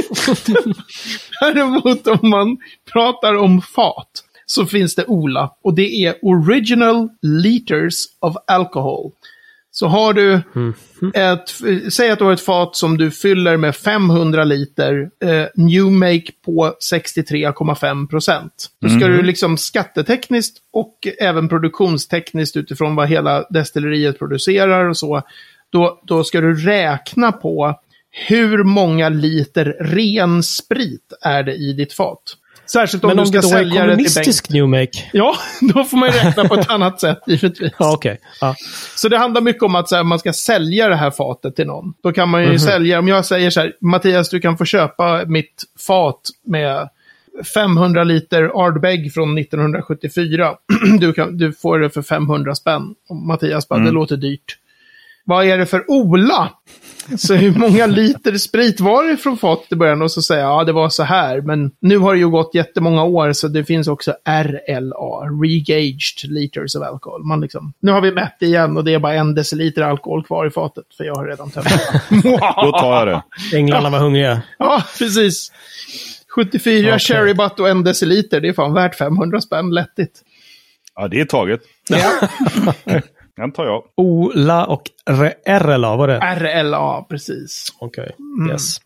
däremot 1.40 2.06
om 2.06 2.30
man 2.30 2.56
pratar 2.92 3.34
om 3.34 3.62
fat 3.62 4.24
så 4.46 4.66
finns 4.66 4.94
det 4.94 5.04
Ola. 5.06 5.50
Och 5.62 5.74
det 5.74 6.06
är 6.06 6.14
Original 6.22 7.08
Liters 7.22 8.04
of 8.20 8.36
Alcohol. 8.46 9.12
Så 9.70 9.86
har 9.86 10.12
du 10.12 10.34
ett, 11.14 11.48
säg 11.92 12.10
att 12.10 12.18
du 12.18 12.24
har 12.24 12.32
ett 12.32 12.40
fat 12.40 12.76
som 12.76 12.96
du 12.96 13.10
fyller 13.10 13.56
med 13.56 13.76
500 13.76 14.44
liter 14.44 15.10
eh, 15.24 15.46
New 15.54 15.84
Make 15.84 16.32
på 16.44 16.74
63,5 16.92 18.08
procent. 18.08 18.70
Då 18.80 18.88
ska 18.88 19.08
du 19.08 19.22
liksom 19.22 19.56
skattetekniskt 19.56 20.56
och 20.72 21.08
även 21.18 21.48
produktionstekniskt 21.48 22.56
utifrån 22.56 22.94
vad 22.94 23.08
hela 23.08 23.44
destilleriet 23.50 24.18
producerar 24.18 24.88
och 24.88 24.96
så. 24.96 25.22
Då, 25.70 26.00
då 26.04 26.24
ska 26.24 26.40
du 26.40 26.54
räkna 26.54 27.32
på 27.32 27.74
hur 28.10 28.64
många 28.64 29.08
liter 29.08 29.64
ren 29.80 30.42
sprit 30.42 31.12
är 31.22 31.42
det 31.42 31.54
i 31.54 31.72
ditt 31.72 31.92
fat. 31.92 32.22
Särskilt 32.66 33.04
om 33.04 33.08
Men 33.08 33.16
du 33.16 33.20
om 33.22 33.26
ska 33.26 33.40
det 33.40 33.46
är 33.46 33.48
sälja 33.48 33.86
det 33.86 33.96
till 33.96 34.04
Bengt. 34.04 34.14
kommunistisk 34.14 34.50
Newmake? 34.50 35.10
Ja, 35.12 35.34
då 35.74 35.84
får 35.84 35.96
man 35.96 36.08
ju 36.08 36.14
räkna 36.18 36.44
på 36.48 36.54
ett 36.54 36.70
annat 36.70 37.00
sätt 37.00 37.18
givetvis. 37.26 37.72
Ja, 37.78 37.92
okej. 37.94 38.18
Ja. 38.40 38.54
Så 38.96 39.08
det 39.08 39.18
handlar 39.18 39.40
mycket 39.40 39.62
om 39.62 39.74
att 39.74 39.88
så 39.88 39.96
här, 39.96 40.02
man 40.04 40.18
ska 40.18 40.32
sälja 40.32 40.88
det 40.88 40.96
här 40.96 41.10
fatet 41.10 41.56
till 41.56 41.66
någon. 41.66 41.94
Då 42.02 42.12
kan 42.12 42.28
man 42.28 42.42
ju 42.42 42.48
Mhm. 42.48 42.58
sälja, 42.58 42.98
om 42.98 43.08
jag 43.08 43.24
säger 43.24 43.50
så 43.50 43.60
här, 43.60 43.72
Mattias 43.80 44.28
du 44.30 44.40
kan 44.40 44.58
få 44.58 44.64
köpa 44.64 45.24
mitt 45.26 45.64
fat 45.86 46.20
med 46.46 46.88
500 47.54 48.04
liter 48.04 48.42
Ardbeg 48.66 49.14
från 49.14 49.38
1974. 49.38 50.54
du, 51.00 51.12
kan, 51.12 51.38
du 51.38 51.52
får 51.52 51.78
det 51.78 51.90
för 51.90 52.02
500 52.02 52.54
spänn. 52.54 52.94
Och 53.08 53.16
Mattias 53.16 53.68
bara, 53.68 53.76
mm. 53.76 53.86
det 53.86 53.92
låter 53.92 54.16
dyrt. 54.16 54.58
Vad 55.24 55.46
är 55.46 55.58
det 55.58 55.66
för 55.66 55.90
Ola? 55.90 56.48
Så 57.16 57.34
hur 57.34 57.54
många 57.54 57.86
liter 57.86 58.38
sprit 58.38 58.80
var 58.80 59.04
det 59.04 59.16
från 59.16 59.38
fatet 59.38 59.72
i 59.72 59.76
början? 59.76 60.02
Och 60.02 60.10
så 60.10 60.22
säger 60.22 60.42
jag, 60.42 60.60
ja 60.60 60.64
det 60.64 60.72
var 60.72 60.88
så 60.88 61.02
här. 61.02 61.40
Men 61.40 61.70
nu 61.80 61.98
har 61.98 62.14
det 62.14 62.18
ju 62.18 62.28
gått 62.28 62.54
jättemånga 62.54 63.04
år 63.04 63.32
så 63.32 63.48
det 63.48 63.64
finns 63.64 63.88
också 63.88 64.14
RLA, 64.28 65.42
Regaged 65.42 66.30
Liters 66.30 66.74
of 66.74 66.82
Alcohol. 66.82 67.24
Man 67.24 67.40
liksom, 67.40 67.72
nu 67.80 67.92
har 67.92 68.00
vi 68.00 68.12
mätt 68.12 68.36
igen 68.40 68.76
och 68.76 68.84
det 68.84 68.94
är 68.94 68.98
bara 68.98 69.14
en 69.14 69.34
deciliter 69.34 69.82
alkohol 69.82 70.24
kvar 70.24 70.46
i 70.46 70.50
fatet. 70.50 70.84
För 70.96 71.04
jag 71.04 71.14
har 71.14 71.26
redan 71.26 71.50
tömt 71.50 71.66
Då 72.62 72.72
tar 72.72 72.98
jag 72.98 73.06
det. 73.06 73.56
Änglarna 73.56 73.90
var 73.90 73.98
hungriga. 73.98 74.42
Ja, 74.58 74.82
precis. 74.98 75.52
74 76.34 76.86
okay. 76.86 76.98
cherry 76.98 77.34
butt 77.34 77.60
och 77.60 77.68
en 77.68 77.84
deciliter, 77.84 78.40
det 78.40 78.48
är 78.48 78.52
fan 78.52 78.74
värt 78.74 78.94
500 78.94 79.40
spänn 79.40 79.70
lättigt. 79.70 80.22
Ja, 80.94 81.08
det 81.08 81.20
är 81.20 81.24
taget. 81.24 81.60
Ja. 81.88 82.28
Den 83.38 83.52
tar 83.52 83.64
jag. 83.64 83.82
Ola 83.96 84.66
och 84.66 84.82
RLA 85.48 85.96
var 85.96 86.08
det? 86.08 86.18
RLA, 86.18 87.02
precis. 87.02 87.66
Okej, 87.78 88.02
okay. 88.02 88.12
mm. 88.40 88.50
yes. 88.50 88.80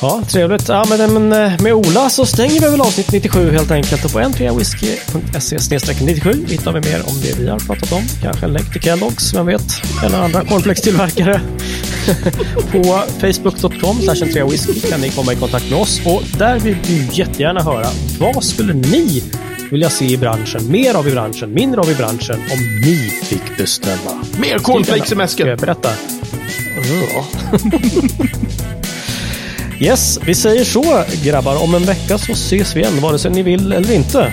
Ja, 0.00 0.22
trevligt. 0.28 0.68
Ja, 0.68 0.84
men, 0.88 1.12
men 1.12 1.32
eh, 1.32 1.62
med 1.62 1.74
Ola 1.74 2.10
så 2.10 2.26
stänger 2.26 2.60
vi 2.60 2.70
väl 2.70 2.80
avsnitt 2.80 3.12
97 3.12 3.50
helt 3.50 3.70
enkelt. 3.70 4.04
Och 4.04 4.12
på 4.12 4.20
n3whisky.se 4.20 6.04
97 6.04 6.32
hittar 6.48 6.72
vi 6.72 6.80
mer 6.90 7.00
om 7.08 7.20
det 7.22 7.38
vi 7.38 7.48
har 7.48 7.58
pratat 7.58 7.92
om. 7.92 8.02
Kanske 8.22 8.46
en 8.46 8.52
länk 8.52 8.72
till 8.72 8.80
Kellogg's, 8.80 9.34
vem 9.34 9.46
vet? 9.46 9.62
Eller 10.04 10.18
andra 10.18 10.44
cornflakestillverkare. 10.44 11.40
på 12.72 12.82
facebook.com 13.20 13.96
whisky 14.50 14.80
kan 14.90 15.00
ni 15.00 15.10
komma 15.10 15.32
i 15.32 15.36
kontakt 15.36 15.70
med 15.70 15.80
oss. 15.80 16.06
Och 16.06 16.22
där 16.38 16.58
vill 16.58 16.76
vi 16.86 17.08
jättegärna 17.12 17.62
höra 17.62 17.86
vad 18.20 18.44
skulle 18.44 18.72
ni 18.72 19.22
vilja 19.72 19.90
se 19.90 20.04
i 20.04 20.16
branschen, 20.16 20.70
mer 20.70 20.94
av 20.94 21.08
i 21.08 21.10
branschen, 21.10 21.54
mindre 21.54 21.80
av 21.80 21.90
i 21.90 21.94
branschen 21.94 22.36
om 22.36 22.80
ni 22.80 22.96
fick 23.22 23.56
bestämma. 23.56 24.24
Mer 24.38 24.58
cornflakes 24.58 25.12
i 25.12 25.14
mäsken! 25.14 25.56
Berätta. 25.56 25.88
yes, 29.80 30.18
vi 30.26 30.34
säger 30.34 30.64
så 30.64 31.04
grabbar. 31.24 31.62
Om 31.62 31.74
en 31.74 31.84
vecka 31.84 32.18
så 32.18 32.32
ses 32.32 32.76
vi 32.76 32.80
igen, 32.80 33.00
vare 33.00 33.18
sig 33.18 33.30
ni 33.30 33.42
vill 33.42 33.72
eller 33.72 33.94
inte. 33.94 34.32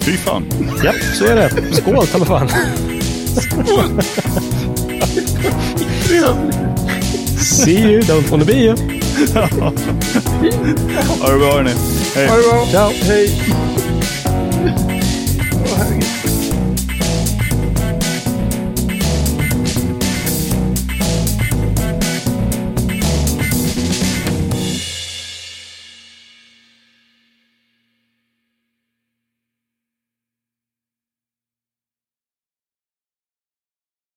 Fy 0.00 0.16
fan. 0.16 0.44
Ja, 0.84 0.92
så 1.14 1.24
är 1.24 1.36
det. 1.36 1.50
Skål, 1.72 2.06
ta 2.06 2.24
fan. 2.24 2.48
Skål! 3.40 4.02
See 7.38 7.78
you, 7.78 8.00
don't 8.00 8.30
wanna 8.30 8.44
be 8.44 8.52
you. 8.52 8.76
ha 11.20 11.30
det 11.30 11.38
bra 11.38 11.52
hörni. 11.52 11.70
Hej. 12.14 12.28
Ha 12.28 12.36
det 12.36 12.42
bra. 12.42 12.66
Ciao. 12.70 12.90
Hej. 13.02 13.30
Åh, 15.64 15.78
herregud. 15.78 16.19